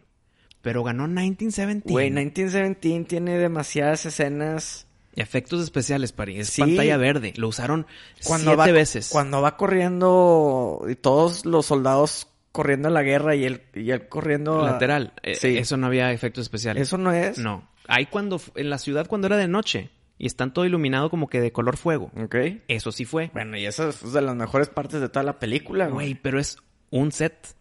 [0.63, 1.93] Pero ganó 1917.
[1.93, 4.87] Güey, 1917 tiene demasiadas escenas.
[5.17, 6.41] Efectos especiales, Pari.
[6.41, 6.61] Es Sí.
[6.62, 7.33] pantalla verde.
[7.37, 7.87] Lo usaron
[8.25, 9.09] Cuando siete va, veces.
[9.11, 14.09] Cuando va corriendo y todos los soldados corriendo a la guerra y él, y él
[14.09, 15.12] corriendo a- Lateral.
[15.23, 15.57] Eh, Sí.
[15.59, 16.83] Eso no había efectos especiales.
[16.83, 17.39] Eso no es.
[17.39, 17.69] No.
[17.87, 18.41] Ahí cuando...
[18.57, 19.91] En la ciudad cuando era de noche.
[20.19, 22.11] Y están todo iluminado como que de color fuego.
[22.17, 22.37] Ok.
[22.69, 23.31] Eso sí fue.
[23.35, 26.07] Bueno, y eso es de las mejores partes de toda la película, güey.
[26.09, 26.57] Güey, pero es
[26.91, 27.55] un set.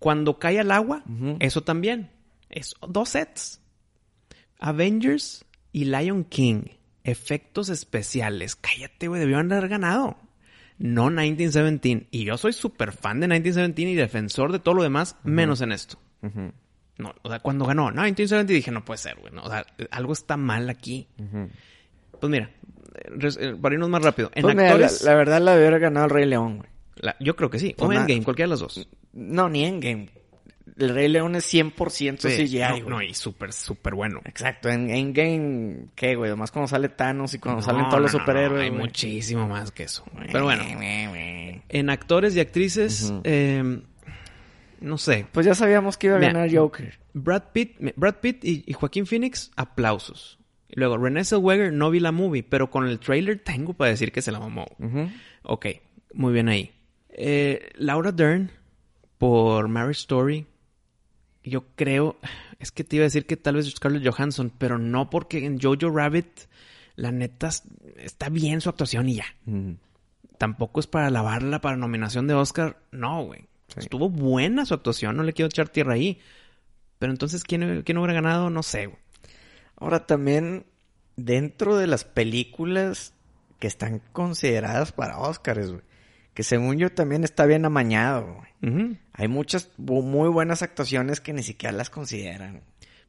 [0.00, 1.04] Cuando cae al agua,
[1.38, 2.10] eso también.
[2.50, 3.60] Es dos sets.
[4.58, 6.62] Avengers y Lion King.
[7.04, 8.54] Efectos especiales.
[8.56, 9.20] Cállate, güey.
[9.20, 10.16] Debieron haber ganado.
[10.78, 12.08] No 1917.
[12.10, 15.72] Y yo soy súper fan de 1917 y defensor de todo lo demás, menos en
[15.72, 15.98] esto.
[16.98, 19.32] No, o sea, cuando ganó 1917 dije, no puede ser, güey.
[19.32, 21.08] no, o sea, algo está mal aquí.
[22.20, 22.50] Pues mira,
[22.94, 24.30] eh, para irnos más rápido.
[24.34, 26.68] En Pues mira, actores, la, la verdad la debió haber ganado el Rey León, güey.
[26.96, 27.74] la- yo creo que sí.
[27.76, 28.88] Pues o na- Endgame, cualquiera de las dos.
[29.12, 30.08] No, ni Endgame.
[30.78, 32.82] El Rey León es 100% CGI, no, güey.
[32.88, 34.20] no, y súper, súper bueno.
[34.24, 36.30] Exacto, en Endgame, ¿qué, güey?
[36.30, 38.80] Además cuando sale Thanos y cuando No, salen todos los no, no, superhéroes, Hay güey.
[38.80, 40.04] muchísimo más que eso.
[40.32, 40.64] Pero bueno,
[41.68, 43.82] en actores y actrices, eh,
[44.80, 45.26] no sé.
[45.30, 46.98] Pues ya sabíamos que iba a Mira, ganar Joker.
[47.12, 50.38] Brad Pitt, Brad Pitt y, y Joaquín Phoenix, aplausos.
[50.68, 54.10] Y luego, Renée Zellweger, no vi la movie, pero con el trailer tengo para decir
[54.10, 54.66] que se la mamó.
[54.78, 55.10] Ujú.
[55.42, 55.66] Ok,
[56.14, 56.72] muy bien ahí.
[57.10, 58.50] Eh, Laura Dern
[59.18, 60.46] por Marriage Story.
[61.44, 62.16] Yo creo,
[62.58, 65.60] es que te iba a decir que tal vez Scarlett Johansson, pero no porque en
[65.60, 66.28] Jojo Rabbit,
[66.96, 67.64] la neta, es-
[67.96, 69.24] está bien su actuación y ya.
[69.46, 69.72] Mm.
[70.38, 72.78] Tampoco es para alabarla para nominación de Oscar.
[72.90, 73.40] No, güey.
[73.68, 73.80] Sí.
[73.80, 76.18] Estuvo buena su actuación, no le quiero echar tierra ahí.
[76.98, 78.50] Pero entonces, ¿quién, quién hubiera ganado?
[78.50, 78.98] No sé, güey.
[79.76, 80.66] Ahora también,
[81.16, 83.14] dentro de las películas
[83.58, 85.82] que están consideradas para Oscars, güey.
[86.34, 88.38] Que según yo también está bien amañado.
[89.12, 92.62] Hay muchas muy buenas actuaciones que ni siquiera las consideran.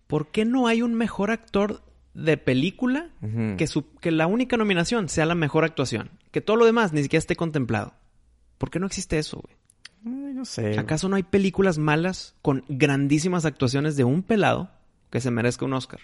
[0.08, 1.82] ¿Por qué no hay un mejor actor
[2.14, 3.10] de película
[3.58, 6.10] que, su- que la única nominación sea la mejor actuación?
[6.32, 7.94] Que todo lo demás ni siquiera esté contemplado.
[8.58, 9.56] ¿Por qué no existe eso, güey?
[10.06, 10.78] Ay, no sé.
[10.78, 14.70] ¿Acaso no hay películas malas con grandísimas actuaciones de un pelado
[15.12, 16.02] que se merezca un Oscar?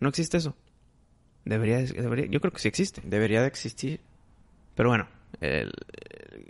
[0.00, 0.56] No existe eso.
[1.44, 3.02] Debería, debería yo creo que sí existe.
[3.04, 4.00] Debería de existir.
[4.74, 5.06] Pero bueno,
[5.40, 5.72] el-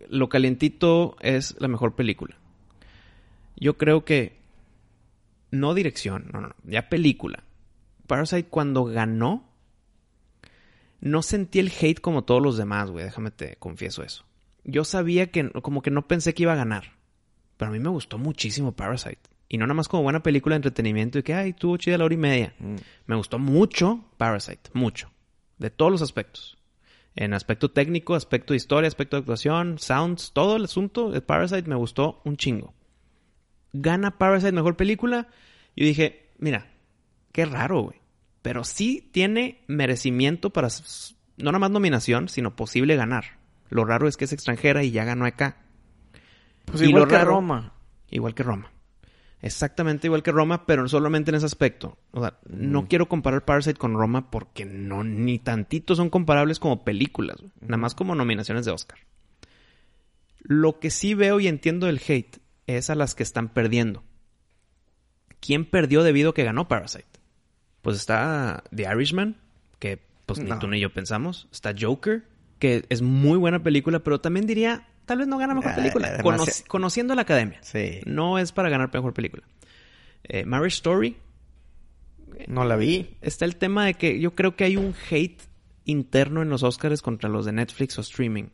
[0.09, 2.37] lo calientito es la mejor película.
[3.57, 4.37] Yo creo que
[5.51, 7.45] no dirección, no, no, no, ya película.
[8.07, 9.45] Parasite cuando ganó
[11.01, 14.25] no sentí el hate como todos los demás, güey, déjame te confieso eso.
[14.65, 16.93] Yo sabía que como que no pensé que iba a ganar.
[17.57, 19.21] Pero a mí me gustó muchísimo Parasite.
[19.49, 22.05] Y no nada más como buena película de entretenimiento y que, ay, tuvo chida la
[22.05, 22.55] hora y media.
[22.59, 22.75] Mm.
[23.07, 25.11] Me gustó mucho Parasite, mucho.
[25.59, 26.56] De todos los aspectos.
[27.17, 31.63] En aspecto técnico, aspecto de historia, aspecto de actuación, sounds, todo el asunto de Parasite
[31.69, 32.75] me gustó un chingo.
[33.73, 35.29] Gana Parasite mejor película.
[35.75, 36.67] Yo dije, mira,
[37.33, 38.01] qué raro, güey.
[38.43, 40.69] Pero sí tiene merecimiento para,
[41.39, 43.39] no nada más nominación, sino posible ganar.
[43.71, 45.57] Lo raro es que es extranjera y ya ganó acá.
[46.67, 47.73] Pues Y igual lo que raro- Roma.
[48.11, 48.71] Igual que Roma.
[49.47, 51.97] Exactamente igual que Roma, pero solamente en ese aspecto.
[52.11, 56.85] O sea, no quiero comparar Parasite con Roma porque no ni tantito son comparables como
[56.85, 58.99] películas, nada más como nominaciones de Oscar.
[60.41, 64.03] Lo que sí veo y entiendo del hate es a las que están perdiendo.
[65.39, 67.07] ¿Quién perdió debido a que ganó Parasite?
[67.83, 69.37] Pues está The Irishman,
[69.79, 71.47] que pues ni tú ni yo pensamos.
[71.53, 72.25] Está Joker,
[72.59, 76.23] que es muy buena película, pero también diría, tal vez no gana mejor Ah, película.
[76.69, 77.59] conociendo la academia.
[77.63, 78.01] Sí.
[78.05, 79.45] No es para ganar mejor película.
[80.25, 81.17] Eh, Marriage Story,
[82.49, 83.17] No la vi.
[83.23, 85.41] está el tema de que yo creo que hay un hate
[85.85, 88.49] interno en los Oscars contra los de Netflix o streaming.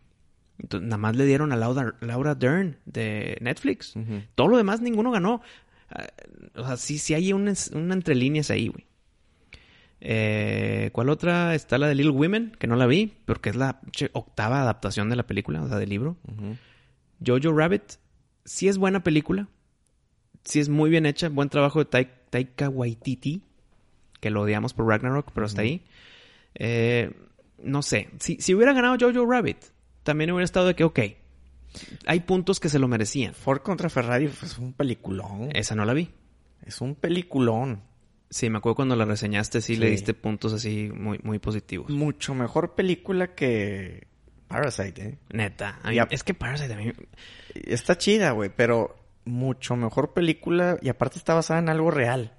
[0.59, 3.96] Entonces, nada más le dieron a Laura, Laura Dern de Netflix.
[3.96, 4.22] Ujú.
[4.34, 5.40] Todo lo demás ninguno ganó.
[5.90, 6.07] Ah,
[6.55, 8.86] o sea, sí, sí hay una, una entre líneas ahí, güey.
[10.05, 11.55] Eh, ¿Cuál otra?
[11.55, 13.80] Está la de Little Women, que no la vi, porque es la
[14.14, 16.16] octava adaptación de la película, o sea, del libro.
[17.24, 17.84] Jojo Rabbit,
[18.44, 19.46] sí es buena película.
[20.44, 21.28] Sí es muy bien hecha.
[21.28, 23.42] Buen trabajo de Tai- Taika Waititi.
[24.20, 25.84] Que lo odiamos por Ragnarok, pero hasta ahí.
[26.57, 27.12] Eh,
[27.62, 28.09] no sé.
[28.18, 29.59] Si, si hubiera ganado Jojo Rabbit,
[30.03, 30.98] también hubiera estado de que, ok.
[32.07, 33.34] Hay puntos que se lo merecían.
[33.34, 35.50] Ford contra Ferrari es un peliculón.
[35.55, 36.11] Esa no la vi.
[36.64, 37.82] Es un peliculón.
[38.33, 41.91] Sí, me acuerdo cuando la reseñaste, sí, le diste puntos así muy, muy positivos.
[41.91, 44.07] Mucho mejor película que
[44.49, 45.18] Parasite, ¿eh?
[45.35, 45.78] Neta.
[45.83, 45.99] A mí-.
[46.09, 46.93] Es que Parasite a mí...
[47.55, 52.33] Está chida, güey, pero mucho mejor película y aparte está basada en algo real.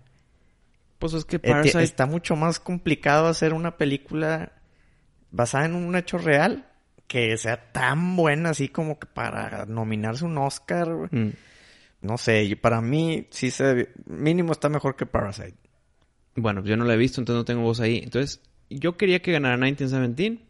[0.98, 1.84] Pues es que Eh, Parasite...
[1.84, 4.52] Está mucho más complicado hacer una película
[5.30, 6.72] basada en un hecho real
[7.06, 10.92] que sea tan buena así como que para nominarse un Oscar.
[10.92, 11.10] güey.
[11.12, 11.34] Mm.
[12.02, 15.54] No sé, para mí sí se mínimo está mejor que Parasite.
[16.36, 18.00] Bueno, yo no la he visto, entonces no tengo voz ahí.
[18.04, 20.44] Entonces, yo quería que ganara 1917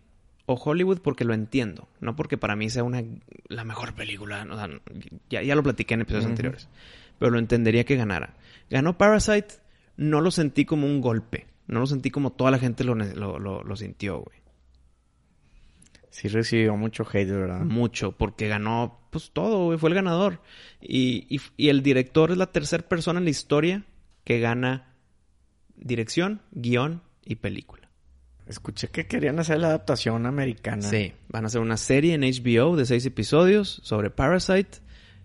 [0.46, 1.88] o Hollywood porque lo entiendo.
[2.00, 3.04] No porque para mí sea una
[3.48, 4.46] la mejor película.
[4.50, 4.70] o sea,
[5.30, 6.70] ya, ya lo platiqué en episodios anteriores.
[7.20, 8.36] Pero lo entendería que ganara.
[8.70, 9.56] Ganó Parasite,
[9.98, 11.48] no lo sentí como un golpe.
[11.68, 14.38] No lo sentí como toda la gente lo, lo, lo- lo sintió, güey.
[16.10, 17.62] Sí recibió mucho hate, ¿verdad?
[17.62, 19.78] Mucho, porque ganó pues todo, güey.
[19.80, 20.42] Fue el ganador.
[20.82, 23.84] Y, y- y el director es la tercera persona en la historia
[24.24, 24.93] que gana
[25.76, 27.90] dirección, guion y película.
[28.46, 30.82] Escuché que querían hacer la adaptación americana.
[30.82, 34.80] Sí, van a hacer una serie en HBO de seis episodios sobre Parasite.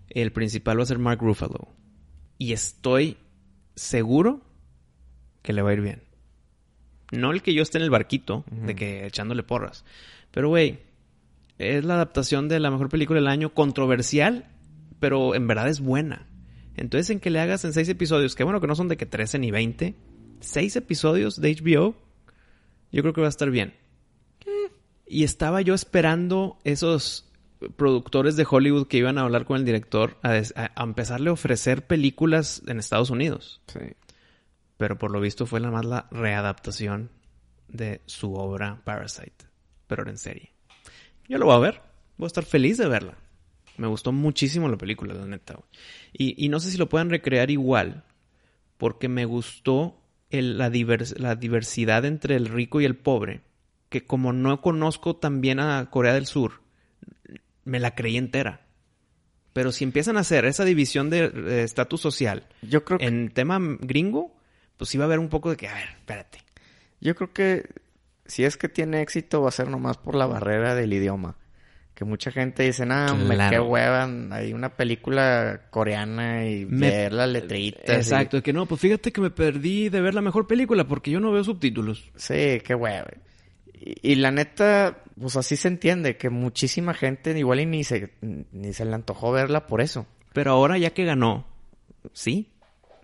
[0.08, 1.68] El principal va a ser Mark Ruffalo.
[2.38, 3.16] Y estoy
[3.74, 4.42] seguro
[5.42, 6.02] que le va a ir bien.
[7.10, 9.84] No el que yo esté en el barquito, de que echándole porras.
[10.30, 10.78] Pero, güey,
[11.58, 14.46] es la adaptación de la mejor película del año, controversial,
[15.00, 16.26] pero en verdad es buena.
[16.76, 19.06] Entonces, en que le hagas en seis episodios, que bueno que no son de que
[19.06, 19.96] 13 ni 20,
[20.40, 21.94] seis episodios de HBO,
[22.92, 23.74] yo creo que va a estar bien.
[25.06, 27.28] Y estaba yo esperando esos
[27.76, 30.36] productores de Hollywood que iban a hablar con el director a,
[30.82, 33.60] empezarle a ofrecer películas en Estados Unidos.
[33.66, 33.80] Sí.
[34.76, 37.10] Pero por lo visto fue la más la readaptación
[37.66, 39.46] de su obra Parasite.
[39.86, 40.52] Pero en serie.
[41.28, 41.82] Yo lo voy a ver.
[42.16, 43.16] Voy a estar feliz de verla.
[43.76, 45.58] Me gustó muchísimo la película, la neta.
[46.12, 48.04] Y, y no sé si lo puedan recrear igual.
[48.76, 49.98] Porque me gustó
[50.30, 53.40] el- la, divers- la diversidad entre el rico y el pobre.
[53.88, 56.60] Que como no conozco tan bien a Corea del Sur,
[57.64, 58.66] me la creí entera.
[59.54, 63.58] Pero si empiezan a hacer esa división de estatus social Yo creo que en tema
[63.80, 64.36] gringo,
[64.76, 66.38] pues iba a haber un poco de que, a ver, espérate.
[67.00, 67.68] Yo creo que
[68.26, 71.36] si es que tiene éxito va a ser nomás por la barrera del idioma.
[71.98, 73.50] Que mucha gente dice, hombre, Claro.
[73.50, 77.88] qué hueva, hay una película coreana y Me- ver las letritas.
[77.88, 80.86] y- Exacto, es que no, pues fíjate que me perdí de ver la mejor película
[80.86, 82.12] porque yo no veo subtítulos.
[82.14, 83.08] Sí, qué hueva.
[83.74, 88.12] Y, y la neta, pues así se entiende, que muchísima gente igual y ni se,
[88.20, 90.06] ni se le antojó verla por eso.
[90.32, 91.46] Pero ahora ya que ganó,
[92.12, 92.48] sí,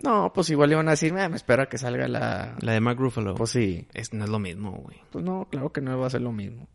[0.04, 2.56] No, pues igual iban a decir, "Ah, me espero a que salga la...
[2.60, 3.34] la de Mark Ruffalo.
[3.36, 3.86] Pues sí.
[3.94, 4.98] es, no es lo mismo, güey.
[5.10, 6.68] Pues no, claro que no va a ser lo mismo.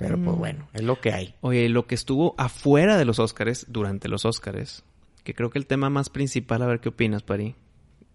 [0.00, 0.38] Pero pues Mm.
[0.38, 1.34] bueno, es lo que hay.
[1.42, 4.82] Oye, lo que estuvo afuera de los Óscares, durante los Óscares,
[5.22, 7.54] que creo que el tema más principal, a ver qué opinas, Pari,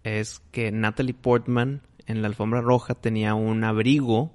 [0.02, 4.32] es que Natalie Portman en la alfombra roja tenía un abrigo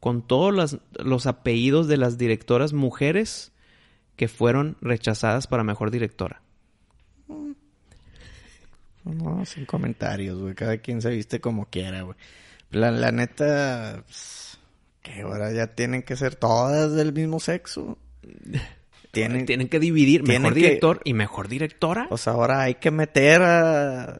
[0.00, 3.52] con todos los, los apellidos de las directoras mujeres
[4.16, 6.40] que fueron rechazadas para mejor directora.
[9.04, 10.54] No, sin comentarios, güey.
[10.54, 12.16] Cada quien se viste como quiera, güey.
[12.70, 14.58] La, la neta, pues,
[15.02, 17.98] que ahora ya tienen que ser todas del mismo sexo.
[19.10, 22.06] Tienen, Tienen que dividir mejor que- director y mejor directora.
[22.08, 24.18] O sea, ahora hay que meter a,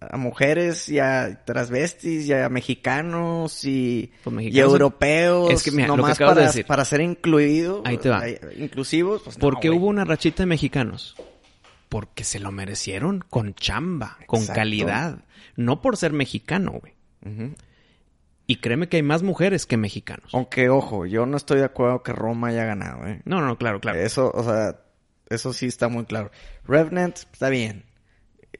[0.00, 5.52] a mujeres y a transvestis y a mexicanos y, Pues y europeos.
[5.52, 6.66] Es que mira, lo que nomás acabas de para, decir.
[6.66, 7.82] para ser incluido.
[7.84, 8.22] Ahí te va.
[8.56, 9.78] Inclusivos, pues no, Porque güey.
[9.78, 11.14] hubo una rachita de mexicanos.
[11.90, 14.60] Porque se lo merecieron con chamba, con Exacto.
[14.60, 15.18] calidad.
[15.56, 16.94] No por ser mexicano, güey.
[17.26, 17.54] Ujú.
[18.46, 20.30] Y créeme que hay más mujeres que mexicanos.
[20.34, 23.22] Aunque, ojo, yo no estoy de acuerdo que Roma haya ganado, ¿eh?
[23.24, 24.00] No, no, claro, claro.
[24.00, 24.80] Eso, o sea,
[25.30, 26.30] eso sí está muy claro.
[26.66, 27.84] Revenant, está bien.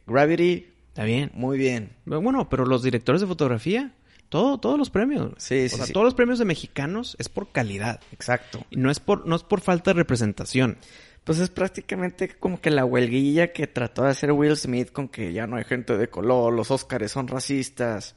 [0.07, 1.30] Gravity, Está bien.
[1.35, 1.97] muy bien.
[2.05, 3.95] Bueno, pero los directores de fotografía,
[4.28, 5.33] todo, todos los premios.
[5.39, 5.93] Sí, o sí, sea, sí.
[5.93, 8.01] todos los premios de mexicanos es por calidad.
[8.12, 8.64] Exacto.
[8.70, 10.78] Y no es por, no es por falta de representación.
[11.24, 15.33] Pues es prácticamente como que la huelguilla que trató de hacer Will Smith con que
[15.33, 18.16] ya no hay gente de color, los Óscares son racistas.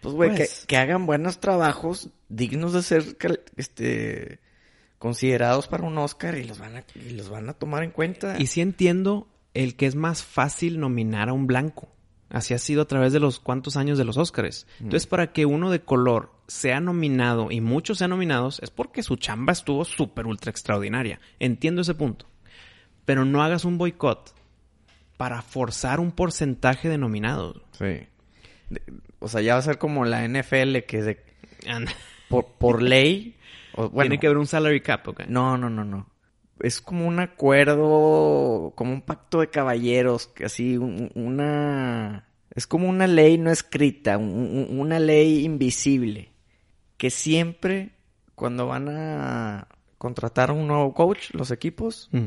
[0.00, 3.16] Pues, güey, Pues- que, que hagan buenos trabajos dignos de ser
[3.56, 4.40] este
[4.98, 8.36] considerados para un Óscar y los van a, y los van a tomar en cuenta.
[8.38, 11.88] Y sí entiendo el que es más fácil nominar a un blanco.
[12.28, 14.66] Así ha sido a través de los cuantos años de los Óscares.
[14.80, 19.16] Entonces, para que uno de color sea nominado y muchos sean nominados, es porque su
[19.16, 21.20] chamba estuvo súper ultra extraordinaria.
[21.38, 22.26] Entiendo ese punto.
[23.04, 24.34] Pero no hagas un boicot
[25.16, 27.62] para forzar un porcentaje de nominados.
[27.72, 28.06] Sí.
[28.70, 28.82] De-
[29.18, 31.24] o sea, ya va a ser como la NFL que de,
[32.28, 33.36] por, por ley...
[33.74, 35.24] o, bueno, Tiene que haber un salary cap, ¿ok?
[35.28, 36.08] No, no, no, no.
[36.60, 42.24] Es como un acuerdo, como un pacto de caballeros, que así, un- una...
[42.54, 44.30] Es como una ley no escrita, un-
[44.70, 46.30] un- una ley invisible,
[46.96, 47.90] que siempre
[48.34, 52.24] cuando van a contratar a un nuevo coach, los equipos, Mm.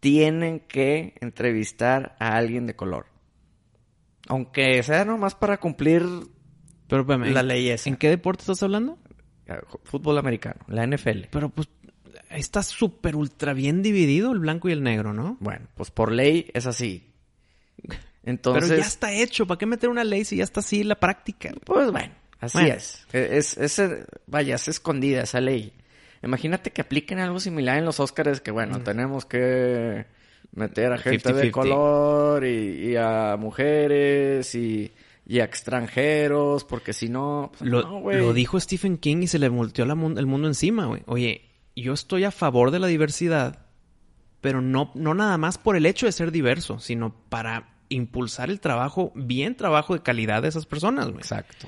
[0.00, 3.06] tienen que entrevistar a alguien de color.
[4.30, 6.02] Aunque sea nomás para cumplir
[6.88, 7.88] Pero la ¿en- ley esa.
[7.90, 8.96] ¿En qué deporte estás hablando?
[9.46, 9.54] eh,
[9.84, 11.26] Fútbol americano, la NFL.
[11.30, 11.68] Pero pues
[12.30, 15.36] está súper ultra bien dividido el blanco y el negro, ¿no?
[15.40, 17.12] Bueno, pues por ley es así.
[18.22, 19.46] Entonces, Pero ya está hecho.
[19.46, 21.52] ¿Para qué meter una ley si ya está así la práctica?
[21.64, 22.74] pues bueno, así Bueno.
[22.74, 23.06] es.
[23.12, 25.72] Es, es, es- vaya, es escondida esa ley.
[26.22, 30.04] Imagínate que apliquen algo similar en los Óscares, que bueno, tenemos que
[30.52, 31.50] meter a gente de 50-50.
[31.52, 34.92] color y, y a mujeres y,
[35.26, 38.18] y a extranjeros, porque si no, pues, Lo, no, güey.
[38.18, 41.02] lo dijo Stephen King y se le volteó la el mundo encima, güey.
[41.06, 41.42] Oye,
[41.76, 43.66] yo estoy a favor de la diversidad,
[44.40, 48.60] pero no, no nada más por el hecho de ser diverso, sino para impulsar el
[48.60, 51.18] trabajo, bien trabajo de calidad de esas personas, güey.
[51.18, 51.66] Exacto.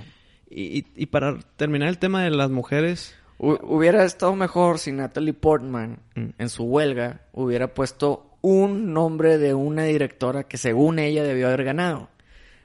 [0.49, 5.33] Y, y- para terminar el tema de las mujeres, Hu- hubiera estado mejor si Natalie
[5.33, 6.29] Portman, Mm.
[6.39, 11.65] en su huelga, hubiera puesto un nombre de una directora que según ella debió haber
[11.65, 12.11] ganado.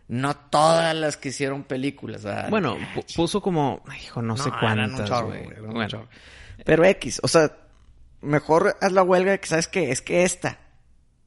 [0.09, 2.23] No todas las que hicieron películas.
[2.23, 2.49] ¿verdad?
[2.49, 5.33] bueno, pu- puso como, hijo, no, sé cuántas, chorro,
[5.71, 6.07] Bueno.
[6.65, 7.55] Pero X, o sea,
[8.21, 9.91] mejor haz la huelga de que, ¿sabes qué?
[9.91, 10.59] Es que esta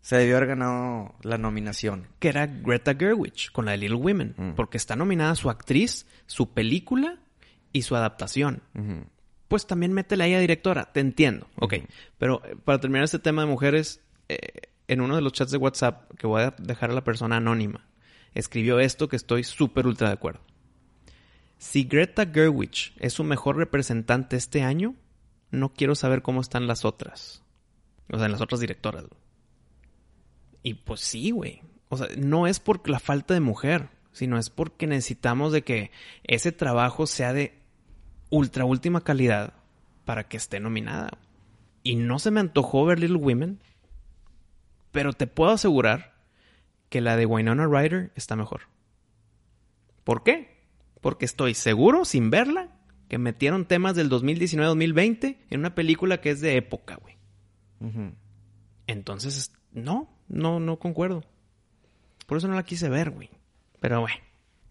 [0.00, 2.08] se debió haber ganado la nominación.
[2.18, 4.50] que era Greta Gerwig con la de Little Women, Mm.
[4.54, 7.18] porque está nominada su actriz, su película
[7.72, 8.62] y su adaptación.
[9.48, 11.48] Pues también métela ahí a directora, te entiendo.
[11.56, 11.74] Ok,
[12.18, 14.00] pero eh, para terminar este tema de mujeres,
[14.34, 17.36] eh, en uno de los chats de WhatsApp que voy a dejar a la persona
[17.36, 17.86] anónima,
[18.34, 20.40] escribió esto que estoy súper ultra de acuerdo.
[21.58, 24.94] Si Greta Gerwig es su mejor representante este año,
[25.50, 27.42] no quiero saber cómo están las otras.
[28.10, 29.04] O sea, en las otras directoras.
[30.62, 31.62] Y pues sí, güey.
[31.88, 35.90] O sea, no es por la falta de mujer, sino es porque necesitamos de que
[36.24, 37.58] ese trabajo sea de
[38.30, 39.54] ultra última calidad
[40.04, 41.18] para que esté nominada.
[41.82, 43.60] Y no se me antojó ver Little Women,
[44.92, 46.14] pero te puedo asegurar
[46.88, 48.62] que la de Winona Ryder está mejor.
[50.04, 50.60] ¿Por qué?
[51.00, 52.70] Porque estoy seguro, sin verla,
[53.08, 57.16] que metieron temas del 2019-2020 en una película que es de época, güey.
[58.86, 61.24] Entonces, es- no, no, no concuerdo.
[62.26, 63.30] Por eso no la quise ver, güey.
[63.80, 64.16] Pero bueno.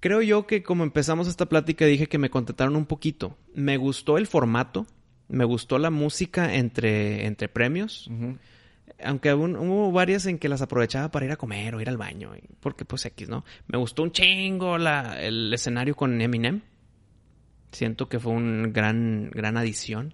[0.01, 3.37] Creo yo que como empezamos esta plática dije que me contentaron un poquito.
[3.53, 4.85] Me gustó el formato,
[5.27, 8.09] me gustó la música entre, entre premios.
[9.03, 11.97] Aunque hubo, hubo varias en que las aprovechaba para ir a comer o ir al
[11.97, 12.31] baño.
[12.59, 13.45] Porque pues X, ¿no?
[13.67, 16.61] Me gustó un chingo la- el escenario con Eminem.
[17.71, 20.13] Siento que fue un gran, gran adición.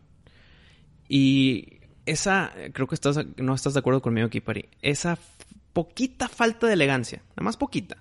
[1.07, 4.69] Y esa, creo que estás, no estás de acuerdo conmigo aquí, Pari.
[4.81, 5.17] Esa
[5.73, 7.97] poquita falta de elegancia, nada más poquita.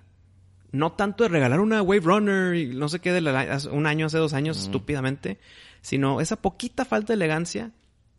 [0.71, 4.07] No tanto de regalar una Wave Runner y no sé qué de la- un año,
[4.07, 5.39] hace dos años, estúpidamente,
[5.81, 7.71] sino esa poquita falta de elegancia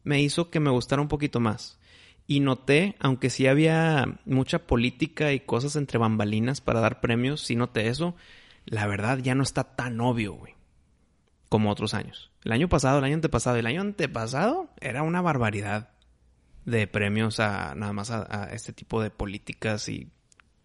[0.04, 1.78] me hizo que me gustara un poquito más.
[2.26, 7.54] Y noté, aunque sí había mucha política y cosas entre bambalinas para dar premios, sí
[7.54, 8.16] noté eso,
[8.64, 10.56] la verdad ya no está tan obvio, güey
[11.48, 12.30] como otros años.
[12.44, 15.90] El año pasado, el año antepasado, el año antepasado era una barbaridad
[16.64, 20.08] de premios a nada más a, a este tipo de políticas y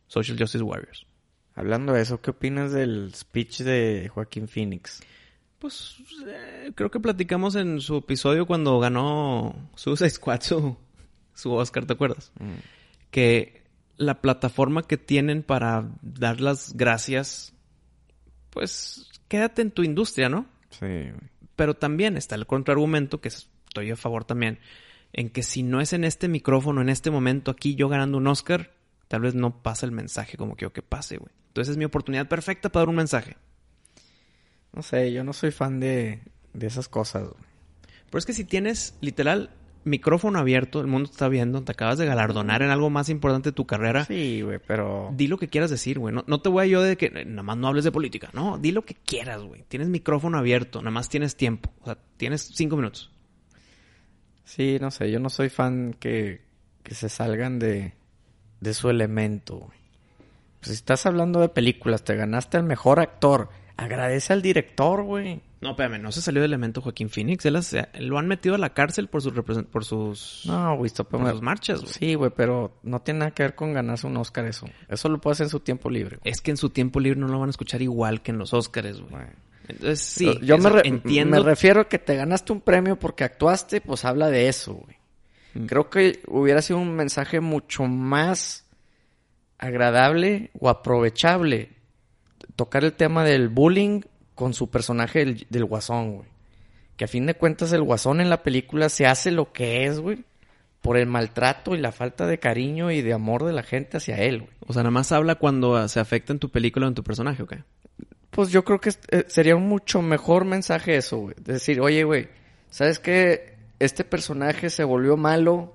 [0.08, 1.06] social justice warriors.
[1.54, 5.02] Hablando de eso, ¿qué opinas del speech de Joaquín Phoenix?
[5.60, 10.76] Pues eh, creo que platicamos en su episodio cuando ganó Suicide Squad su,
[11.34, 12.32] su Oscar, ¿te acuerdas?
[13.10, 13.64] Que
[13.98, 17.54] la plataforma que tienen para dar las gracias,
[18.50, 20.48] pues quédate en tu industria, ¿no?
[20.72, 21.12] Sí.
[21.56, 24.60] Pero también está el contraargumento, que estoy a favor también,
[25.14, 28.28] en que si no es en este micrófono, en este momento, aquí yo ganando un
[28.28, 28.72] Oscar,
[29.08, 31.32] tal vez no pasa el mensaje como quiero que pase, güey.
[31.48, 33.36] Entonces es mi oportunidad perfecta para dar un mensaje.
[34.74, 36.22] No sé, yo no soy fan de,
[36.54, 37.44] de esas cosas, güey.
[38.10, 39.50] Pero es que si tienes, literal,
[39.84, 43.50] micrófono abierto, el mundo te está viendo, te acabas de galardonar en algo más importante
[43.50, 44.06] de tu carrera.
[44.06, 45.10] Sí, güey, pero...
[45.14, 46.14] Di lo que quieras decir, güey.
[46.14, 48.30] No, no te voy a yo de que nada más no hables de política.
[48.34, 49.64] No, di lo que quieras, güey.
[49.68, 51.72] Tienes micrófono abierto, nada más tienes tiempo.
[51.82, 53.12] O sea, tienes cinco minutos.
[54.44, 56.42] Sí, no sé, yo no soy fan que,
[56.84, 57.94] que se salgan de,
[58.60, 59.80] de su elemento, güey.
[60.60, 63.50] Pues si estás hablando de películas, te ganaste al mejor actor.
[63.82, 65.42] Agradece al director, güey.
[65.60, 67.46] No, espérame, no se salió del elemento Joaquín Phoenix.
[67.46, 70.92] Él hace- lo han metido a la cárcel por sus, represent- por sus, No, güey,
[70.92, 71.94] por me- sus marchas, güey.
[71.94, 74.68] Sí, güey, pero no tiene nada que ver con ganarse un Oscar eso.
[74.90, 76.18] Eso lo puede hacer en su tiempo libre.
[76.22, 76.32] güey.
[76.32, 78.54] Es que en su tiempo libre no lo van a escuchar igual que en los
[78.54, 79.24] Oscars, güey.
[79.68, 80.26] Entonces, sí.
[80.26, 81.38] yo yo me, re- entiendo.
[81.38, 84.96] me refiero a que te ganaste un premio porque actuaste, pues habla de eso, güey.
[85.54, 85.66] Mm.
[85.68, 88.66] Creo que hubiera sido un mensaje mucho más
[89.58, 91.70] agradable o aprovechable
[92.62, 94.02] tocar el tema del bullying
[94.36, 96.28] con su personaje del, del guasón, güey.
[96.96, 100.00] Que a fin de cuentas el guasón en la película se hace lo que es,
[100.00, 100.26] güey,
[100.80, 104.18] por el maltrato y la falta de cariño y de amor de la gente hacia
[104.18, 104.52] él, güey.
[104.68, 107.42] O sea, nada más habla cuando se afecta en tu película o en tu personaje,
[107.42, 107.56] ¿ok?
[108.30, 111.36] Pues yo creo que eh, sería un mucho mejor mensaje eso, güey.
[111.42, 112.28] Decir, oye, güey,
[112.70, 113.56] ¿sabes qué?
[113.80, 115.74] Este personaje se volvió malo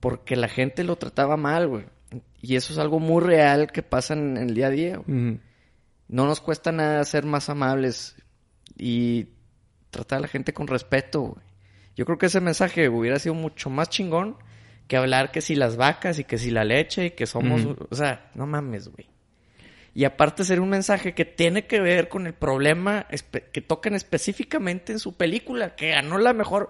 [0.00, 1.86] porque la gente lo trataba mal, güey.
[2.42, 4.96] Y eso es algo muy real que pasa en, en el día a día.
[4.98, 5.38] güey.
[6.12, 8.16] No nos cuesta nada ser más amables
[8.76, 9.28] y
[9.90, 11.46] tratar a la gente con respeto, güey.
[11.96, 14.36] Yo creo que ese mensaje hubiera sido mucho más chingón
[14.88, 17.66] que hablar que si las vacas y que si la leche y que somos...
[17.88, 19.08] O sea, no mames, güey.
[19.94, 23.06] Y aparte ser un mensaje que tiene que ver con el problema
[23.50, 26.68] que tocan específicamente en su película, que ganó la mejor,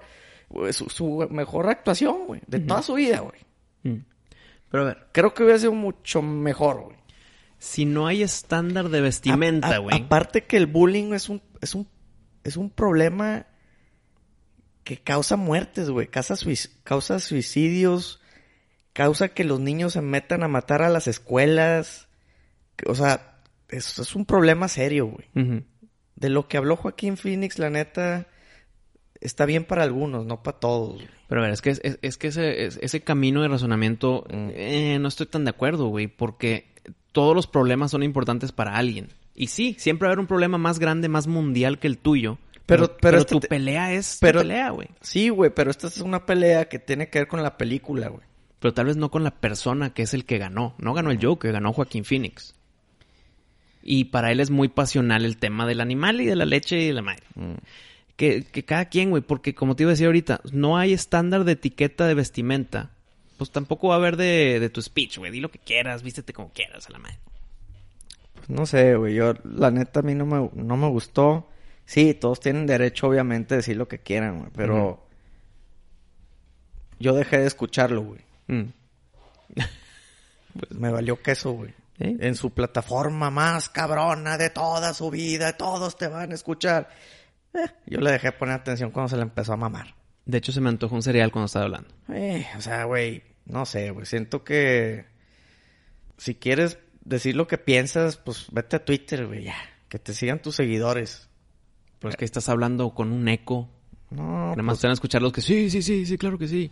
[0.70, 3.40] su, su mejor actuación, güey, de toda su vida, güey.
[3.82, 4.05] Mm.
[4.70, 7.01] Pero a ver, Creo que hubiera sido mucho mejor, güey.
[7.64, 9.96] Si no hay estándar de vestimenta, güey.
[10.02, 11.86] Aparte que el bullying es un, es un,
[12.42, 13.46] es un problema
[14.82, 16.08] que causa muertes, güey.
[16.08, 18.20] Causa, suic- causa suicidios.
[18.92, 22.08] Causa que los niños se metan a matar a las escuelas.
[22.86, 25.64] O sea, es, es un problema serio, güey.
[26.16, 28.26] De lo que habló Joaquín Phoenix, la neta,
[29.20, 30.94] está bien para algunos, no para todos.
[30.96, 31.08] güey.
[31.28, 34.48] Pero a ver, es que, es, es que ese, es- ese camino de razonamiento, Mm.
[34.52, 36.72] eh, no estoy tan de acuerdo, güey, porque
[37.12, 39.08] todos los problemas son importantes para alguien.
[39.34, 42.38] Y sí, siempre va a haber un problema más grande, más mundial que el tuyo.
[42.66, 44.88] Pero- Pero, pero este tu te- pelea es pero- tu pelea, güey.
[45.00, 48.22] Sí, güey, pero esta es una pelea que tiene que ver con la película, güey.
[48.60, 50.74] Pero tal vez no con la persona que es el que ganó.
[50.78, 52.54] No ganó el Joker, ganó Joaquín Phoenix.
[53.82, 56.86] Y para él es muy pasional el tema del animal y de la leche y
[56.86, 57.24] de la madre.
[58.16, 61.42] Que, que cada quien, güey, porque como te iba a decir ahorita, no hay estándar
[61.44, 62.90] de etiqueta de vestimenta.
[63.43, 65.32] Pues tampoco va a haber de, de tu speech, güey.
[65.32, 67.18] Di lo que quieras, vístete como quieras a la madre.
[68.34, 69.16] Pues no sé, güey.
[69.16, 71.49] Yo, la neta, a mí no me, no me gustó.
[71.84, 74.51] Sí, todos tienen derecho, obviamente, a decir lo que quieran, güey.
[74.55, 75.05] Pero
[77.01, 78.20] yo dejé de escucharlo, güey.
[78.47, 78.72] Mm.
[80.78, 81.74] Me valió queso, güey.
[81.99, 82.16] ¿Eh?
[82.20, 86.90] En su plataforma más cabrona de toda su vida, todos te van a escuchar.
[87.55, 89.97] Eh, yo le dejé poner atención cuando se le empezó a mamar.
[90.26, 91.88] De hecho, se me antojó un cereal cuando estaba hablando.
[92.12, 94.07] Eh, o sea, güey, no sé, güey.
[94.07, 95.05] Siento que
[96.16, 99.57] si quieres decir lo que piensas, pues vete a Twitter, güey, ya.
[99.88, 101.28] Que te sigan tus seguidores.
[101.99, 103.68] Pero es que estás hablando con un eco.
[104.11, 106.38] No, Nada más pues, te van a escuchar los que sí, sí, sí, sí, claro
[106.38, 106.70] que sí.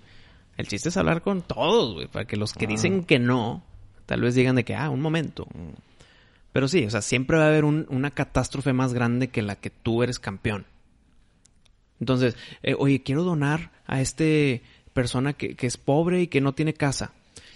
[0.57, 2.69] El chiste es hablar con todos, güey, para que los que Ah.
[2.69, 3.63] dicen que no,
[4.07, 5.47] tal vez digan de que, ah, un momento.
[6.53, 9.57] Pero sí, o sea, siempre va a haber un- una catástrofe más grande que la
[9.57, 10.67] que tú eres campeón.
[12.01, 16.53] Entonces, eh, oye, quiero donar a este persona que, que es pobre y que no
[16.53, 17.13] tiene casa.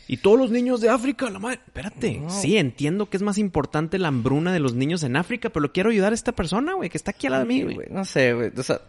[0.07, 1.61] Y todos los niños de África, la madre.
[1.67, 2.19] Espérate.
[2.19, 2.31] No.
[2.31, 5.91] Sí, entiendo que es más importante la hambruna de los niños en África, pero quiero
[5.91, 8.35] ayudar a esta persona, güey, que está aquí al lado de mí, güey, No sé,
[8.35, 8.53] güey.
[8.57, 8.81] O sea,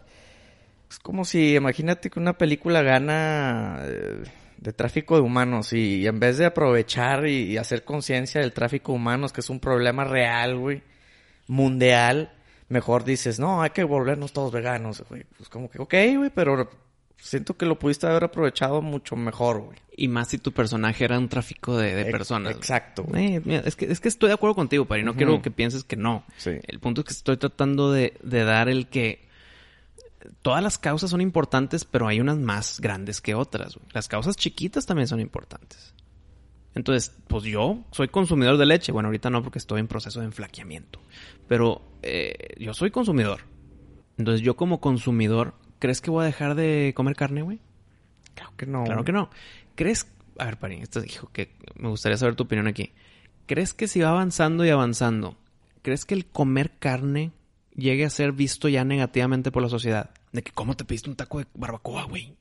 [0.90, 4.24] es como si, imagínate que una película gana eh,
[4.58, 8.92] de tráfico de humanos y, en vez de aprovechar y, y hacer conciencia del tráfico
[8.92, 10.84] de humanos, que es un problema real, güey,
[11.48, 12.34] mundial,
[12.68, 15.24] mejor dices, no, hay que volvernos todos veganos, güey.
[15.38, 16.70] Pues como que, ok, güey, pero
[17.18, 19.78] siento que lo pudiste haber aprovechado mucho mejor, güey.
[19.98, 22.56] Y más si tu personaje era un tráfico de, de personas.
[22.56, 23.36] Exacto, güey.
[23.36, 25.04] Eh, mira, es, que, es que estoy de acuerdo contigo, Pari.
[25.04, 26.26] No quiero que pienses que no.
[26.38, 26.52] Sí.
[26.68, 29.26] El punto es que estoy tratando de, de dar el que
[30.42, 33.76] todas las causas son importantes, pero hay unas más grandes que otras.
[33.76, 33.88] güey.
[33.94, 35.94] Las causas chiquitas también son importantes.
[36.74, 38.92] Entonces, pues yo soy consumidor de leche.
[38.92, 41.00] Bueno, ahorita no porque estoy en proceso de enflaqueamiento.
[41.48, 43.42] Pero eh, yo soy consumidor.
[44.18, 47.60] Entonces, yo como consumidor, ¿crees que voy a dejar de comer carne, güey?
[48.34, 48.84] Claro que no.
[48.84, 49.30] Claro que no.
[49.76, 50.08] ¿Crees...
[50.38, 52.92] A ver, Pari, esto dijo que me gustaría saber tu opinión aquí.
[53.46, 55.38] ¿Crees que si va avanzando y avanzando,
[55.82, 57.32] crees que el comer carne
[57.76, 60.10] llegue a ser visto ya negativamente por la sociedad?
[60.34, 62.36] De que, ¿cómo te pediste un taco de barbacoa, güey?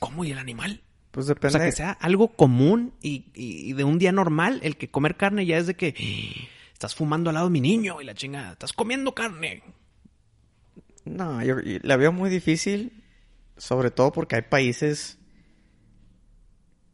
[0.00, 0.24] ¿Cómo?
[0.24, 0.82] ¿Y el animal?
[1.12, 1.58] Pues O depende.
[1.58, 5.16] sea, que sea algo común y, y- y de un día normal, el que comer
[5.16, 8.14] carne ya es de que "Ah, estás fumando al lado de mi niño y la
[8.14, 9.62] chingada, estás comiendo carne.
[11.06, 13.02] No, yo, yo la veo muy difícil,
[13.56, 15.18] sobre todo porque hay países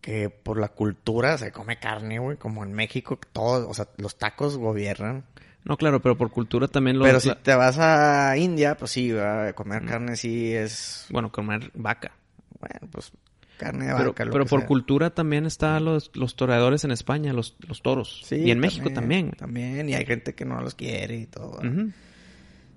[0.01, 3.89] que por la cultura se come carne, güey, como en México, que todo, o sea,
[3.98, 5.24] los tacos gobiernan.
[5.64, 7.05] No, claro, pero por cultura también lo...
[7.05, 9.12] Pero si te vas a India, pues sí,
[9.55, 12.12] comer carne sí es, Bueno, comer vaca.
[12.59, 13.12] bueno, pues
[13.59, 14.24] carne de Pero, vaca.
[14.24, 14.66] lo pero que por sea.
[14.66, 18.22] cultura también están los, los toreadores en España, los, los toros.
[18.24, 19.30] Sí, y en México también.
[19.32, 21.59] También, y hay gente que no los quiere y todo.
[21.60, 21.93] Ujú.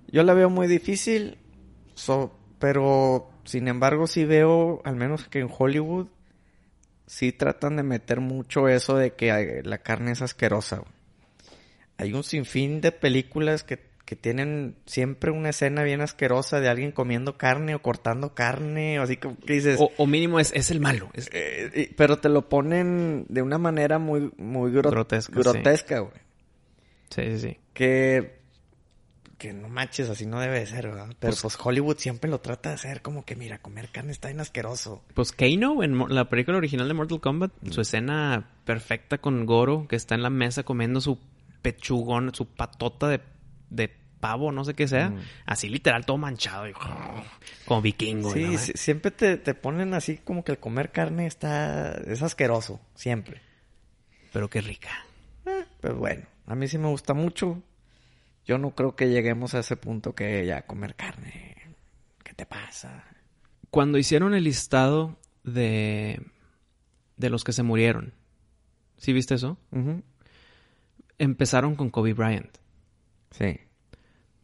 [0.08, 1.38] Yo la veo muy difícil,
[1.94, 6.06] so- pero sin embargo sí veo, al menos que en Hollywood,
[7.06, 10.76] sí tratan de meter mucho eso de que la carne es asquerosa.
[10.78, 10.90] güey.
[11.98, 16.92] Hay un sinfín de películas que, que tienen siempre una escena bien asquerosa de alguien
[16.92, 19.78] comiendo carne o cortando carne, o así que dices...
[19.80, 21.08] O, o mínimo es, es el malo.
[21.14, 25.40] es- eh, pero te lo ponen de una manera muy, muy gro- Grotesca, sí.
[25.40, 26.12] grotesca, güey.
[27.10, 27.58] sí, sí, sí.
[27.72, 28.36] Que,
[29.38, 31.06] que no manches, así no debe de ser, ¿verdad?
[31.20, 34.28] Pero Pues- pues, Hollywood siempre lo trata de hacer como que, mira, comer carne está
[34.28, 35.04] bien asqueroso.
[35.14, 39.96] Pues Kano, en la película original de Mortal Kombat, su escena perfecta con Goro, que
[39.96, 41.18] está en la mesa comiendo su
[41.62, 43.20] pechugón, su patota de,
[43.70, 43.90] de
[44.20, 45.20] pavo, no sé qué sea, Mm.
[45.44, 46.72] así literal, todo manchado, y,
[47.66, 48.32] como vikingo.
[48.32, 48.58] Sí, ¿no?
[48.58, 51.92] sí, siempre te, te ponen así como que el comer carne está...
[52.06, 53.42] es asqueroso, siempre.
[54.32, 54.90] Pero qué rica.
[55.44, 57.62] Eh, Pero bueno, a mí sí me gusta mucho.
[58.46, 61.56] Yo no creo que lleguemos a ese punto que ya comer carne...
[62.22, 63.04] ¿Qué te pasa?
[63.70, 66.20] Cuando hicieron el listado de,
[67.16, 68.14] de los que se murieron,
[68.96, 69.58] ¿sí viste eso?
[71.18, 72.56] Empezaron con Kobe Bryant.
[73.30, 73.60] Sí.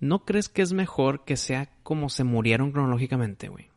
[0.01, 3.70] ¿No crees que es mejor que sea como se murieron cronológicamente, güey?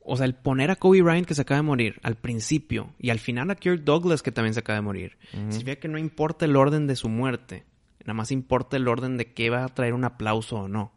[0.00, 3.10] O sea, el poner a Kobe Bryant que se acaba de morir al principio y
[3.10, 5.18] al final a Kirk Douglas que también se acaba de morir.
[5.30, 7.64] Significa que no importa el orden de su muerte.
[8.06, 10.92] Nada más importa el orden de que va a traer un aplauso o no.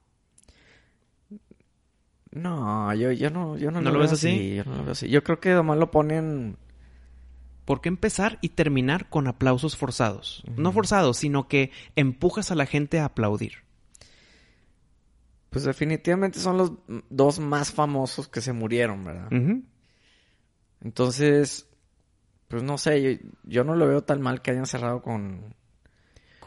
[2.31, 4.27] No, yo, yo no, yo no, ¿No lo, lo veo ves así?
[4.27, 4.55] así.
[4.55, 5.09] Yo no lo veo así.
[5.09, 6.57] Yo creo que además lo ponen...
[7.65, 10.43] ¿Por qué empezar y terminar con aplausos forzados?
[10.55, 13.53] No forzados, sino que empujas a la gente a aplaudir.
[15.49, 16.73] Pues definitivamente son los
[17.09, 19.29] dos más famosos que se murieron, ¿verdad?
[20.81, 21.67] Entonces,
[22.47, 25.53] pues no sé, yo, yo no lo veo tan mal que hayan cerrado con,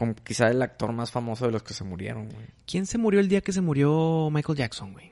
[0.05, 2.45] con quizá el actor más famoso de los que se murieron, güey.
[2.65, 5.11] ¿Quién se murió el día que se murió Michael Jackson, güey?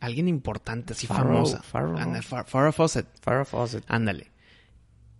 [0.00, 1.62] Alguien importante, así Farrah, famosa.
[1.62, 2.02] Farrah.
[2.02, 3.06] Anda, Far- Farrah Fawcett.
[3.20, 3.84] Farrah Fawcett.
[3.88, 4.30] Ándale.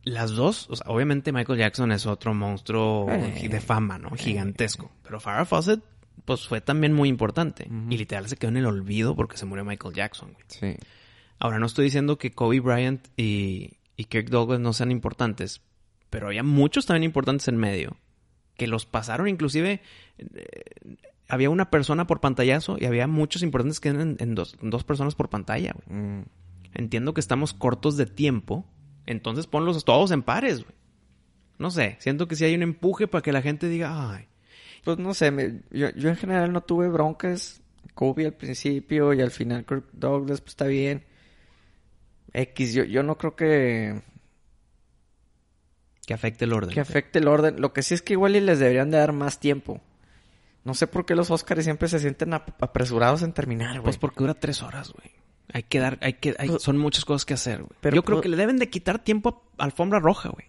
[0.03, 3.49] Las dos, o sea, obviamente Michael Jackson es otro monstruo Eh.
[3.49, 4.11] de fama, ¿no?
[4.11, 4.91] Gigantesco.
[5.03, 5.81] Pero Farrah Fawcett,
[6.27, 7.67] pues fue también muy importante.
[7.89, 10.45] Y literal se quedó en el olvido porque se murió Michael Jackson, güey.
[10.49, 10.77] Sí.
[11.39, 15.63] Ahora, no estoy diciendo que Kobe Bryant y, y Kirk Douglas no sean importantes,
[16.11, 17.97] pero había muchos también importantes en medio.
[18.57, 19.81] Que los pasaron, inclusive,
[20.19, 20.97] eh,
[21.29, 25.15] había una persona por pantallazo y había muchos importantes que eran en dos, dos personas
[25.15, 25.99] por pantalla, güey.
[26.01, 26.25] Mm.
[26.75, 28.65] Entiendo que estamos cortos de tiempo,
[29.07, 30.75] entonces ponlos todos en pares, güey.
[31.59, 34.27] No sé, siento que si hay un empuje para que la gente diga, ay,
[34.85, 37.61] Pues no sé, me- yo, yo en general no tuve broncas.
[37.95, 41.05] Kobe al principio y al final Kirk Douglas, pues está bien.
[42.33, 44.03] X, yo, yo no creo que,
[46.07, 46.71] que afecte el orden.
[46.71, 47.61] que afecte el orden.
[47.61, 49.81] Lo que sí es que igual y les deberían de dar más tiempo.
[50.65, 53.85] No sé por qué los Oscars siempre se sienten ap- apresurados en terminar, güey.
[53.85, 55.11] Pues porque dura tres horas, güey.
[55.53, 57.71] Hay que dar, hay que, hay- Pues- son muchas cosas que hacer, güey.
[57.81, 60.47] Pero Yo creo pues- que le deben de quitar tiempo a alfombra roja, güey.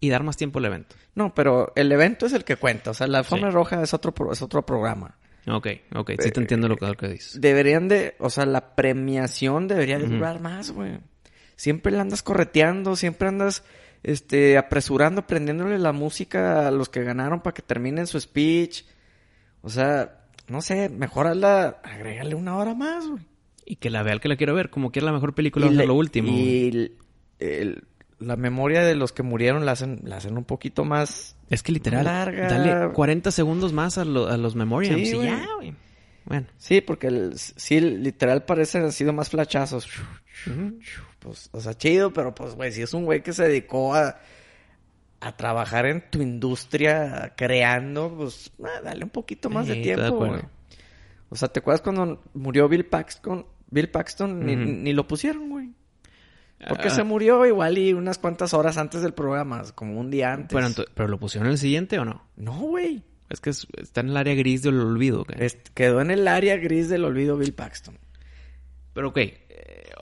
[0.00, 0.96] Y dar más tiempo al evento.
[1.14, 2.90] No, pero el evento es el que cuenta.
[2.90, 3.54] O sea, la alfombra Sí.
[3.54, 5.16] roja es otro, pro- es otro programa.
[5.46, 7.40] Ok, ok, sí te Eh, entiendo lo que, lo que dices.
[7.40, 8.16] Deberían de...
[8.18, 10.98] O sea, la premiación debería de durar más, güey.
[11.56, 13.62] Siempre la andas correteando, siempre andas
[14.04, 18.84] este, apresurando, prendiéndole la música a los que ganaron para que terminen su speech.
[19.62, 23.22] O sea, no sé, mejor hazla, agrégale una hora más, güey.
[23.66, 25.70] Y que la vea el que la quiero ver, como que es la mejor película,
[25.70, 26.28] le- lo último.
[26.30, 26.92] Y el-
[27.38, 27.84] el-
[28.20, 31.36] la memoria de los que murieron la hacen, la hacen un poquito más...
[31.50, 32.48] Es que literal, larga.
[32.48, 35.28] dale 40 segundos más a, lo- a los memoriams Sí, y güey.
[35.28, 35.74] ya, güey.
[36.26, 36.46] Bueno.
[36.58, 39.88] Sí, porque el- sí, literal parece han sido más flachazos.
[41.18, 44.18] Pues, o sea, chido, pero pues, güey, si es un güey que se dedicó a,
[45.20, 50.16] a trabajar en tu industria creando, pues, ah, dale un poquito más Sí, de tiempo,
[50.26, 50.42] güey.
[51.30, 53.46] O sea, ¿te acuerdas cuando murió Bill Paxton?
[53.70, 54.44] Bill Paxton
[54.84, 55.70] ni, lo pusieron, güey.
[56.68, 56.90] Porque Ah.
[56.90, 60.56] se murió igual y unas cuantas horas antes del programa, como un día antes.
[60.56, 62.24] Pero, ¿Pero lo pusieron el siguiente o no?
[62.36, 63.02] No, güey.
[63.30, 65.26] Es que es- está en el área gris del olvido.
[65.36, 67.98] Es- Quedó en el área gris del olvido Bill Paxton.
[68.92, 69.18] Pero ok,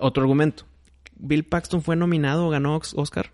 [0.02, 0.64] otro argumento.
[1.16, 3.30] ¿Bill Paxton fue nominado o ganó Oscar?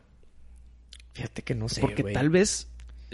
[1.12, 2.70] Fíjate que no sé, Porque tal vez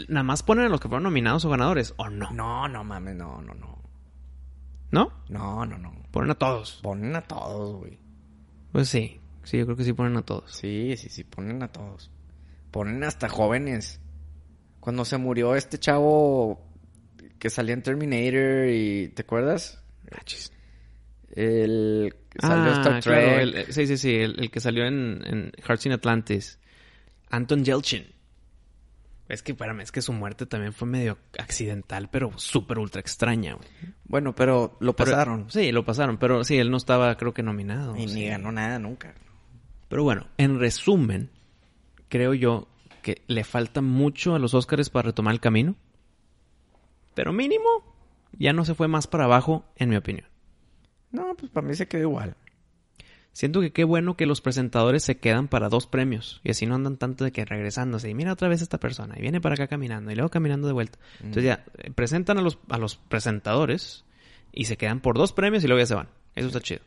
[0.09, 2.31] nada más ponen a los que fueron nominados o ganadores, ¿o no?
[2.33, 3.83] No, no mames, no, no, no.
[4.91, 5.13] ¿No?
[5.29, 5.95] No, no, no.
[6.11, 6.81] Ponen a todos.
[6.83, 7.99] Ponen a todos, güey.
[8.73, 10.53] Pues sí, sí, yo creo que sí ponen a todos.
[10.53, 12.11] Sí, sí, sí, ponen a todos.
[12.71, 14.01] Ponen hasta jóvenes.
[14.81, 16.61] Cuando se murió este chavo
[17.39, 19.09] que salía en Terminator y...
[19.09, 19.83] ¿Te acuerdas?
[21.31, 23.17] El que salió Star Trek.
[23.17, 26.59] Ah, claro, el- sí, sí, sí, el, el que salió en, en Hearts in Atlantis.
[27.31, 28.07] Anton Yelchin.
[29.29, 33.55] Es que, espérame, es que su muerte también fue medio accidental, pero súper ultra extraña,
[33.55, 33.67] güey.
[34.05, 35.51] Bueno, pero lo Pero- pasaron.
[35.51, 37.97] sí, lo pasaron, pero sí, él no estaba, creo que nominado.
[37.97, 38.15] y sí.
[38.17, 39.15] ni ganó nada nunca.
[39.89, 41.31] Pero bueno, en resumen,
[42.09, 42.69] creo yo
[43.03, 45.75] que le falta mucho a los Oscars para retomar el camino.
[47.15, 47.65] Pero mínimo,
[48.33, 50.27] ya no se fue más para abajo, en mi opinión.
[51.15, 52.37] No, pues para mí se quedó igual.
[53.33, 56.75] Siento que qué bueno que los presentadores se quedan para dos premios y así no
[56.75, 59.69] andan tanto de que regresándose y mira otra vez esta persona y viene para acá
[59.69, 60.99] caminando y luego caminando de vuelta.
[61.19, 64.05] Entonces ya eh, presentan a los, a los presentadores
[64.53, 66.09] y se quedan por dos premios y luego ya se van.
[66.35, 66.83] Eso está chido.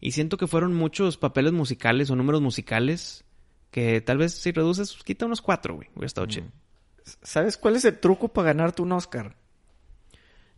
[0.00, 3.24] Y siento que fueron muchos papeles musicales o números musicales
[3.70, 5.88] que tal vez si reduces, pues, quita unos cuatro, güey.
[5.92, 6.46] Hubiera estado chido.
[7.22, 9.36] ¿Sabes cuál es el truco para ganarte un Oscar?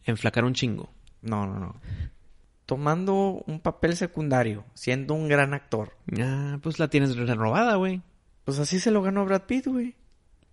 [0.05, 0.93] Enflacar un chingo.
[1.23, 1.81] No, no, no.
[2.67, 5.93] Tomando un papel secundario, siendo un gran actor.
[6.19, 8.01] Ah, pues la tienes robada, güey.
[8.45, 9.95] Pues así se lo ganó Brad Pitt, güey.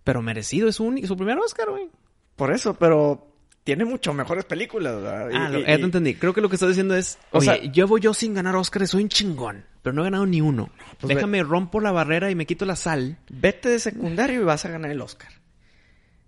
[0.04, 1.88] Pero merecido, es su, uni- su primer Oscar, güey.
[2.36, 3.28] Por eso, pero
[3.64, 5.30] tiene mucho mejores películas, ¿verdad?
[5.30, 6.14] Y- Ah, lo- y- ya te entendí.
[6.14, 8.86] Creo que lo que estás diciendo es, O oye, sea- llevo yo sin ganar Oscar,
[8.86, 10.70] soy un chingón, pero no he ganado ni uno.
[11.00, 13.18] Pues Déjame rompo la barrera y me quito la sal.
[13.30, 15.30] Vete de secundario y vas a ganar el Oscar.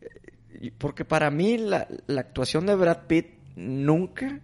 [0.00, 4.40] Eh, Porque para mí la, la actuación de Brad Pitt nunca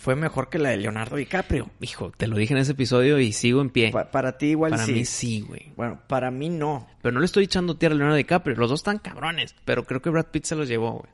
[0.00, 1.68] fue mejor que la de Leonardo DiCaprio.
[1.80, 3.90] Hijo, te lo dije en ese episodio y sigo en pie.
[3.92, 4.92] Pa- para ti igual Para sí.
[4.92, 5.72] mí sí, güey.
[5.76, 6.86] Bueno, para mí no.
[7.02, 8.56] Pero no le estoy echando tierra a Leonardo DiCaprio.
[8.56, 9.54] Los dos están cabrones.
[9.66, 11.12] Pero creo que Brad Pitt se los llevó, güey.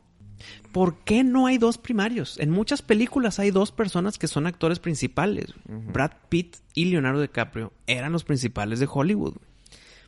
[0.72, 2.38] ¿Por qué no hay dos primarios?
[2.38, 5.46] En muchas películas hay dos personas que son actores principales.
[5.66, 9.34] Brad Pitt y Leonardo DiCaprio eran los principales de Hollywood.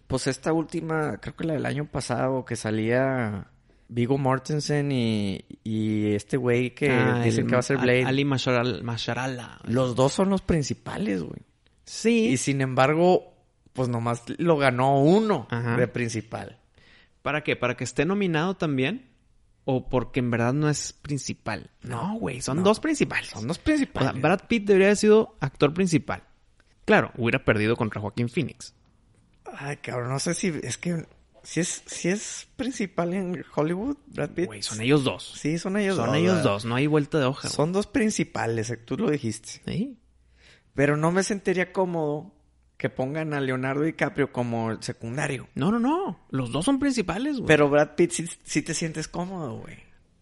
[0.06, 3.48] Pues esta última, creo que la del año pasado, que salía
[3.88, 8.04] Vigo Mortensen y, y este güey que Ah, dicen el- que va a ser Blade.
[8.04, 9.60] Ali Masharal- Masharala.
[9.64, 11.40] Los dos son los principales, güey.
[11.84, 12.28] Sí.
[12.28, 13.34] Y sin embargo,
[13.72, 15.76] pues nomás lo ganó uno Ajá.
[15.76, 16.58] de principal.
[17.22, 17.56] ¿Para qué?
[17.56, 19.08] ¿Para que esté nominado también?
[19.64, 21.70] ¿O porque en verdad no es principal?
[21.82, 22.62] No, güey, son no.
[22.62, 23.28] dos principales.
[23.30, 24.20] Son O sea, principales.
[24.22, 26.22] Brad Pitt debería haber sido actor principal.
[26.84, 28.74] Claro, hubiera perdido contra Joaquín Phoenix.
[29.58, 31.06] Ay, cabrón, no sé si es que
[31.48, 34.46] si es si es principal en Hollywood, Brad Pitt.
[34.48, 35.32] Güey, son ellos dos.
[35.34, 36.16] Sí, son ellos son dos.
[36.16, 36.50] ellos ¿verdad?
[36.50, 37.48] dos, no hay vuelta de hoja.
[37.48, 39.62] Son dos principales, eh, tú lo dijiste.
[39.64, 39.96] Sí.
[40.74, 42.34] Pero no me sentiría cómodo
[42.76, 45.48] que pongan a Leonardo DiCaprio como el secundario.
[45.54, 46.20] No, no, no.
[46.28, 47.46] Los dos son principales, güey.
[47.46, 49.78] Pero Brad Pitt sí, sí te sientes cómodo, güey.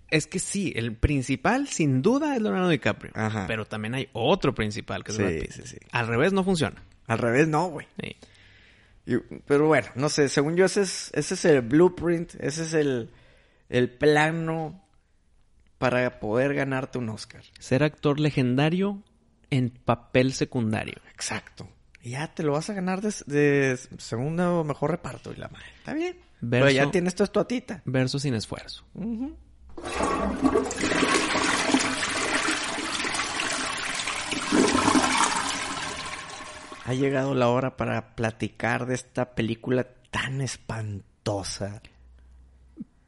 [0.09, 3.11] Es que sí, el principal sin duda es Leonardo DiCaprio.
[3.17, 3.47] Ajá.
[3.49, 5.51] Pero también hay otro principal que es Sí, Brad Pitt.
[5.51, 5.77] sí, sí.
[5.91, 6.85] Al revés no funciona.
[7.09, 7.89] Al revés, no, güey.
[8.01, 8.15] Sí.
[9.07, 12.75] Y- Pero bueno, no sé, según yo ese es, ese es el blueprint, ese es
[12.75, 13.11] el,
[13.69, 14.83] el plano
[15.79, 17.43] para poder ganarte un Oscar.
[17.59, 19.03] Ser actor legendario
[19.51, 20.97] en papel secundario.
[21.13, 21.69] Exacto.
[22.03, 25.67] Y ya te lo vas a ganar de, de segundo mejor reparto y la madre.
[25.79, 26.17] Está bien.
[26.51, 27.83] Pero ya tienes tu estuatita.
[27.85, 28.85] Verso sin esfuerzo.
[28.95, 29.37] Ujú.
[36.89, 41.83] Ha llegado la hora para platicar de esta película tan espantosa.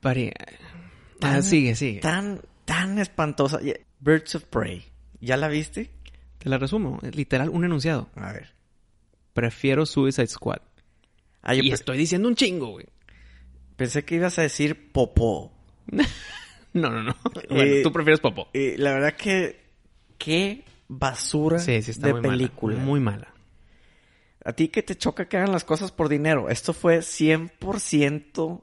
[0.01, 0.33] Pare...
[1.21, 2.01] Ah, sigue, sigue.
[2.01, 3.61] Tan, tan espantosa.
[4.01, 4.85] Birds of Prey.
[5.21, 5.91] ¿Ya la viste?
[6.39, 6.99] Te la resumo.
[7.13, 8.09] Literal, un enunciado.
[8.17, 8.53] A ver.
[9.33, 10.59] Prefiero Suicide Squad.
[11.43, 12.87] Ah, yo y estoy diciendo un chingo, güey.
[13.77, 15.53] pensé que ibas a decir popó.
[16.75, 17.17] No, no, no.
[17.49, 18.49] Bueno, Eh, tú prefieres Popo.
[18.53, 19.59] Y la verdad que...
[20.19, 22.75] Qué basura Sí, sí, está de muy película.
[22.77, 22.87] mala.
[22.87, 23.35] Muy mala.
[24.49, 26.49] A ti que te choca que hagan las cosas por dinero.
[26.49, 28.63] Esto fue 100%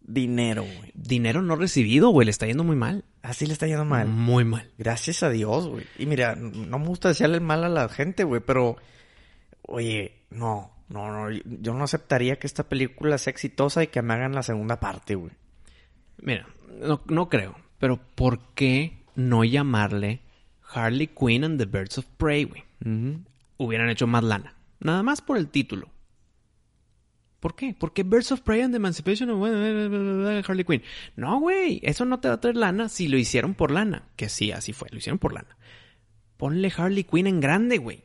[0.00, 0.90] dinero, güey.
[0.94, 2.24] Dinero no recibido, güey.
[2.24, 3.04] Le está yendo muy mal.
[3.20, 4.08] Así le está yendo mal.
[4.08, 4.70] Muy mal.
[4.78, 5.84] Gracias a Dios, güey.
[5.98, 8.78] Y mira, no me gusta decirle el mal a la gente, güey, pero...
[9.60, 11.38] Oye, no, no, no.
[11.44, 15.14] Yo no aceptaría que esta película sea exitosa y que me hagan la segunda parte,
[15.14, 15.32] güey.
[16.22, 16.48] Mira,
[16.80, 17.54] no, no creo.
[17.78, 20.22] Pero ¿por qué no llamarle
[20.72, 22.64] Harley Quinn and the Birds of Prey, güey?
[23.58, 24.56] Hubieran hecho más lana.
[24.80, 25.88] Nada más por el título.
[27.40, 27.74] ¿Por qué?
[27.78, 29.42] Porque Birds of Prey and the Emancipation of
[30.48, 30.82] Harley Quinn.
[31.16, 34.08] No, güey, eso no te va a traer lana si lo hicieron por lana.
[34.16, 35.56] Que sí, así fue, lo hicieron por lana.
[36.36, 38.02] Ponle Harley Quinn en grande, güey.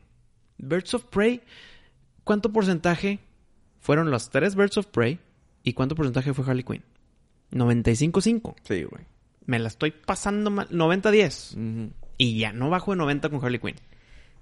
[0.58, 1.42] Birds of Prey,
[2.24, 3.18] ¿cuánto porcentaje
[3.78, 5.18] fueron los tres Birds of Prey
[5.62, 6.82] y cuánto porcentaje fue Harley Quinn?
[7.52, 8.54] 95-5.
[8.62, 9.04] Sí, güey.
[9.44, 10.68] Me la estoy pasando mal.
[10.70, 11.92] 90-10.
[12.18, 13.76] Y ya, no bajo de 90 con Harley Quinn.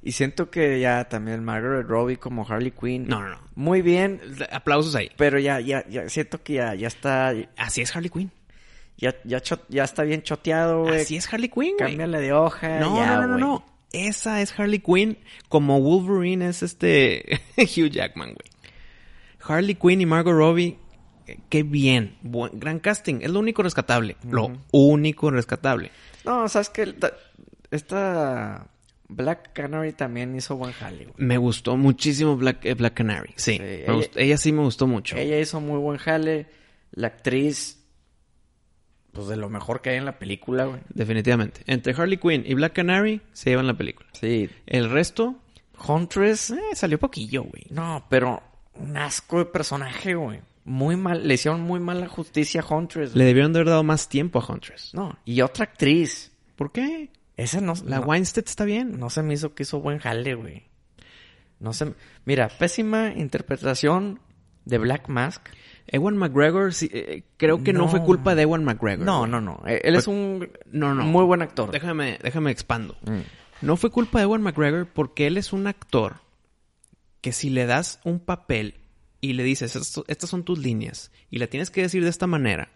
[0.06, 3.06] Y siento que ya también Margaret Robbie como Harley Quinn.
[3.08, 3.38] No, no, no.
[3.54, 4.20] Muy bien,
[4.52, 5.10] Aplausos ahí.
[5.16, 8.30] pero ya, ya, ya siento que ya, ya está, Así es Harley Quinn.
[8.98, 11.00] ya, ya, cho- ya está bien choteado, güey.
[11.00, 11.88] Así es Harley Quinn, güey.
[11.92, 12.80] Cámbiale de hoja.
[12.80, 13.64] No, ya, no, no, no, no.
[13.92, 15.16] Esa es Harley Quinn
[15.48, 18.50] como Wolverine es este Hugh Jackman, güey.
[19.40, 20.76] Harley Quinn y Margot Robbie,
[21.26, 22.16] eh, qué bien.
[22.20, 23.20] Buen, gran casting.
[23.22, 24.16] Es lo único rescatable.
[24.28, 25.90] Lo único rescatable.
[26.26, 26.94] No, sabes que
[27.70, 28.66] esta
[29.16, 31.14] Black Canary también hizo buen jale, güey.
[31.18, 33.32] Me gustó muchísimo Black, eh, Black Canary.
[33.36, 33.58] Sí.
[33.60, 35.16] Ella- gustó- ella sí me gustó mucho.
[35.16, 36.46] Ella hizo muy buen jale.
[36.92, 37.84] La actriz,
[39.12, 40.80] pues de lo mejor que hay en la película, güey.
[40.88, 41.62] Definitivamente.
[41.66, 44.08] Entre Harley Quinn y Black Canary se llevan la película.
[44.12, 44.48] Sí.
[44.66, 45.36] El resto
[45.86, 47.64] Huntress, eh, salió poquillo, güey.
[47.70, 48.42] no, pero
[48.74, 50.40] un asco de personaje, güey.
[50.64, 53.14] Muy mal, le hicieron muy mala justicia a Huntress.
[53.14, 54.92] Le debieron de haber dado más tiempo a Huntress.
[54.94, 56.32] No, y otra actriz.
[56.56, 57.10] ¿Por qué?
[57.36, 58.98] Esa no, La no, Weinstein está bien.
[58.98, 60.64] no se me hizo que hizo buen jale, güey.
[61.58, 61.94] No se...
[62.24, 64.20] Mira, pésima interpretación
[64.64, 65.42] de Black Mask.
[65.86, 67.80] Ewan McGregor, sí, eh, creo que no.
[67.80, 67.88] No.
[67.88, 69.04] fue culpa de Ewan McGregor.
[69.04, 69.62] No, no, no.
[69.66, 71.04] Eh, Él es un No, no.
[71.04, 71.70] muy buen actor.
[71.70, 72.96] Déjame, déjame expando.
[73.04, 73.20] Mm.
[73.62, 76.16] No fue culpa de Ewan McGregor porque él es un actor
[77.20, 78.74] que si le das un papel
[79.20, 82.26] y le dices, "Esto- estas son tus líneas, y la tienes que decir de esta
[82.26, 82.70] manera,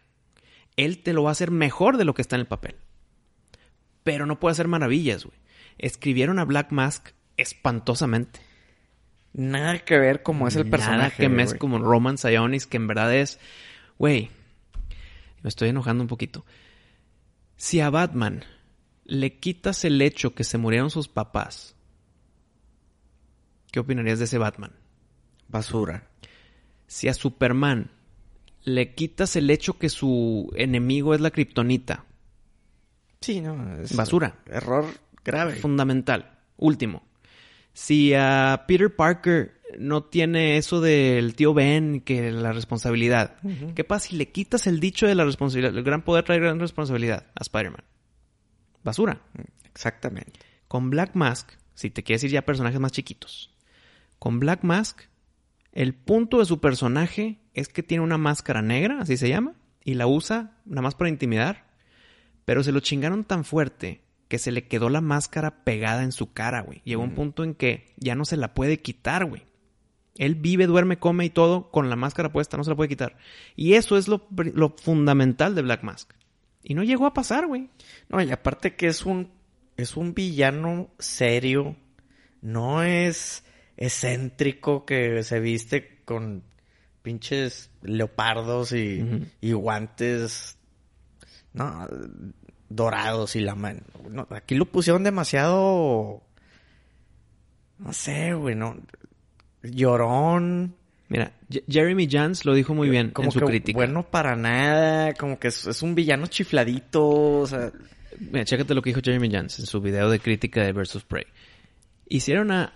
[0.77, 2.77] él te lo va a hacer mejor de lo que está en el papel.
[4.09, 5.37] Pero no puede hacer maravillas, güey.
[5.77, 8.41] Escribieron a Black Mask espantosamente.
[9.35, 10.97] Nada que ver como es el personaje.
[10.97, 11.59] Nada que me es güey.
[11.59, 13.39] como Roman Sionis, que en verdad es.
[13.99, 14.31] Güey,
[15.43, 16.47] me estoy enojando un poquito.
[17.59, 18.47] Si a Batman
[19.05, 21.77] le quitas el hecho que se murieron sus papás,
[23.71, 24.73] ¿qué opinarías de ese Batman?
[25.49, 26.09] Basura.
[26.87, 27.91] Si a Superman
[28.65, 32.07] le quitas el hecho que su enemigo es la kriptonita,
[33.21, 33.81] Sí, no.
[33.81, 34.37] es Basura.
[34.47, 34.87] Error
[35.25, 35.57] grave.
[35.57, 36.39] fundamental.
[36.57, 37.03] Último.
[37.73, 43.37] Si a Peter Parker no tiene eso del tío Ben, que la responsabilidad,
[43.75, 45.77] ¿qué pasa si le quitas el dicho de la responsabilidad?
[45.77, 47.85] El gran poder trae gran responsabilidad a Spider-Man.
[48.83, 49.21] Basura.
[49.67, 50.41] Exactamente.
[50.67, 53.55] Con Black Mask, si te quieres ir ya a personajes más chiquitos,
[54.19, 55.03] con Black Mask,
[55.73, 59.55] el punto de su personaje es que tiene una máscara negra, así se llama,
[59.85, 61.68] y la usa nada más para intimidar,
[62.49, 66.33] pero se lo chingaron tan fuerte que se le quedó la máscara pegada en su
[66.33, 66.81] cara, güey.
[66.83, 69.43] Llegó un punto en que ya no se la puede quitar, güey.
[70.15, 73.19] Él vive, duerme, come y todo con la máscara puesta, no se la puede quitar.
[73.55, 76.15] Y eso es lo, lo fundamental de Black Mask.
[76.63, 77.69] Y no llegó a pasar, güey.
[78.09, 79.31] No, y aparte que es un
[79.77, 81.77] es un villano serio.
[82.41, 83.45] No es
[83.77, 86.45] excéntrico que se viste con
[87.03, 90.59] pinches leopardos y, y guantes
[91.53, 91.87] no
[92.69, 93.81] dorados y la mano.
[94.11, 96.23] No, aquí lo pusieron demasiado
[97.79, 98.77] no sé, güey, no
[99.63, 100.75] llorón.
[101.09, 101.33] Mira,
[101.69, 103.77] Jeremy Jans lo dijo muy bien como en su que crítica.
[103.77, 107.09] bueno para nada, como que es, es un villano chifladito,
[107.41, 107.73] o sea,
[108.19, 111.25] Mira, chécate lo que dijo Jeremy Jans en su video de crítica de Versus Prey.
[112.09, 112.73] Hicieron a,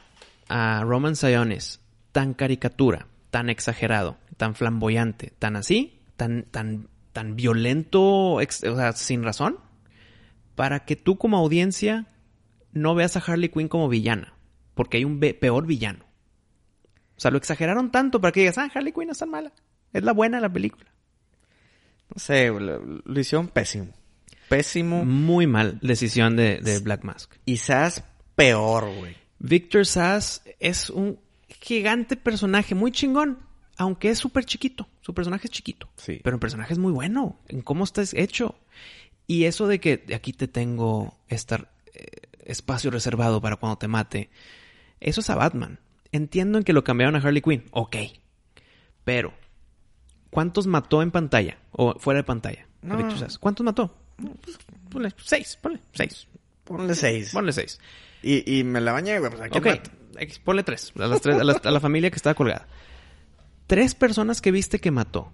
[0.48, 1.80] a Roman Sionis
[2.12, 8.92] tan caricatura, tan exagerado, tan flamboyante, tan así, tan, tan, tan violento, ex- o sea,
[8.92, 9.58] sin razón,
[10.62, 12.06] para que tú como audiencia
[12.72, 14.32] no veas a Harley Quinn como villana,
[14.74, 16.04] porque hay un peor villano.
[17.16, 19.52] O sea, lo exageraron tanto para que digas, ah, Harley Quinn no es tan mala.
[19.92, 20.88] Es la buena de la película.
[22.14, 23.88] no sé, lo, lo hicieron pésimo.
[24.48, 25.04] Pésimo.
[25.04, 27.34] Muy mal decisión de, de Black Mask.
[27.44, 28.04] Y Sass
[28.36, 29.16] peor, güey.
[29.40, 31.18] Victor Sass es un
[31.60, 33.40] gigante personaje, muy chingón,
[33.78, 34.88] aunque es súper chiquito.
[35.00, 36.20] Su personaje es chiquito, Sí.
[36.22, 38.54] pero el personaje es muy bueno en cómo está hecho.
[39.32, 41.56] Y eso de que aquí te tengo este
[42.44, 44.28] espacio reservado para cuando te mate,
[45.00, 45.78] eso es a Batman.
[46.12, 47.96] Entiendo en que lo cambiaron a Harley Quinn, ok.
[49.04, 49.32] Pero,
[50.28, 51.56] ¿cuántos mató en pantalla?
[51.70, 52.66] O fuera de pantalla.
[52.82, 52.98] No.
[53.40, 53.96] ¿Cuántos mató?
[54.42, 54.58] Pues,
[54.90, 56.28] Ponle seis, ponle seis.
[56.64, 57.30] Ponle seis.
[57.32, 57.80] Ponle seis.
[58.22, 59.30] Y, y me la bañé, güey.
[59.30, 59.90] Pues, ¿a quién Ok, mato?
[60.44, 60.92] Ponle tres.
[60.98, 62.68] A, las tres a, la, a la familia que estaba colgada.
[63.66, 65.32] Tres personas que viste que mató.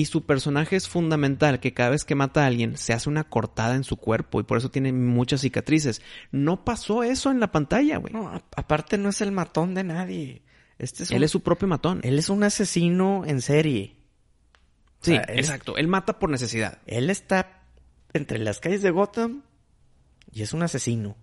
[0.00, 3.24] Y su personaje es fundamental, que cada vez que mata a alguien se hace una
[3.24, 6.00] cortada en su cuerpo y por eso tiene muchas cicatrices.
[6.32, 8.12] No pasó eso en la pantalla, güey.
[8.14, 10.42] No, aparte no es el matón de nadie.
[10.78, 12.00] Este es Él un- es su propio matón.
[12.02, 13.96] él es un asesino en serie.
[15.02, 15.76] sí, sea, él- exacto.
[15.76, 16.78] Él mata por necesidad.
[16.86, 17.62] Él está
[18.14, 19.42] entre las calles de Gotham
[20.32, 21.16] y es un asesino.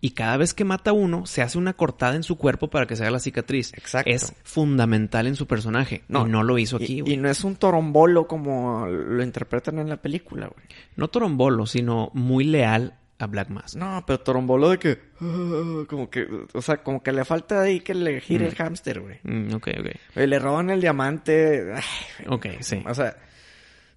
[0.00, 2.86] Y cada vez que mata a uno, se hace una cortada en su cuerpo para
[2.86, 3.72] que se haga la cicatriz.
[3.74, 4.08] Exacto.
[4.10, 6.02] Es fundamental en su personaje.
[6.08, 7.12] No, y no lo hizo aquí, Y, güey.
[7.14, 10.66] y no es un torombolo como lo interpretan en la película, güey.
[10.96, 13.74] No torombolo, sino muy leal a Black Mask.
[13.76, 14.98] No, pero torombolo de que...
[15.20, 16.28] ah, como que...
[16.54, 18.48] O sea, como que le falta ahí que le gire Mm.
[18.50, 19.18] el hámster, güey.
[19.24, 20.16] Mm, ok, ok.
[20.16, 21.72] Le roban el diamante.
[21.74, 21.82] ay.
[22.28, 22.80] Ok, sí.
[22.88, 23.16] O sea...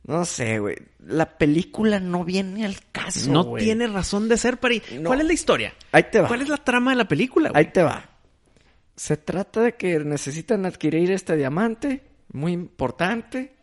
[0.04, 0.76] No sé, güey.
[1.06, 3.64] La película no viene al caso, no güey.
[3.64, 4.82] tiene razón de ser, Pari.
[5.00, 5.10] No.
[5.10, 5.74] ¿Cuál es la historia?
[5.92, 6.28] Ahí te va.
[6.28, 7.66] ¿Cuál es la trama de la película, güey?
[7.66, 8.10] Ahí te va.
[8.96, 12.04] Se trata de que necesitan adquirir este diamante,
[12.34, 13.54] muy importante.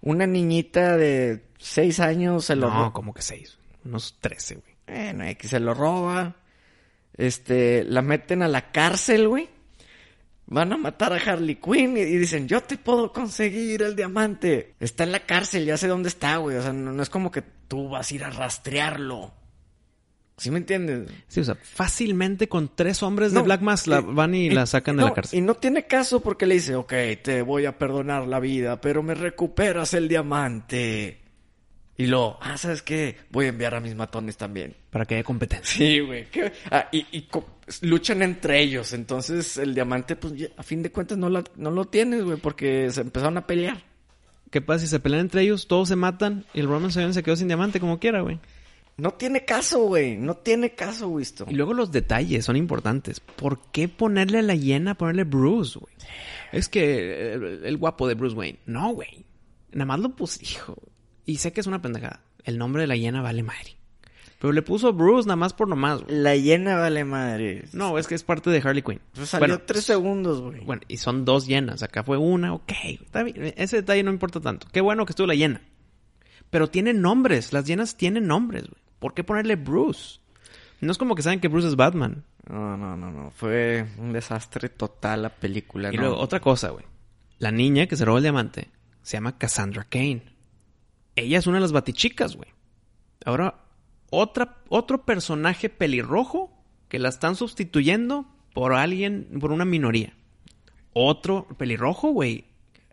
[0.00, 3.58] Una niñita de seis años se lo No, como que seis.
[3.84, 4.76] Unos trece, güey.
[4.86, 6.36] Bueno, X se lo roba.
[7.16, 9.48] Este, la meten a la cárcel, güey.
[10.48, 14.74] Van a matar a Harley Quinn y, y dicen, yo te puedo conseguir el diamante.
[14.78, 16.56] Está en la cárcel, ya sé dónde está, güey.
[16.56, 19.32] O sea, no, no es como que tú vas a ir a rastrearlo.
[20.38, 21.08] ¿Sí me entiendes?
[21.28, 24.66] Sí, o sea, fácilmente con tres hombres de Black Mask la van y, y- la
[24.66, 25.38] sacan de la cárcel.
[25.38, 26.92] Y no tiene caso porque le dice, ok,
[27.22, 31.22] te voy a perdonar la vida, pero me recuperas el diamante.
[31.96, 33.16] Y luego, ah, ¿sabes qué?
[33.30, 34.76] Voy a enviar a mis matones también.
[34.90, 35.78] Para que haya competencia.
[35.78, 36.26] Sí, güey.
[36.70, 38.92] Ah, y y co- luchan entre ellos.
[38.92, 42.38] Entonces, el diamante, pues, ya, a fin de cuentas, no, la- no lo tienes, güey,
[42.38, 43.82] porque se empezaron a pelear.
[44.50, 47.22] ¿Qué pasa si se pelean entre ellos, todos se matan y el Roman Reigns se
[47.22, 48.38] quedó sin diamante como quiera, güey?
[48.96, 50.16] No tiene caso, güey.
[50.16, 51.44] No tiene caso, Wisto.
[51.50, 53.20] Y luego los detalles son importantes.
[53.20, 55.92] ¿Por qué ponerle a la hiena, ponerle Bruce, güey?
[56.52, 58.60] Es que el, el guapo de Bruce Wayne.
[58.64, 59.26] No, güey.
[59.72, 60.76] Nada más lo puse, hijo.
[61.26, 62.22] Y sé que es una pendejada.
[62.44, 63.75] El nombre de la hiena vale madre.
[64.38, 66.14] Pero le puso Bruce nada más por nomás, güey.
[66.14, 67.64] La hiena vale madre.
[67.72, 69.00] No, es que es parte de Harley Quinn.
[69.14, 70.60] Pues salió Bueno, tres segundos, güey.
[70.64, 71.82] Bueno, y son dos llenas.
[71.82, 72.72] Acá fue una, ok.
[73.00, 73.54] Está bien.
[73.56, 74.66] Ese detalle no importa tanto.
[74.70, 75.62] Qué bueno que estuvo la llena.
[76.50, 77.52] Pero tiene nombres.
[77.52, 78.82] Las llenas tienen nombres, güey.
[78.98, 80.20] ¿Por qué ponerle Bruce?
[80.80, 82.24] No es como que saben que Bruce es Batman.
[82.48, 83.30] No, no, no, no.
[83.30, 85.90] Fue un desastre total la película.
[85.92, 86.02] Y ¿no?
[86.02, 86.84] luego, otra cosa, güey.
[87.38, 88.68] La niña que se roba el diamante
[89.02, 90.22] se llama Cassandra Kane.
[91.14, 92.50] Ella es una de las batichicas, güey.
[93.24, 93.65] Ahora,
[94.10, 96.52] otra, otro personaje pelirrojo
[96.88, 100.14] que la están sustituyendo por alguien, por una minoría.
[100.92, 102.44] Otro pelirrojo, güey.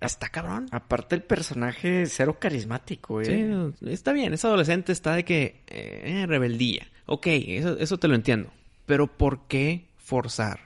[0.02, 0.68] Está cabrón.
[0.72, 3.26] Aparte el personaje cero carismático, güey.
[3.26, 3.46] Sí,
[3.90, 6.88] está bien, es adolescente, está de que eh, rebeldía.
[7.06, 8.52] Ok, eso, eso te lo entiendo.
[8.86, 10.60] Pero ¿por qué forzar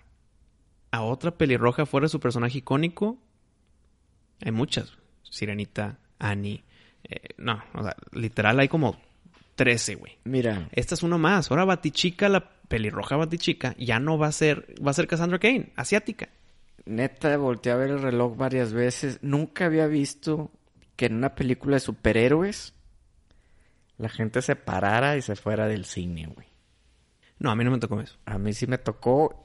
[0.89, 3.19] a otra pelirroja fuera de su personaje icónico?
[4.43, 4.97] Hay muchas.
[5.21, 6.63] Sirenita, Annie.
[7.03, 8.97] eh, no, o sea, literal hay como
[9.57, 10.17] 13, güey.
[10.23, 11.51] Mira, Esta es uno más.
[11.51, 15.73] Ahora Batichica, la pelirroja Batichica, ya no va a ser, va a ser Cassandra Kane,
[15.75, 16.29] asiática.
[16.85, 19.19] neta, volteé a ver el reloj varias veces.
[19.21, 20.51] Nunca había visto
[20.95, 22.73] que en una película de superhéroes
[23.97, 26.47] la gente se parara y se fuera del cine, güey.
[27.39, 28.17] No, a mí no me tocó eso.
[28.25, 29.43] A mí sí me tocó.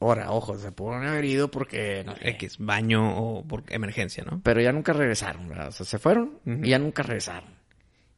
[0.00, 2.02] Ahora, ojo, se pudieron haber ido porque...
[2.04, 2.28] no sé.
[2.30, 4.40] X, baño o por emergencia, ¿no?
[4.42, 5.68] Pero ya nunca regresaron, ¿verdad?
[5.68, 7.55] O sea, se fueron y ya nunca regresaron.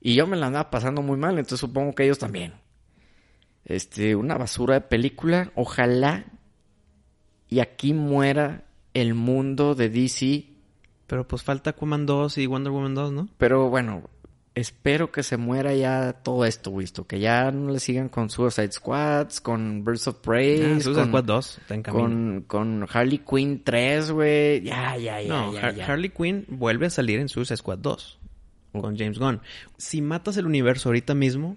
[0.01, 2.53] Y yo me la andaba pasando muy mal, entonces supongo que ellos también.
[3.65, 5.51] Este, una basura de película.
[5.55, 6.25] Ojalá
[7.49, 8.65] y aquí muera
[8.95, 10.47] el mundo de DC.
[11.07, 13.29] Pero pues falta Aquaman 2 y Wonder Woman 2, ¿no?
[13.39, 14.03] Pero bueno,
[14.55, 17.07] espero que se muera ya todo esto, visto.
[17.07, 21.25] Que ya no le sigan con Suicide Squads, con Birds of Prey, Ah, Suicide Squad
[21.25, 22.05] 2 está en camino.
[22.05, 24.61] con, con Harley Quinn 3, güey.
[24.63, 25.87] Ya, ya, ya, no, ya, Har- ya.
[25.87, 28.18] Harley Quinn vuelve a salir en Suicide Squad 2
[28.81, 29.41] con James Gunn.
[29.77, 31.57] Si matas el universo ahorita mismo,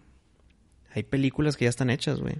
[0.93, 2.35] hay películas que ya están hechas, güey.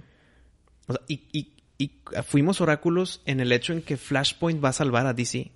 [0.86, 1.90] O sea, y, y- y
[2.24, 5.50] fuimos oráculos en el hecho en que Flashpoint va a salvar a DC.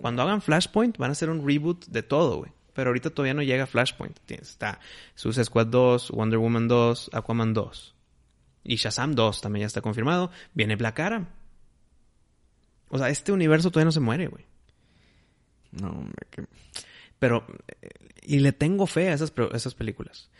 [0.00, 2.52] Cuando hagan Flashpoint van a hacer un reboot de todo, güey.
[2.74, 4.18] Pero ahorita todavía no llega Flashpoint.
[4.30, 4.78] Está
[5.16, 7.94] Suicide Squad 2, Wonder Woman 2, Aquaman 2.
[8.62, 10.30] Y Shazam 2 también ya está confirmado.
[10.54, 11.26] Viene Black Adam.
[12.90, 14.44] O sea, este universo todavía no se muere, güey.
[15.72, 16.44] No, hombre, que...
[17.18, 17.44] Pero,
[17.82, 17.88] eh,
[18.28, 20.30] y le tengo fe a esas, esas películas.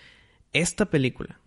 [0.52, 1.40] Esta película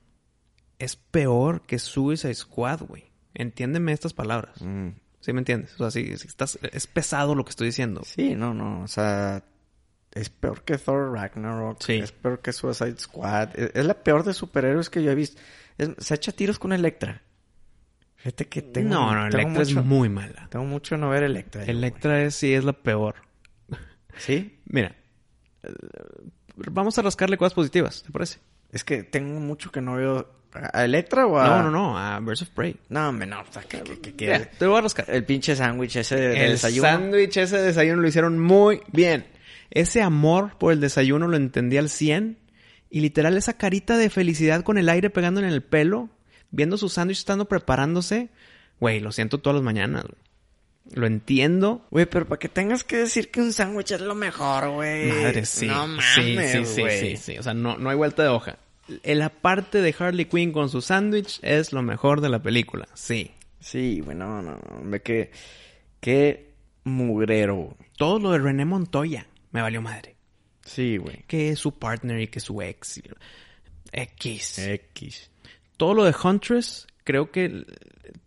[0.79, 3.11] es peor que Suicide Squad, güey.
[3.33, 4.61] Entiéndeme estas palabras.
[4.61, 4.89] Mm.
[5.19, 5.79] ¿Sí me entiendes?
[5.79, 8.01] O sea, estás, es pesado lo que estoy diciendo.
[8.03, 9.43] Sí, no, no, o sea,
[10.13, 11.93] es peor que Thor Ragnarok, Sí.
[11.93, 15.39] es peor que Suicide Squad, es, es la peor de superhéroes que yo he visto.
[15.77, 17.21] Es- se echa tiros con Electra.
[18.17, 20.47] Fíjate que tengo, no, no, tengo Electra es muy mala.
[20.49, 21.65] Tengo mucho no ver Electra.
[21.65, 23.15] yo, Electra es, sí es la peor.
[24.17, 24.59] ¿Sí?
[24.65, 24.95] Mira,
[26.55, 28.39] vamos a rascarle cosas positivas, ¿te parece?
[28.71, 30.41] Es que tengo mucho que no veo.
[30.73, 31.47] ¿A Electra o a.?
[31.47, 32.75] No, no, no, a Birds of Prey.
[32.89, 33.41] No, hombre, no.
[33.41, 33.63] O sea,
[34.17, 35.05] Mira, te voy a rascar.
[35.09, 36.89] El pinche sándwich ese de, El desayuno.
[36.89, 39.25] sándwich ese de desayuno lo hicieron muy bien.
[39.69, 42.37] Ese amor por el desayuno lo entendí al 100.
[42.89, 46.09] Y literal esa carita de felicidad con el aire pegando en el pelo,
[46.49, 48.29] viendo su sándwich estando preparándose.
[48.81, 50.17] Güey, lo siento todas las mañanas, güey.
[50.93, 51.85] Lo entiendo.
[51.91, 55.07] Güey, pero para que tengas que decir que un sándwich es lo mejor, güey.
[55.11, 55.67] Madre, sí.
[55.67, 56.99] No mames, sí, sí, sí, güey.
[56.99, 57.37] sí, sí.
[57.37, 58.57] O sea, no, no hay vuelta de hoja.
[59.03, 62.87] La parte de Harley Quinn con su sándwich es lo mejor de la película.
[62.93, 63.31] Sí.
[63.59, 64.59] Sí, güey, no, no, no.
[64.79, 65.31] Hombre, qué,
[65.99, 66.53] qué
[66.83, 67.55] mugrero.
[67.55, 67.75] güey.
[67.95, 70.15] Todo lo de René Montoya me valió madre.
[70.65, 71.23] Sí, güey.
[71.27, 73.01] Que es su partner y que es su ex.
[73.91, 74.59] X.
[74.59, 75.29] X.
[75.77, 77.65] todo lo de Huntress creo que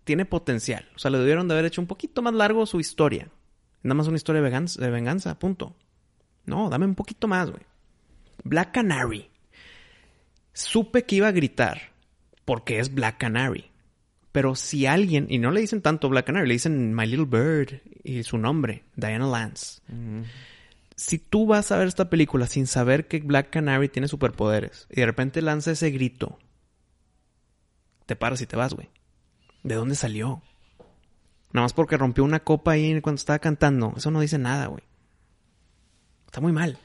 [0.04, 0.86] tiene potencial.
[0.94, 3.30] O sea, le debieron de haber hecho un poquito más largo su historia.
[3.82, 5.74] Nada más una historia de venganza, de venganza, punto.
[6.44, 7.62] No, dame un poquito más, güey.
[8.44, 9.30] Black Canary.
[10.52, 11.92] Supe que iba a gritar
[12.44, 13.70] porque es Black Canary.
[14.32, 17.80] Pero si alguien, y no le dicen tanto Black Canary, le dicen My Little Bird
[18.02, 19.80] y su nombre, Diana Lance.
[20.94, 24.96] Si tú vas a ver esta película sin saber que Black Canary tiene superpoderes y
[24.96, 26.38] de repente lanza ese grito
[28.06, 28.88] te paras y te vas, güey.
[29.62, 30.42] ¿De dónde salió?
[31.52, 33.94] Nada más porque rompió una copa ahí cuando estaba cantando.
[33.96, 34.82] Eso no dice nada, güey.
[36.26, 36.78] Está muy mal.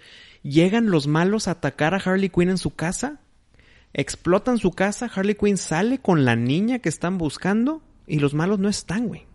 [0.43, 3.19] Llegan los malos a atacar a Harley Quinn en su casa.
[3.93, 5.09] Explotan su casa.
[5.13, 7.81] Harley Quinn sale con la niña que están buscando.
[8.07, 9.25] Y los malos no están, güey.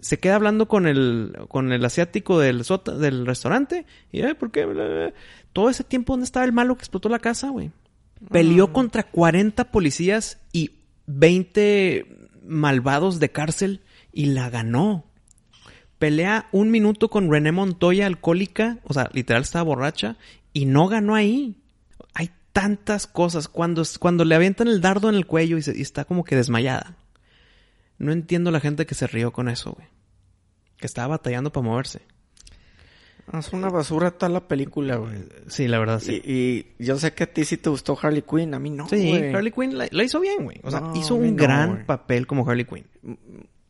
[0.00, 3.86] Se queda hablando con el, con el asiático del, sota- del restaurante.
[4.12, 4.64] Y, "Ay, ¿por qué?
[4.64, 5.14] Bla, bla, bla".
[5.52, 7.70] Todo ese tiempo, ¿dónde estaba el malo que explotó la casa, güey?
[8.30, 10.72] Peleó contra 40 policías y
[11.18, 12.06] 20
[12.44, 13.80] malvados de cárcel
[14.12, 15.04] y la ganó.
[15.98, 20.16] Pelea un minuto con René Montoya, alcohólica, o sea, literal estaba borracha,
[20.52, 21.56] y no ganó ahí.
[22.14, 23.48] Hay tantas cosas.
[23.48, 26.36] Cuando, cuando le avientan el dardo en el cuello y, se- y está como que
[26.36, 26.96] desmayada.
[27.98, 29.88] No entiendo la gente que se rió con eso, güey.
[30.78, 32.00] Que estaba batallando para moverse.
[33.32, 35.24] Es una basura toda la película, güey.
[35.48, 36.20] Sí, la verdad, sí.
[36.24, 38.88] Y, y yo sé que a ti sí te gustó Harley Quinn, a mí no,
[38.88, 39.32] Sí, güey.
[39.34, 40.58] Harley Quinn la, la hizo bien, güey.
[40.62, 41.86] O sea, No, hizo un no, gran güey.
[41.86, 42.86] papel como Harley Quinn.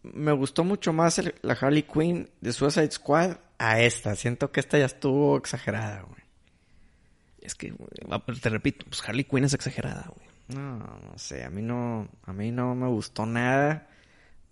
[0.03, 4.17] Me gustó mucho más el- la Harley Quinn de Suicide Squad a esta.
[4.17, 6.21] Siento que esta ya estuvo exagerada, güey.
[7.43, 7.91] Es que, güey,
[8.41, 10.29] te repito, pues Harley Quinn es exagerada, güey.
[10.59, 13.89] No, no sé, a mí no, a mí no me gustó nada.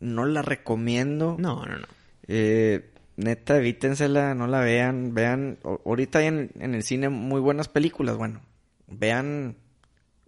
[0.01, 1.37] No la recomiendo.
[1.39, 1.87] No, no, no.
[2.29, 5.13] Eh, neta, evítensela, no la vean.
[5.15, 8.41] Vean, ahorita hay en, en el cine muy buenas películas, bueno.
[8.87, 9.57] Vean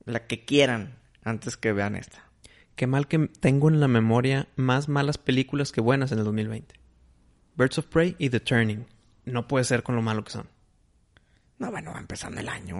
[0.04, 2.24] la que quieran antes que vean esta.
[2.76, 6.74] Qué mal que tengo en la memoria más malas películas que buenas en el 2020.
[7.56, 8.86] Birds of Prey y The Turning.
[9.24, 10.46] No puede ser con lo malo que son.
[11.58, 12.74] No, bueno, va empezando el año.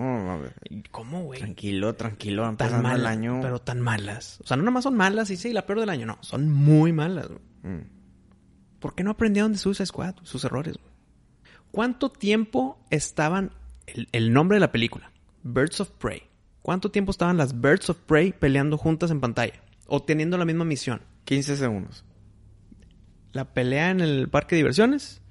[0.91, 1.39] ¿Cómo, güey?
[1.39, 3.41] Tranquilo, tranquilo, va Tan empezando el año.
[3.43, 4.41] pero tan malas.
[4.43, 6.07] O sea, no nada más son malas y sí, la peor del año.
[6.07, 7.41] No, son muy malas, güey.
[7.63, 8.00] Mm.
[8.81, 10.17] ¿Por qué no aprendieron de Suicide Squad?
[10.23, 10.93] Sus errores, güey.
[11.71, 13.53] ¿Cuánto tiempo estaban...
[13.87, 15.13] El, el nombre de la película.
[15.43, 16.23] Birds of Prey.
[16.63, 19.63] ¿Cuánto tiempo estaban las Birds of Prey peleando juntas en pantalla?
[19.87, 21.03] O teniendo la misma misión.
[21.25, 22.05] 15 segundos.
[23.33, 25.23] La pelea en el parque de diversiones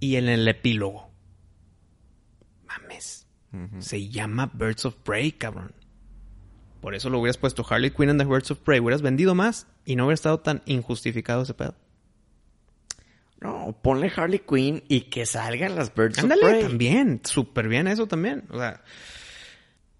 [0.00, 1.10] y en el epílogo.
[2.66, 3.26] Mames.
[3.80, 5.74] Se llama Birds of Prey, cabrón.
[6.80, 8.80] Por eso lo hubieras puesto Harley Quinn and the Birds of Prey.
[8.80, 11.74] Hubieras vendido más y no hubiera estado tan injustificado ese pedo.
[13.42, 16.62] No, ponle Harley Quinn y que salgan las Birds Ándale, of Prey.
[16.62, 17.20] también.
[17.24, 18.44] Súper bien eso también.
[18.50, 18.82] O sea,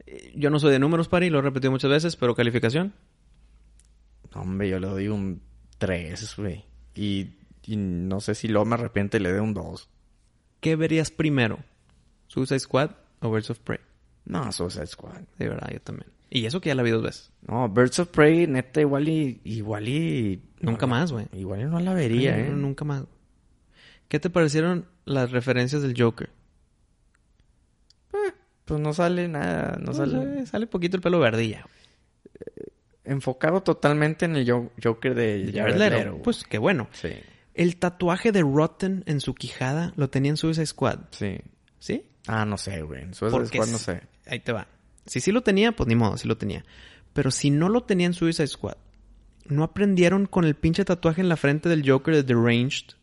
[0.06, 2.92] eh, yo no soy de números, Pari, lo he repetido muchas veces, pero calificación.
[4.34, 5.42] No, Hombre, yo le doy un
[5.78, 6.64] 3, güey.
[6.94, 7.30] Y,
[7.64, 9.88] y no sé si luego me arrepiento y le doy un 2.
[10.60, 11.58] ¿Qué verías primero?
[12.28, 13.80] ¿Suicide Squad o Birds of Prey?
[14.24, 15.20] No, Suicide Squad.
[15.38, 16.06] De verdad, yo también.
[16.30, 17.32] Y eso que ya la vi dos veces.
[17.46, 19.40] No, Birds of Prey, neta, igual y...
[19.44, 20.40] Igual y...
[20.60, 21.26] Nunca no más, güey.
[21.32, 22.48] Igual y no la vería, Ay, ¿eh?
[22.50, 23.04] no, Nunca más.
[24.12, 26.28] ¿Qué te parecieron las referencias del Joker?
[28.66, 30.40] Pues no sale nada, no No sale...
[30.40, 31.66] sé, sale poquito el pelo verdilla.
[33.04, 36.20] Enfocado totalmente en el Jo- Joker de De Jared Leto.
[36.22, 36.88] Pues qué bueno.
[36.92, 37.08] Sí,
[37.54, 40.98] El tatuaje de Rotten en su quijada lo tenía en Suicide Squad.
[41.12, 41.38] sí.
[41.78, 42.04] ¿Sí?
[42.26, 43.02] Ah, no sé, güey.
[43.04, 44.02] En Suicide Porque Squad no sé.
[44.26, 44.68] Ahí te va.
[45.06, 46.66] Si sí lo tenía, pues ni modo, sí lo tenía.
[47.14, 48.76] Pero si no lo tenía en Suicide Squad,
[49.46, 52.94] ¿no aprendieron con el pinche tatuaje en la frente del Joker de Deranged?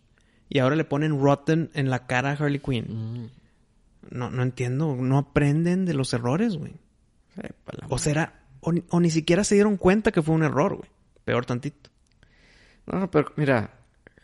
[0.49, 3.29] Y ahora le ponen Rotten en la cara a Harley Quinn.
[4.09, 4.95] No, no entiendo.
[4.95, 6.73] No aprenden de los errores, güey.
[7.89, 8.33] O será...
[8.61, 10.89] O, ni- o ni siquiera se dieron cuenta que fue un error, güey.
[11.23, 11.89] Peor tantito.
[12.87, 13.69] No, no, pero mira,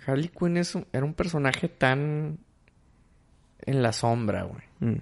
[0.05, 2.39] Harley Quinn es un- era un personaje tan
[3.61, 4.63] en la sombra, güey.
[4.79, 4.99] Mm.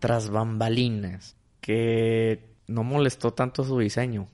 [0.00, 1.36] Tras bambalinas.
[1.60, 4.28] Que no molestó tanto su diseño.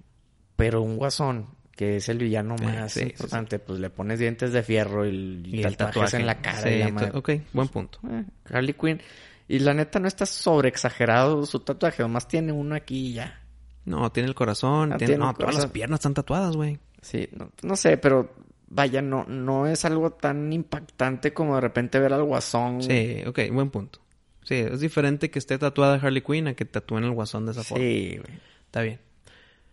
[0.56, 4.53] Pero un guasón, que es el villano más sí, sí, importante, pues le pones dientes
[4.53, 6.70] de fierro y, Y el tatuaje en la cara.
[6.70, 7.11] Y la madre.
[7.15, 7.99] ok, buen punto.
[8.11, 9.01] Eh, Harley Quinn.
[9.49, 13.40] Y la neta no está sobre exagerado su tatuaje, nomás tiene uno aquí y ya.
[13.85, 15.15] No, tiene el corazón, Ah, tiene...
[15.15, 16.78] tiene No, todas las piernas están tatuadas, güey.
[17.01, 18.32] Sí, no, no sé, pero
[18.69, 22.82] vaya, no, no es algo tan impactante como de repente ver al guasón.
[22.82, 23.99] Sí, ok, buen punto.
[24.44, 27.62] Sí, es diferente que esté tatuada Harley Quinn a que tatúen el guasón de esa
[27.65, 27.82] forma.
[27.85, 28.39] Sí, güey.
[28.66, 29.01] Está bien.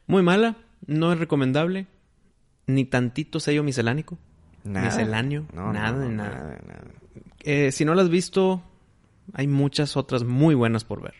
[0.08, 1.88] Muy mala, no es recomendable.
[2.68, 4.18] Ni tantito sello miscelánico.
[4.64, 4.86] Nada.
[4.88, 6.60] Misceláneo, No, nada no, nada.
[6.66, 6.84] nada.
[7.42, 8.62] Eh, si no la has visto,
[9.34, 11.16] hay muchas otras muy buenas por ver.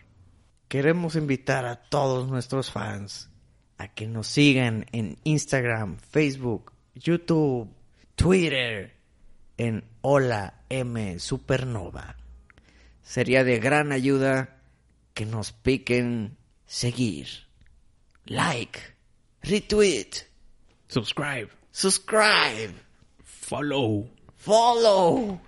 [0.68, 3.30] Queremos invitar a todos nuestros fans
[3.78, 7.68] a que nos sigan en Instagram, Facebook, YouTube,
[8.14, 8.94] Twitter,
[9.56, 12.16] en Hola M Supernova.
[13.02, 14.58] Sería de gran ayuda
[15.14, 17.26] que nos piquen seguir,
[18.26, 18.78] like,
[19.42, 20.24] retweet,
[20.88, 22.72] Subscribe, subscribe,
[23.24, 25.40] follow, follow,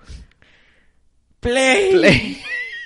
[1.40, 2.40] play,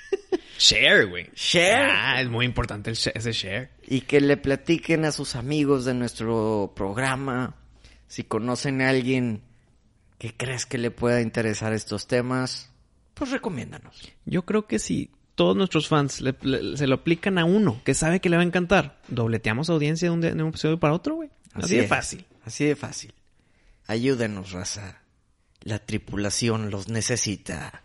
[0.59, 1.31] share, güey.
[1.35, 1.91] share.
[1.93, 3.71] Ah, es muy importante el sh- ese share.
[3.87, 7.57] y que le platiquen a sus amigos de nuestro programa.
[8.09, 9.43] Si conocen a alguien
[10.19, 12.71] que crees que le pueda interesar estos temas,
[13.15, 14.13] pues recomiéndanos.
[14.25, 17.95] Yo creo que si todos nuestros fans le- le- se lo aplican a uno que
[17.95, 21.15] sabe que le va a encantar, dobleteamos audiencia de un, de un episodio para otro,
[21.15, 21.31] güey.
[21.55, 22.25] Así, de es, fácil.
[22.45, 23.15] Así de fácil.
[23.87, 25.03] Ayúdenos, raza.
[25.63, 27.83] La tripulación los necesita.